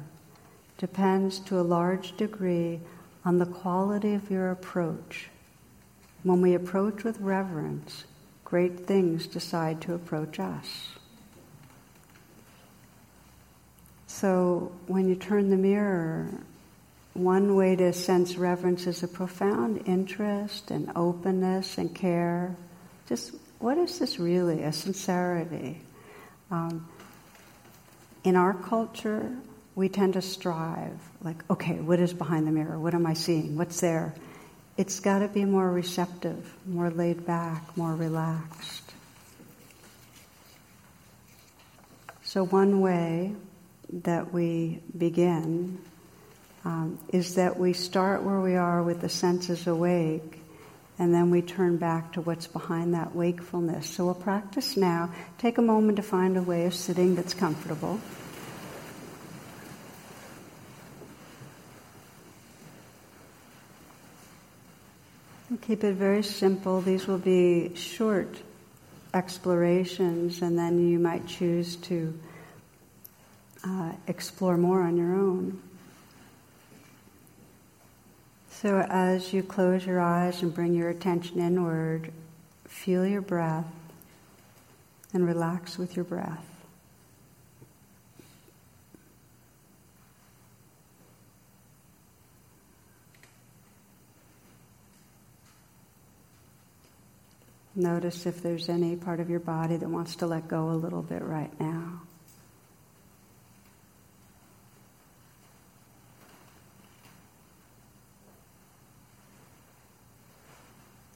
depends 0.76 1.40
to 1.40 1.58
a 1.58 1.62
large 1.62 2.16
degree 2.16 2.80
on 3.24 3.38
the 3.38 3.46
quality 3.46 4.14
of 4.14 4.30
your 4.30 4.50
approach. 4.50 5.28
When 6.22 6.40
we 6.40 6.54
approach 6.54 7.04
with 7.04 7.20
reverence, 7.20 8.04
great 8.44 8.86
things 8.86 9.26
decide 9.26 9.80
to 9.82 9.94
approach 9.94 10.40
us. 10.40 10.66
So 14.06 14.72
when 14.86 15.08
you 15.08 15.14
turn 15.14 15.50
the 15.50 15.56
mirror, 15.56 16.28
one 17.14 17.54
way 17.54 17.76
to 17.76 17.92
sense 17.92 18.36
reverence 18.36 18.86
is 18.86 19.02
a 19.02 19.08
profound 19.08 19.82
interest 19.86 20.70
and 20.70 20.90
openness 20.96 21.78
and 21.78 21.94
care. 21.94 22.56
Just 23.08 23.34
what 23.58 23.78
is 23.78 23.98
this 23.98 24.18
really? 24.18 24.62
A 24.62 24.72
sincerity. 24.72 25.80
Um, 26.50 26.88
in 28.24 28.36
our 28.36 28.54
culture, 28.54 29.36
we 29.74 29.88
tend 29.88 30.14
to 30.14 30.22
strive, 30.22 30.98
like, 31.22 31.36
okay, 31.50 31.74
what 31.74 32.00
is 32.00 32.12
behind 32.12 32.46
the 32.46 32.50
mirror? 32.50 32.78
What 32.78 32.94
am 32.94 33.06
I 33.06 33.14
seeing? 33.14 33.56
What's 33.56 33.80
there? 33.80 34.14
It's 34.78 35.00
got 35.00 35.18
to 35.18 35.28
be 35.28 35.44
more 35.44 35.70
receptive, 35.70 36.54
more 36.64 36.88
laid 36.88 37.26
back, 37.26 37.76
more 37.76 37.94
relaxed. 37.94 38.94
So, 42.22 42.44
one 42.44 42.80
way 42.80 43.34
that 43.92 44.32
we 44.32 44.80
begin 44.96 45.78
um, 46.64 46.98
is 47.12 47.34
that 47.34 47.58
we 47.58 47.72
start 47.72 48.22
where 48.22 48.40
we 48.40 48.56
are 48.56 48.82
with 48.82 49.00
the 49.02 49.08
senses 49.08 49.66
awake 49.66 50.40
and 50.98 51.14
then 51.14 51.30
we 51.30 51.42
turn 51.42 51.76
back 51.76 52.12
to 52.12 52.20
what's 52.20 52.46
behind 52.46 52.94
that 52.94 53.14
wakefulness. 53.14 53.88
So 53.88 54.06
we'll 54.06 54.14
practice 54.14 54.76
now. 54.76 55.10
Take 55.38 55.58
a 55.58 55.62
moment 55.62 55.96
to 55.96 56.02
find 56.02 56.36
a 56.36 56.42
way 56.42 56.66
of 56.66 56.74
sitting 56.74 57.14
that's 57.14 57.34
comfortable. 57.34 58.00
Keep 65.62 65.84
it 65.84 65.94
very 65.94 66.22
simple. 66.22 66.80
These 66.80 67.06
will 67.06 67.18
be 67.18 67.74
short 67.74 68.36
explorations, 69.14 70.42
and 70.42 70.58
then 70.58 70.90
you 70.90 70.98
might 70.98 71.26
choose 71.26 71.76
to 71.76 72.18
uh, 73.64 73.92
explore 74.06 74.56
more 74.56 74.82
on 74.82 74.96
your 74.96 75.14
own. 75.14 75.60
So, 78.50 78.80
as 78.88 79.32
you 79.32 79.42
close 79.42 79.86
your 79.86 80.00
eyes 80.00 80.42
and 80.42 80.52
bring 80.52 80.74
your 80.74 80.88
attention 80.88 81.38
inward, 81.38 82.12
feel 82.66 83.06
your 83.06 83.20
breath 83.20 83.66
and 85.12 85.26
relax 85.26 85.78
with 85.78 85.94
your 85.94 86.04
breath. 86.04 86.44
Notice 97.78 98.26
if 98.26 98.42
there's 98.42 98.68
any 98.68 98.96
part 98.96 99.20
of 99.20 99.30
your 99.30 99.38
body 99.38 99.76
that 99.76 99.88
wants 99.88 100.16
to 100.16 100.26
let 100.26 100.48
go 100.48 100.70
a 100.70 100.74
little 100.74 101.00
bit 101.00 101.22
right 101.22 101.60
now. 101.60 102.02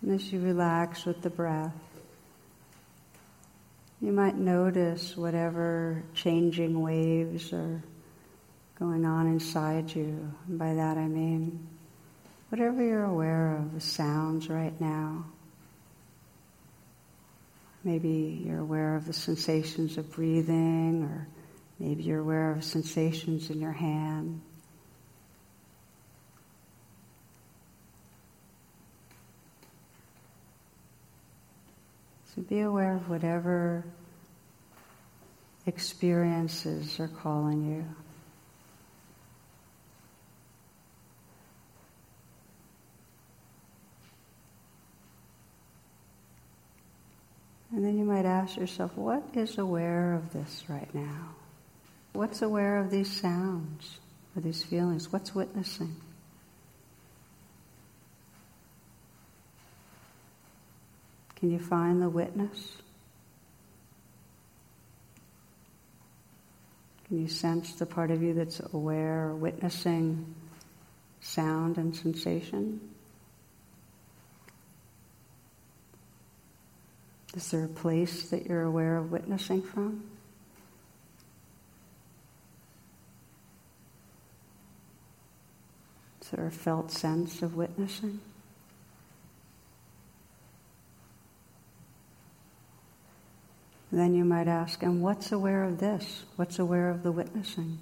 And 0.02 0.12
as 0.12 0.32
you 0.32 0.38
relax 0.38 1.04
with 1.04 1.20
the 1.20 1.30
breath, 1.30 1.74
you 4.00 4.12
might 4.12 4.36
notice 4.36 5.16
whatever 5.16 6.04
changing 6.14 6.80
waves 6.80 7.52
are 7.52 7.82
going 8.78 9.04
on 9.04 9.26
inside 9.26 9.92
you. 9.92 10.32
And 10.46 10.60
by 10.60 10.74
that 10.74 10.96
I 10.96 11.08
mean 11.08 11.66
whatever 12.50 12.84
you're 12.84 13.02
aware 13.02 13.56
of, 13.56 13.74
the 13.74 13.80
sounds 13.80 14.48
right 14.48 14.80
now. 14.80 15.24
Maybe 17.84 18.42
you're 18.46 18.60
aware 18.60 18.94
of 18.94 19.06
the 19.06 19.12
sensations 19.12 19.98
of 19.98 20.12
breathing, 20.12 21.02
or 21.02 21.26
maybe 21.80 22.04
you're 22.04 22.20
aware 22.20 22.52
of 22.52 22.62
sensations 22.62 23.50
in 23.50 23.60
your 23.60 23.72
hand. 23.72 24.40
So 32.34 32.42
be 32.42 32.60
aware 32.60 32.96
of 32.96 33.10
whatever 33.10 33.84
experiences 35.66 36.98
are 36.98 37.08
calling 37.08 37.68
you. 37.68 38.01
And 47.72 47.82
then 47.82 47.98
you 47.98 48.04
might 48.04 48.26
ask 48.26 48.56
yourself, 48.56 48.96
what 48.96 49.22
is 49.32 49.56
aware 49.56 50.12
of 50.12 50.32
this 50.32 50.64
right 50.68 50.94
now? 50.94 51.30
What's 52.12 52.42
aware 52.42 52.76
of 52.76 52.90
these 52.90 53.10
sounds 53.10 53.98
or 54.36 54.42
these 54.42 54.62
feelings? 54.62 55.10
What's 55.10 55.34
witnessing? 55.34 55.96
Can 61.36 61.50
you 61.50 61.58
find 61.58 62.00
the 62.02 62.10
witness? 62.10 62.76
Can 67.08 67.22
you 67.22 67.28
sense 67.28 67.72
the 67.72 67.86
part 67.86 68.10
of 68.10 68.22
you 68.22 68.34
that's 68.34 68.60
aware 68.74 69.34
witnessing 69.34 70.34
sound 71.20 71.78
and 71.78 71.96
sensation? 71.96 72.91
Is 77.34 77.50
there 77.50 77.64
a 77.64 77.68
place 77.68 78.28
that 78.30 78.46
you're 78.46 78.62
aware 78.62 78.96
of 78.96 79.10
witnessing 79.10 79.62
from? 79.62 80.04
Is 86.20 86.28
there 86.28 86.46
a 86.46 86.50
felt 86.50 86.90
sense 86.90 87.42
of 87.42 87.56
witnessing? 87.56 88.20
Then 93.90 94.14
you 94.14 94.24
might 94.24 94.48
ask, 94.48 94.82
and 94.82 95.02
what's 95.02 95.32
aware 95.32 95.64
of 95.64 95.78
this? 95.78 96.24
What's 96.36 96.58
aware 96.58 96.88
of 96.88 97.02
the 97.02 97.12
witnessing? 97.12 97.78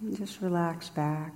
And 0.00 0.16
just 0.16 0.40
relax 0.40 0.88
back. 0.90 1.32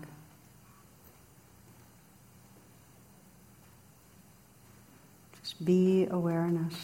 Be 5.62 6.06
awareness. 6.10 6.74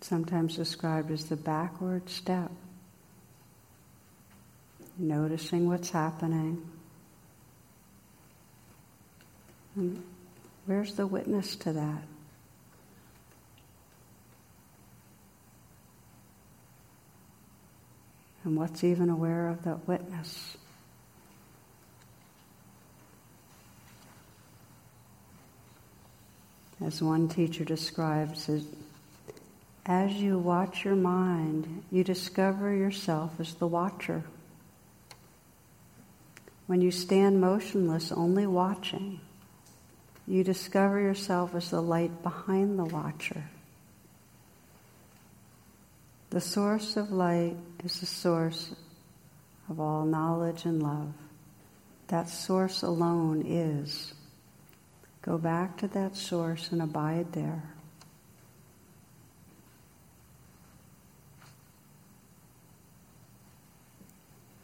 Sometimes 0.00 0.56
described 0.56 1.10
as 1.10 1.26
the 1.26 1.36
backward 1.36 2.08
step 2.08 2.50
noticing 4.98 5.68
what's 5.68 5.90
happening. 5.90 6.68
And 9.76 10.02
where's 10.66 10.94
the 10.94 11.06
witness 11.06 11.54
to 11.56 11.72
that? 11.72 12.02
And 18.48 18.56
what's 18.56 18.82
even 18.82 19.10
aware 19.10 19.48
of 19.48 19.64
that 19.64 19.86
witness? 19.86 20.56
As 26.82 27.02
one 27.02 27.28
teacher 27.28 27.66
describes 27.66 28.48
it, 28.48 28.62
as 29.84 30.14
you 30.14 30.38
watch 30.38 30.82
your 30.82 30.96
mind, 30.96 31.84
you 31.92 32.02
discover 32.02 32.74
yourself 32.74 33.32
as 33.38 33.52
the 33.52 33.66
watcher. 33.66 34.24
When 36.68 36.80
you 36.80 36.90
stand 36.90 37.42
motionless, 37.42 38.12
only 38.12 38.46
watching, 38.46 39.20
you 40.26 40.42
discover 40.42 40.98
yourself 40.98 41.54
as 41.54 41.68
the 41.68 41.82
light 41.82 42.22
behind 42.22 42.78
the 42.78 42.86
watcher. 42.86 43.44
The 46.30 46.40
source 46.40 46.96
of 46.96 47.10
light 47.10 47.56
is 47.84 48.00
the 48.00 48.06
source 48.06 48.74
of 49.70 49.80
all 49.80 50.04
knowledge 50.04 50.64
and 50.64 50.82
love. 50.82 51.12
That 52.08 52.28
source 52.28 52.82
alone 52.82 53.44
is. 53.46 54.12
Go 55.22 55.38
back 55.38 55.78
to 55.78 55.88
that 55.88 56.16
source 56.16 56.70
and 56.70 56.82
abide 56.82 57.32
there. 57.32 57.62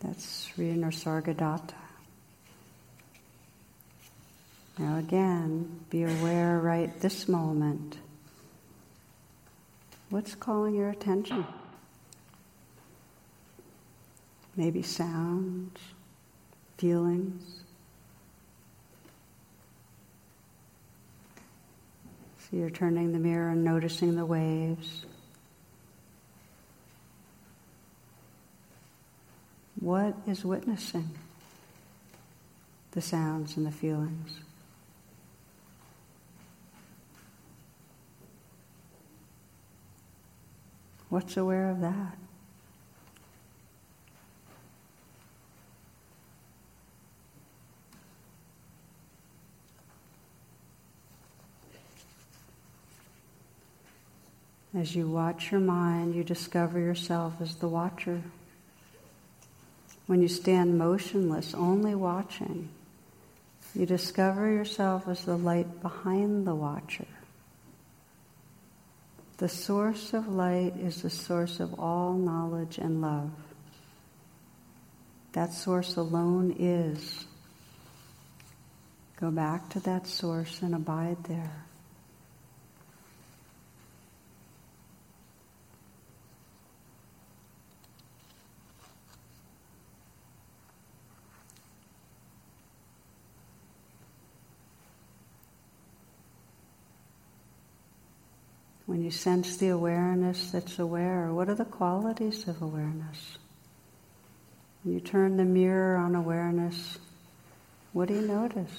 That's 0.00 0.48
Sri 0.48 0.74
Nisargadatta. 0.74 1.74
Now 4.78 4.98
again, 4.98 5.80
be 5.88 6.02
aware 6.02 6.58
right 6.58 7.00
this 7.00 7.26
moment. 7.26 7.96
What's 10.14 10.36
calling 10.36 10.76
your 10.76 10.90
attention? 10.90 11.44
Maybe 14.54 14.80
sounds, 14.80 15.76
feelings. 16.78 17.42
So 22.38 22.56
you're 22.56 22.70
turning 22.70 23.10
the 23.10 23.18
mirror 23.18 23.48
and 23.48 23.64
noticing 23.64 24.14
the 24.14 24.24
waves. 24.24 25.04
What 29.80 30.14
is 30.28 30.44
witnessing 30.44 31.10
the 32.92 33.02
sounds 33.02 33.56
and 33.56 33.66
the 33.66 33.72
feelings? 33.72 34.43
What's 41.14 41.36
aware 41.36 41.70
of 41.70 41.80
that? 41.80 42.18
As 54.76 54.96
you 54.96 55.06
watch 55.06 55.52
your 55.52 55.60
mind, 55.60 56.16
you 56.16 56.24
discover 56.24 56.80
yourself 56.80 57.34
as 57.40 57.54
the 57.54 57.68
watcher. 57.68 58.20
When 60.08 60.20
you 60.20 60.26
stand 60.26 60.76
motionless, 60.76 61.54
only 61.54 61.94
watching, 61.94 62.70
you 63.72 63.86
discover 63.86 64.50
yourself 64.50 65.06
as 65.06 65.24
the 65.24 65.38
light 65.38 65.80
behind 65.80 66.44
the 66.44 66.56
watcher. 66.56 67.06
The 69.38 69.48
source 69.48 70.14
of 70.14 70.28
light 70.28 70.74
is 70.76 71.02
the 71.02 71.10
source 71.10 71.58
of 71.58 71.78
all 71.78 72.14
knowledge 72.14 72.78
and 72.78 73.00
love. 73.00 73.30
That 75.32 75.52
source 75.52 75.96
alone 75.96 76.54
is. 76.58 77.24
Go 79.20 79.30
back 79.30 79.70
to 79.70 79.80
that 79.80 80.06
source 80.06 80.62
and 80.62 80.74
abide 80.74 81.24
there. 81.24 81.64
You 99.04 99.10
sense 99.10 99.58
the 99.58 99.68
awareness 99.68 100.50
that's 100.50 100.78
aware, 100.78 101.30
what 101.30 101.50
are 101.50 101.54
the 101.54 101.66
qualities 101.66 102.48
of 102.48 102.62
awareness? 102.62 103.36
When 104.82 104.94
you 104.94 105.00
turn 105.00 105.36
the 105.36 105.44
mirror 105.44 105.98
on 105.98 106.14
awareness, 106.14 106.98
what 107.92 108.08
do 108.08 108.14
you 108.14 108.22
notice? 108.22 108.70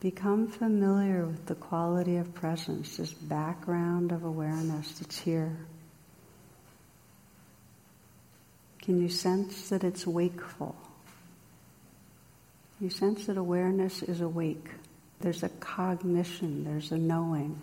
Become 0.00 0.48
familiar 0.48 1.26
with 1.26 1.46
the 1.46 1.54
quality 1.54 2.16
of 2.16 2.34
presence, 2.34 2.96
this 2.96 3.12
background 3.12 4.10
of 4.10 4.24
awareness 4.24 4.98
that's 4.98 5.18
here. 5.20 5.56
Can 8.80 9.00
you 9.00 9.08
sense 9.08 9.68
that 9.68 9.84
it's 9.84 10.06
wakeful? 10.06 10.74
You 12.80 12.90
sense 12.90 13.26
that 13.26 13.36
awareness 13.36 14.02
is 14.02 14.20
awake. 14.20 14.68
There's 15.20 15.42
a 15.42 15.48
cognition, 15.48 16.64
there's 16.64 16.92
a 16.92 16.98
knowing. 16.98 17.60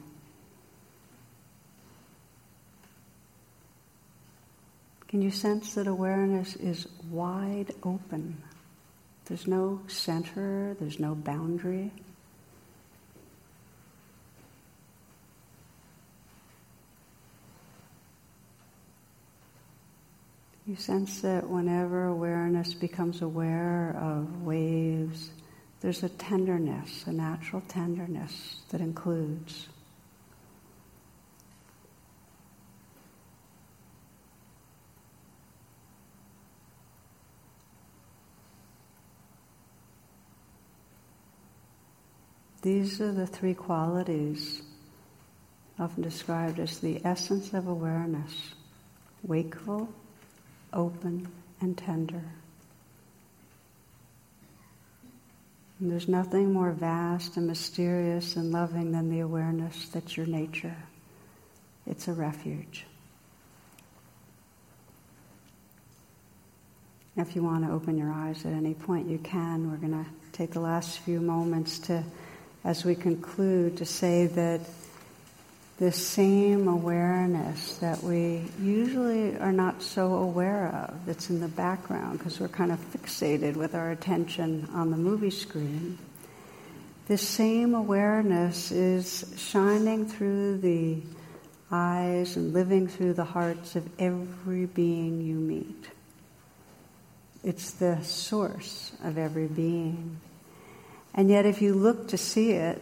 Can 5.08 5.22
you 5.22 5.32
sense 5.32 5.76
that 5.76 5.88
awareness 5.88 6.58
is 6.58 6.88
wide 7.10 7.74
open? 7.84 8.42
There's 9.26 9.48
no 9.48 9.80
center, 9.88 10.76
there's 10.80 11.00
no 11.00 11.16
boundary. 11.16 11.92
You 20.68 20.76
sense 20.76 21.22
that 21.22 21.48
whenever 21.48 22.06
awareness 22.06 22.74
becomes 22.74 23.22
aware 23.22 23.96
of 24.02 24.42
waves, 24.42 25.30
there's 25.82 26.02
a 26.02 26.10
tenderness, 26.10 27.04
a 27.06 27.12
natural 27.12 27.62
tenderness 27.68 28.62
that 28.70 28.82
includes. 28.82 29.68
These 42.64 43.00
are 43.00 43.12
the 43.12 43.28
three 43.28 43.54
qualities 43.54 44.64
often 45.78 46.02
described 46.02 46.60
as 46.60 46.80
the 46.80 47.00
essence 47.06 47.54
of 47.54 47.68
awareness 47.68 48.56
wakeful, 49.22 49.88
open 50.76 51.28
and 51.62 51.78
tender. 51.78 52.22
And 55.80 55.92
there's 55.92 56.08
nothing 56.08 56.54
more 56.54 56.72
vast 56.72 57.38
and 57.38 57.48
mysterious 57.48 58.36
and 58.36 58.52
loving 58.52 58.92
than 58.92 59.10
the 59.10 59.20
awareness 59.20 59.90
that's 59.90 60.16
your 60.16 60.26
nature. 60.26 60.76
It's 61.86 62.08
a 62.08 62.14
refuge. 62.14 62.86
If 67.18 67.36
you 67.36 67.44
want 67.44 67.66
to 67.66 67.72
open 67.72 67.98
your 67.98 68.12
eyes 68.12 68.46
at 68.46 68.54
any 68.54 68.74
point, 68.74 69.10
you 69.10 69.18
can. 69.20 69.72
We're 69.72 69.78
going 69.78 70.04
to 70.04 70.10
take 70.34 70.52
the 70.52 70.60
last 70.60 71.00
few 71.00 71.22
moments 71.22 71.80
to, 71.80 72.04
as 72.64 72.84
we 72.84 72.96
conclude, 72.96 73.78
to 73.78 73.86
say 73.86 74.28
that 74.28 74.62
this 75.78 76.08
same 76.08 76.70
awareness 76.70 77.78
that 77.80 78.02
we 78.02 78.44
usually 78.62 79.38
are 79.38 79.52
not 79.52 79.82
so 79.82 80.16
aware 80.16 80.68
of, 80.68 81.06
that's 81.06 81.30
in 81.30 81.42
the 81.42 81.50
background 81.50 82.18
because 82.18 82.40
we're 82.40 82.48
kind 82.48 82.72
of 82.72 82.80
fixated 82.94 83.56
with 83.56 83.76
our 83.76 83.92
attention 83.92 84.70
on 84.74 84.90
the 84.90 84.98
movie 84.98 85.30
screen. 85.30 85.98
This 87.08 87.28
same 87.28 87.76
awareness 87.76 88.72
is 88.72 89.34
shining 89.38 90.08
through 90.08 90.60
the 90.60 91.02
eyes 91.70 92.38
and 92.38 92.54
living 92.54 92.88
through 92.88 93.14
the 93.14 93.26
hearts 93.26 93.76
of 93.76 93.88
every 94.00 94.66
being 94.68 95.22
you 95.22 95.36
meet. 95.36 95.90
It's 97.44 97.72
the 97.72 98.02
source 98.02 98.94
of 99.04 99.18
every 99.18 99.48
being. 99.48 100.20
And 101.14 101.30
yet, 101.30 101.46
if 101.46 101.62
you 101.62 101.74
look 101.74 102.08
to 102.10 102.18
see 102.18 102.52
it, 102.52 102.82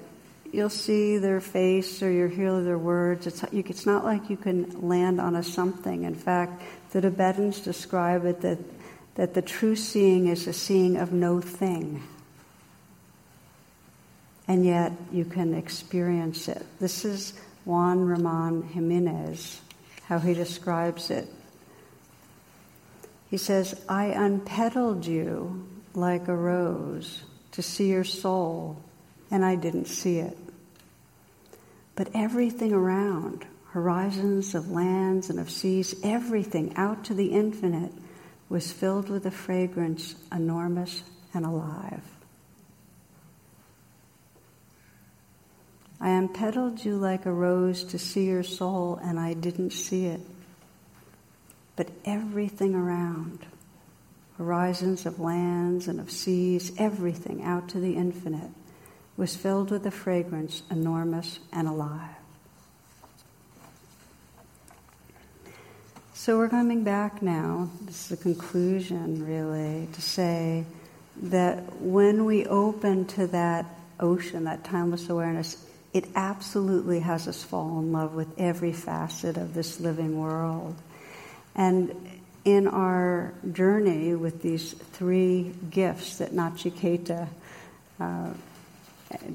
you'll 0.53 0.69
see 0.69 1.17
their 1.17 1.41
face 1.41 2.03
or 2.03 2.11
you'll 2.11 2.29
hear 2.29 2.61
their 2.61 2.77
words. 2.77 3.25
It's, 3.25 3.43
it's 3.51 3.85
not 3.85 4.05
like 4.05 4.29
you 4.29 4.37
can 4.37 4.87
land 4.87 5.19
on 5.19 5.35
a 5.35 5.43
something. 5.43 6.03
In 6.03 6.13
fact, 6.13 6.61
the 6.91 7.01
Tibetans 7.01 7.61
describe 7.61 8.25
it 8.25 8.41
that, 8.41 8.59
that 9.15 9.33
the 9.33 9.41
true 9.41 9.75
seeing 9.75 10.27
is 10.27 10.45
a 10.45 10.53
seeing 10.53 10.97
of 10.97 11.11
no 11.11 11.41
thing. 11.41 12.03
And 14.47 14.63
yet 14.63 14.91
you 15.11 15.25
can 15.25 15.55
experience 15.55 16.47
it. 16.47 16.63
This 16.79 17.03
is 17.03 17.33
Juan 17.65 18.05
Ramon 18.05 18.61
Jimenez, 18.61 19.59
how 20.03 20.19
he 20.19 20.35
describes 20.35 21.09
it. 21.09 21.27
He 23.31 23.37
says, 23.37 23.81
I 23.89 24.09
unpetaled 24.09 25.07
you 25.07 25.67
like 25.95 26.27
a 26.27 26.35
rose 26.35 27.23
to 27.53 27.63
see 27.63 27.89
your 27.89 28.03
soul, 28.03 28.77
and 29.31 29.43
I 29.43 29.55
didn't 29.55 29.85
see 29.85 30.19
it. 30.19 30.37
But 31.95 32.09
everything 32.15 32.73
around, 32.73 33.45
horizons 33.69 34.55
of 34.55 34.71
lands 34.71 35.29
and 35.29 35.39
of 35.39 35.49
seas, 35.49 35.95
everything 36.03 36.75
out 36.75 37.03
to 37.05 37.13
the 37.13 37.27
infinite, 37.27 37.91
was 38.49 38.71
filled 38.71 39.09
with 39.09 39.25
a 39.25 39.31
fragrance 39.31 40.15
enormous 40.31 41.03
and 41.33 41.45
alive. 41.45 42.03
I 45.99 46.09
unpetaled 46.09 46.83
you 46.83 46.97
like 46.97 47.25
a 47.25 47.31
rose 47.31 47.83
to 47.85 47.99
see 47.99 48.25
your 48.25 48.43
soul, 48.43 48.99
and 49.01 49.19
I 49.19 49.33
didn't 49.33 49.71
see 49.71 50.05
it. 50.05 50.21
but 51.75 51.89
everything 52.05 52.75
around 52.75 53.45
horizons 54.37 55.05
of 55.05 55.19
lands 55.19 55.87
and 55.87 55.99
of 55.99 56.11
seas, 56.11 56.71
everything 56.77 57.43
out 57.43 57.69
to 57.69 57.79
the 57.79 57.95
infinite 57.95 58.51
was 59.17 59.35
filled 59.35 59.71
with 59.71 59.85
a 59.85 59.91
fragrance 59.91 60.63
enormous 60.71 61.39
and 61.51 61.67
alive. 61.67 62.15
So 66.13 66.37
we're 66.37 66.49
coming 66.49 66.83
back 66.83 67.21
now, 67.21 67.69
this 67.81 68.03
is 68.03 68.17
the 68.17 68.23
conclusion 68.23 69.25
really, 69.25 69.89
to 69.91 70.01
say 70.01 70.63
that 71.23 71.81
when 71.81 72.25
we 72.25 72.45
open 72.45 73.05
to 73.07 73.27
that 73.27 73.65
ocean, 73.99 74.45
that 74.45 74.63
timeless 74.63 75.09
awareness, 75.09 75.57
it 75.93 76.05
absolutely 76.15 77.01
has 77.01 77.27
us 77.27 77.43
fall 77.43 77.79
in 77.79 77.91
love 77.91 78.13
with 78.13 78.27
every 78.39 78.71
facet 78.71 79.37
of 79.37 79.53
this 79.53 79.79
living 79.79 80.17
world. 80.17 80.75
And 81.55 81.93
in 82.45 82.67
our 82.67 83.33
journey 83.51 84.15
with 84.15 84.41
these 84.41 84.73
three 84.73 85.53
gifts 85.69 86.17
that 86.17 86.31
Nachiketa 86.31 87.27
uh, 87.99 88.29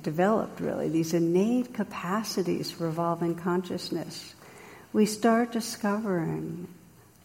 developed, 0.03 0.61
really, 0.61 0.89
these 0.89 1.15
innate 1.15 1.75
capacities 1.75 2.71
for 2.71 2.87
evolving 2.89 3.35
consciousness, 3.35 4.35
we 4.93 5.07
start 5.07 5.53
discovering 5.53 6.69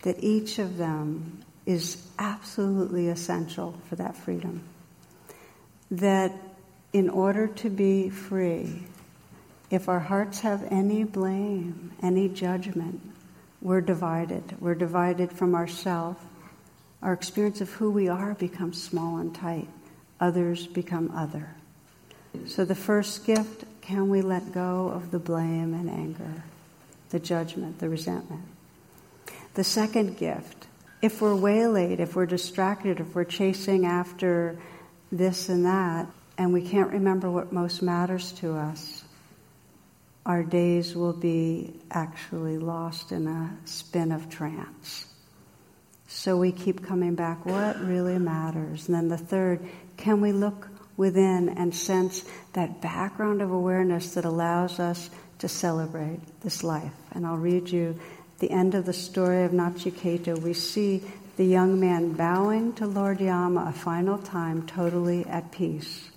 that 0.04 0.24
each 0.24 0.60
of 0.60 0.78
them 0.78 1.43
is 1.66 2.06
absolutely 2.20 3.08
essential 3.08 3.74
for 3.88 3.95
that 3.95 4.16
freedom. 4.16 4.62
That 5.91 6.34
in 6.91 7.10
order 7.10 7.47
to 7.47 7.70
be 7.70 8.10
free, 8.10 8.84
if 9.72 9.89
our 9.89 9.99
hearts 9.99 10.41
have 10.41 10.68
any 10.72 11.04
blame, 11.04 11.91
any 12.01 12.30
judgment, 12.30 13.01
we're 13.62 13.82
divided. 13.82 14.43
We're 14.60 14.76
divided 14.76 15.32
from 15.32 15.56
ourself. 15.56 16.24
Our 17.01 17.14
experience 17.14 17.62
of 17.62 17.72
who 17.72 17.89
we 17.89 18.10
are 18.10 18.34
becomes 18.36 18.82
small 18.82 19.18
and 19.18 19.34
tight. 19.34 19.70
Others 20.20 20.68
become 20.68 21.12
other. 21.16 21.56
So 22.48 22.66
the 22.66 22.76
first 22.76 23.26
gift, 23.26 23.64
can 23.82 24.10
we 24.10 24.22
let 24.22 24.54
go 24.54 24.90
of 24.90 25.12
the 25.12 25.20
blame 25.20 25.74
and 25.74 25.90
anger, 25.90 26.44
the 27.10 27.20
judgment, 27.20 27.80
the 27.80 27.90
resentment? 27.90 28.44
The 29.54 29.64
second 29.64 30.18
gift, 30.18 30.68
if 31.02 31.22
we're 31.22 31.36
waylaid, 31.36 32.00
if 32.00 32.16
we're 32.16 32.26
distracted, 32.26 33.00
if 33.00 33.14
we're 33.14 33.24
chasing 33.24 33.86
after 33.86 34.58
this 35.12 35.50
and 35.50 35.66
that, 35.66 36.08
and 36.38 36.52
we 36.52 36.68
can't 36.68 36.92
remember 36.92 37.30
what 37.30 37.54
most 37.54 37.82
matters 37.82 38.32
to 38.34 38.56
us, 38.56 39.04
our 40.26 40.44
days 40.44 40.96
will 40.96 41.14
be 41.14 41.74
actually 41.92 42.58
lost 42.58 43.12
in 43.12 43.28
a 43.28 43.56
spin 43.66 44.12
of 44.12 44.30
trance. 44.30 45.06
So 46.08 46.38
we 46.38 46.52
keep 46.52 46.86
coming 46.86 47.16
back, 47.16 47.46
what 47.46 47.80
really 47.82 48.18
matters? 48.18 48.88
And 48.88 48.96
then 48.96 49.08
the 49.10 49.18
third, 49.18 49.60
can 49.98 50.22
we 50.22 50.32
look 50.32 50.70
within 50.98 51.50
and 51.50 51.74
sense 51.74 52.24
that 52.54 52.82
background 52.82 53.41
of 53.41 53.52
awareness 53.52 54.14
that 54.14 54.26
allows 54.26 54.80
us 54.80 55.10
to 55.39 55.48
celebrate 55.48 56.20
this 56.41 56.64
life? 56.64 56.94
And 57.12 57.26
I'll 57.26 57.38
read 57.38 57.70
you 57.70 58.00
the 58.39 58.52
end 58.52 58.76
of 58.76 58.86
the 58.86 58.91
story 58.91 59.44
of 59.44 59.52
Nachiketa, 59.52 60.38
we 60.38 60.54
see 60.54 61.02
the 61.38 61.46
young 61.46 61.80
man 61.80 62.12
bowing 62.12 62.74
to 62.74 62.86
Lord 62.86 63.22
Yama 63.22 63.68
a 63.70 63.72
final 63.72 64.18
time, 64.18 64.68
totally 64.68 65.26
at 65.28 65.52
peace. 65.52 66.10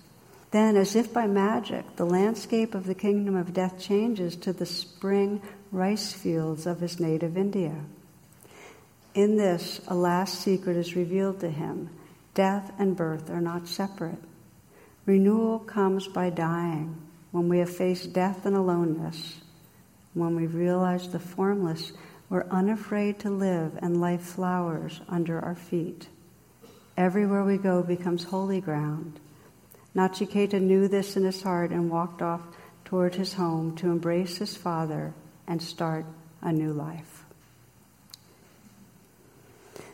Then, 0.51 0.75
as 0.75 0.95
if 0.95 1.13
by 1.13 1.27
magic, 1.27 1.95
the 1.95 2.05
landscape 2.05 2.75
of 2.75 2.85
the 2.85 2.95
kingdom 2.95 3.35
of 3.35 3.53
death 3.53 3.79
changes 3.79 4.35
to 4.37 4.51
the 4.51 4.65
spring 4.65 5.41
rice 5.71 6.11
fields 6.11 6.65
of 6.65 6.79
his 6.79 6.99
native 6.99 7.37
India. 7.37 7.75
In 9.13 9.37
this, 9.37 9.81
a 9.87 9.95
last 9.95 10.41
secret 10.41 10.77
is 10.77 10.95
revealed 10.95 11.39
to 11.39 11.49
him 11.49 11.89
death 12.33 12.71
and 12.77 12.95
birth 12.95 13.29
are 13.29 13.41
not 13.41 13.67
separate. 13.67 14.19
Renewal 15.07 15.59
comes 15.59 16.07
by 16.07 16.29
dying. 16.29 17.01
When 17.31 17.49
we 17.49 17.57
have 17.59 17.75
faced 17.75 18.13
death 18.13 18.45
and 18.45 18.55
aloneness, 18.55 19.39
when 20.13 20.35
we 20.35 20.45
realize 20.45 21.09
the 21.09 21.19
formless 21.19 21.93
we're 22.29 22.45
unafraid 22.51 23.19
to 23.19 23.29
live, 23.29 23.77
and 23.81 24.01
life 24.01 24.21
flowers 24.21 24.99
under 25.07 25.39
our 25.39 25.55
feet. 25.55 26.09
Everywhere 26.97 27.43
we 27.43 27.57
go 27.57 27.81
becomes 27.83 28.25
holy 28.25 28.59
ground. 28.59 29.19
Nachiketa 29.95 30.59
knew 30.59 30.87
this 30.87 31.15
in 31.15 31.23
his 31.23 31.41
heart 31.41 31.71
and 31.71 31.89
walked 31.89 32.21
off 32.21 32.41
toward 32.83 33.15
his 33.15 33.33
home 33.33 33.75
to 33.77 33.87
embrace 33.87 34.37
his 34.37 34.57
father 34.57 35.13
and 35.47 35.61
start 35.61 36.05
a 36.41 36.51
new 36.51 36.73
life. 36.73 37.23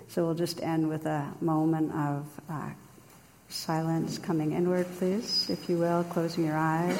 So 0.07 0.25
we'll 0.25 0.35
just 0.35 0.61
end 0.61 0.89
with 0.89 1.05
a 1.05 1.33
moment 1.39 1.91
of 1.93 2.25
uh, 2.49 2.69
silence 3.53 4.17
coming 4.17 4.51
inward, 4.51 4.87
please, 4.97 5.49
if 5.49 5.69
you 5.69 5.77
will, 5.77 6.03
closing 6.05 6.45
your 6.45 6.57
eyes. 6.57 6.99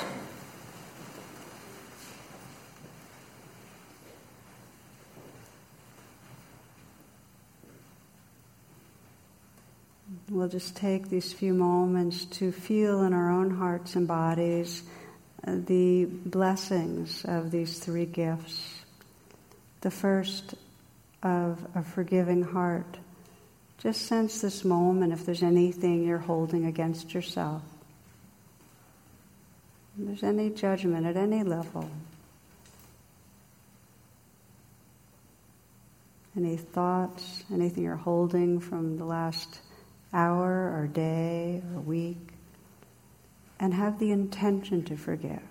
We'll 10.29 10.47
just 10.47 10.75
take 10.75 11.09
these 11.09 11.33
few 11.33 11.53
moments 11.53 12.25
to 12.25 12.51
feel 12.51 13.03
in 13.03 13.13
our 13.13 13.29
own 13.29 13.49
hearts 13.51 13.95
and 13.95 14.07
bodies 14.07 14.83
uh, 15.45 15.55
the 15.65 16.05
blessings 16.05 17.25
of 17.25 17.51
these 17.51 17.79
three 17.79 18.05
gifts. 18.05 18.81
The 19.81 19.91
first 19.91 20.55
of 21.21 21.65
a 21.75 21.83
forgiving 21.83 22.43
heart. 22.43 22.97
Just 23.79 24.03
sense 24.07 24.41
this 24.41 24.63
moment 24.63 25.11
if 25.11 25.25
there's 25.25 25.43
anything 25.43 26.05
you're 26.05 26.17
holding 26.17 26.65
against 26.65 27.13
yourself. 27.13 27.61
If 29.99 30.07
there's 30.07 30.23
any 30.23 30.49
judgment 30.49 31.05
at 31.05 31.17
any 31.17 31.43
level. 31.43 31.89
Any 36.35 36.57
thoughts, 36.57 37.43
anything 37.53 37.83
you're 37.83 37.95
holding 37.95 38.59
from 38.59 38.97
the 38.97 39.05
last 39.05 39.59
hour 40.13 40.73
or 40.75 40.87
day 40.87 41.61
or 41.73 41.81
week, 41.81 42.29
and 43.59 43.73
have 43.73 43.99
the 43.99 44.11
intention 44.11 44.83
to 44.85 44.97
forgive. 44.97 45.41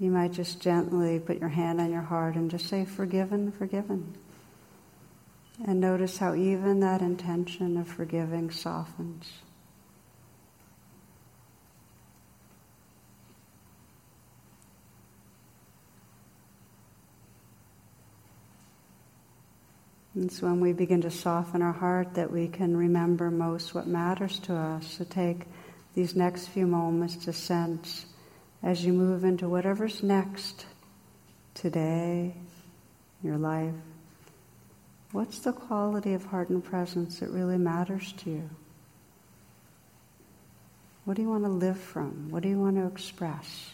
You 0.00 0.10
might 0.10 0.32
just 0.32 0.60
gently 0.60 1.20
put 1.20 1.38
your 1.38 1.48
hand 1.50 1.80
on 1.80 1.92
your 1.92 2.02
heart 2.02 2.34
and 2.34 2.50
just 2.50 2.66
say, 2.66 2.84
Forgiven, 2.84 3.52
forgiven. 3.52 4.14
And 5.62 5.80
notice 5.80 6.18
how 6.18 6.34
even 6.34 6.80
that 6.80 7.00
intention 7.00 7.76
of 7.76 7.86
forgiving 7.86 8.50
softens. 8.50 9.30
It's 20.16 20.40
when 20.40 20.60
we 20.60 20.72
begin 20.72 21.02
to 21.02 21.10
soften 21.10 21.60
our 21.60 21.72
heart 21.72 22.14
that 22.14 22.30
we 22.30 22.46
can 22.46 22.76
remember 22.76 23.30
most 23.30 23.74
what 23.74 23.86
matters 23.86 24.38
to 24.40 24.54
us. 24.54 24.86
So 24.98 25.04
take 25.04 25.46
these 25.94 26.14
next 26.14 26.48
few 26.48 26.66
moments 26.66 27.16
to 27.24 27.32
sense 27.32 28.06
as 28.62 28.84
you 28.84 28.92
move 28.92 29.24
into 29.24 29.48
whatever's 29.48 30.02
next 30.02 30.66
today, 31.54 32.34
your 33.22 33.38
life. 33.38 33.74
What's 35.14 35.38
the 35.38 35.52
quality 35.52 36.12
of 36.14 36.24
heart 36.24 36.48
and 36.48 36.62
presence 36.62 37.20
that 37.20 37.30
really 37.30 37.56
matters 37.56 38.12
to 38.14 38.30
you? 38.30 38.50
What 41.04 41.14
do 41.14 41.22
you 41.22 41.28
want 41.28 41.44
to 41.44 41.50
live 41.50 41.78
from? 41.78 42.30
What 42.30 42.42
do 42.42 42.48
you 42.48 42.58
want 42.58 42.74
to 42.78 42.86
express? 42.88 43.70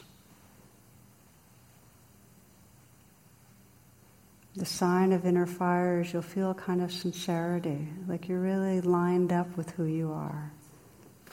The 4.54 4.66
sign 4.66 5.12
of 5.12 5.24
inner 5.24 5.46
fire 5.46 6.02
is 6.02 6.12
you'll 6.12 6.20
feel 6.20 6.50
a 6.50 6.54
kind 6.54 6.82
of 6.82 6.92
sincerity, 6.92 7.88
like 8.06 8.28
you're 8.28 8.38
really 8.38 8.82
lined 8.82 9.32
up 9.32 9.56
with 9.56 9.70
who 9.70 9.84
you 9.84 10.12
are. 10.12 10.52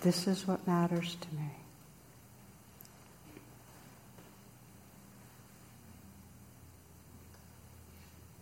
This 0.04 0.26
is 0.26 0.48
what 0.48 0.66
matters 0.66 1.18
to 1.20 1.36
me. 1.36 1.52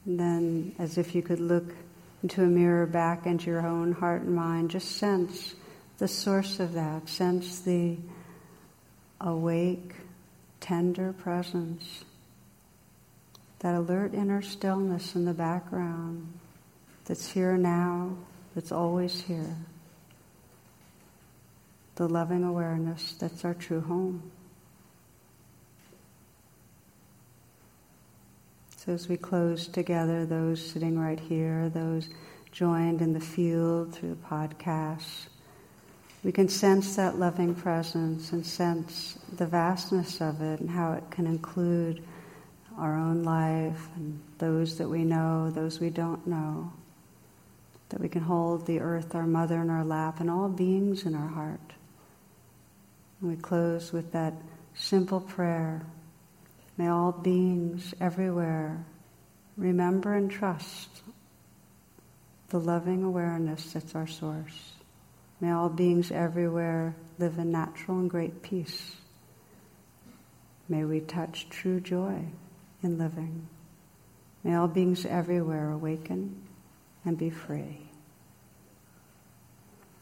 Then, 0.05 0.75
as 0.77 0.97
if 0.97 1.15
you 1.15 1.21
could 1.21 1.39
look 1.39 1.73
into 2.21 2.43
a 2.43 2.47
mirror 2.47 2.85
back 2.85 3.25
into 3.25 3.47
your 3.47 3.65
own 3.65 3.91
heart 3.91 4.21
and 4.21 4.35
mind, 4.35 4.71
just 4.71 4.97
sense 4.97 5.55
the 5.97 6.07
source 6.07 6.59
of 6.59 6.73
that. 6.73 7.09
Sense 7.09 7.59
the 7.59 7.97
awake, 9.21 9.95
tender 10.59 11.13
presence 11.13 12.03
that 13.59 13.75
alert 13.75 14.13
inner 14.13 14.41
stillness 14.41 15.15
in 15.15 15.25
the 15.25 15.33
background 15.33 16.31
that's 17.05 17.31
here 17.31 17.57
now, 17.57 18.15
that's 18.53 18.71
always 18.71 19.21
here. 19.21 19.55
The 21.95 22.07
loving 22.07 22.43
awareness 22.43 23.13
that's 23.13 23.45
our 23.45 23.53
true 23.53 23.81
home. 23.81 24.31
So 28.85 28.93
as 28.93 29.09
we 29.09 29.17
close 29.17 29.67
together, 29.67 30.27
those 30.27 30.63
sitting 30.63 30.99
right 30.99 31.19
here, 31.19 31.69
those 31.69 32.07
joined 32.51 33.01
in 33.01 33.13
the 33.13 33.19
field 33.19 33.95
through 33.95 34.09
the 34.09 34.27
podcast, 34.27 35.25
we 36.23 36.31
can 36.31 36.47
sense 36.47 36.95
that 36.95 37.17
loving 37.17 37.55
presence 37.55 38.31
and 38.31 38.45
sense 38.45 39.17
the 39.37 39.47
vastness 39.47 40.21
of 40.21 40.39
it 40.41 40.59
and 40.59 40.69
how 40.69 40.93
it 40.93 41.03
can 41.09 41.25
include 41.25 42.03
our 42.77 42.95
own 42.95 43.23
life 43.23 43.87
and 43.95 44.19
those 44.37 44.77
that 44.77 44.87
we 44.87 45.03
know, 45.03 45.49
those 45.49 45.79
we 45.79 45.89
don't 45.89 46.27
know. 46.27 46.71
That 47.89 48.01
we 48.01 48.09
can 48.09 48.21
hold 48.21 48.67
the 48.67 48.81
earth, 48.81 49.15
our 49.15 49.27
mother, 49.27 49.61
in 49.61 49.69
our 49.71 49.83
lap, 49.83 50.19
and 50.19 50.29
all 50.29 50.49
beings 50.49 51.05
in 51.05 51.15
our 51.15 51.27
heart. 51.27 51.73
And 53.21 53.31
we 53.31 53.35
close 53.35 53.91
with 53.91 54.11
that 54.11 54.33
simple 54.75 55.21
prayer 55.21 55.85
May 56.77 56.87
all 56.87 57.11
beings 57.11 57.93
everywhere 58.01 58.85
remember 59.57 60.13
and 60.13 60.29
trust 60.29 60.89
the 62.49 62.59
loving 62.59 63.03
awareness 63.03 63.73
that's 63.73 63.95
our 63.95 64.07
source. 64.07 64.73
May 65.39 65.51
all 65.51 65.69
beings 65.69 66.11
everywhere 66.11 66.95
live 67.17 67.37
in 67.37 67.51
natural 67.51 67.99
and 67.99 68.09
great 68.09 68.41
peace. 68.41 68.95
May 70.67 70.83
we 70.83 70.99
touch 70.99 71.47
true 71.49 71.79
joy 71.79 72.25
in 72.81 72.97
living. 72.97 73.47
May 74.43 74.55
all 74.55 74.67
beings 74.67 75.05
everywhere 75.05 75.71
awaken 75.71 76.41
and 77.03 77.17
be 77.17 77.29
free. 77.29 77.89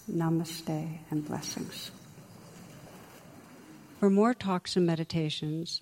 Namaste 0.09 0.99
and 1.11 1.25
blessings. 1.25 1.91
For 3.99 4.09
more 4.09 4.33
talks 4.33 4.75
and 4.75 4.85
meditations, 4.85 5.81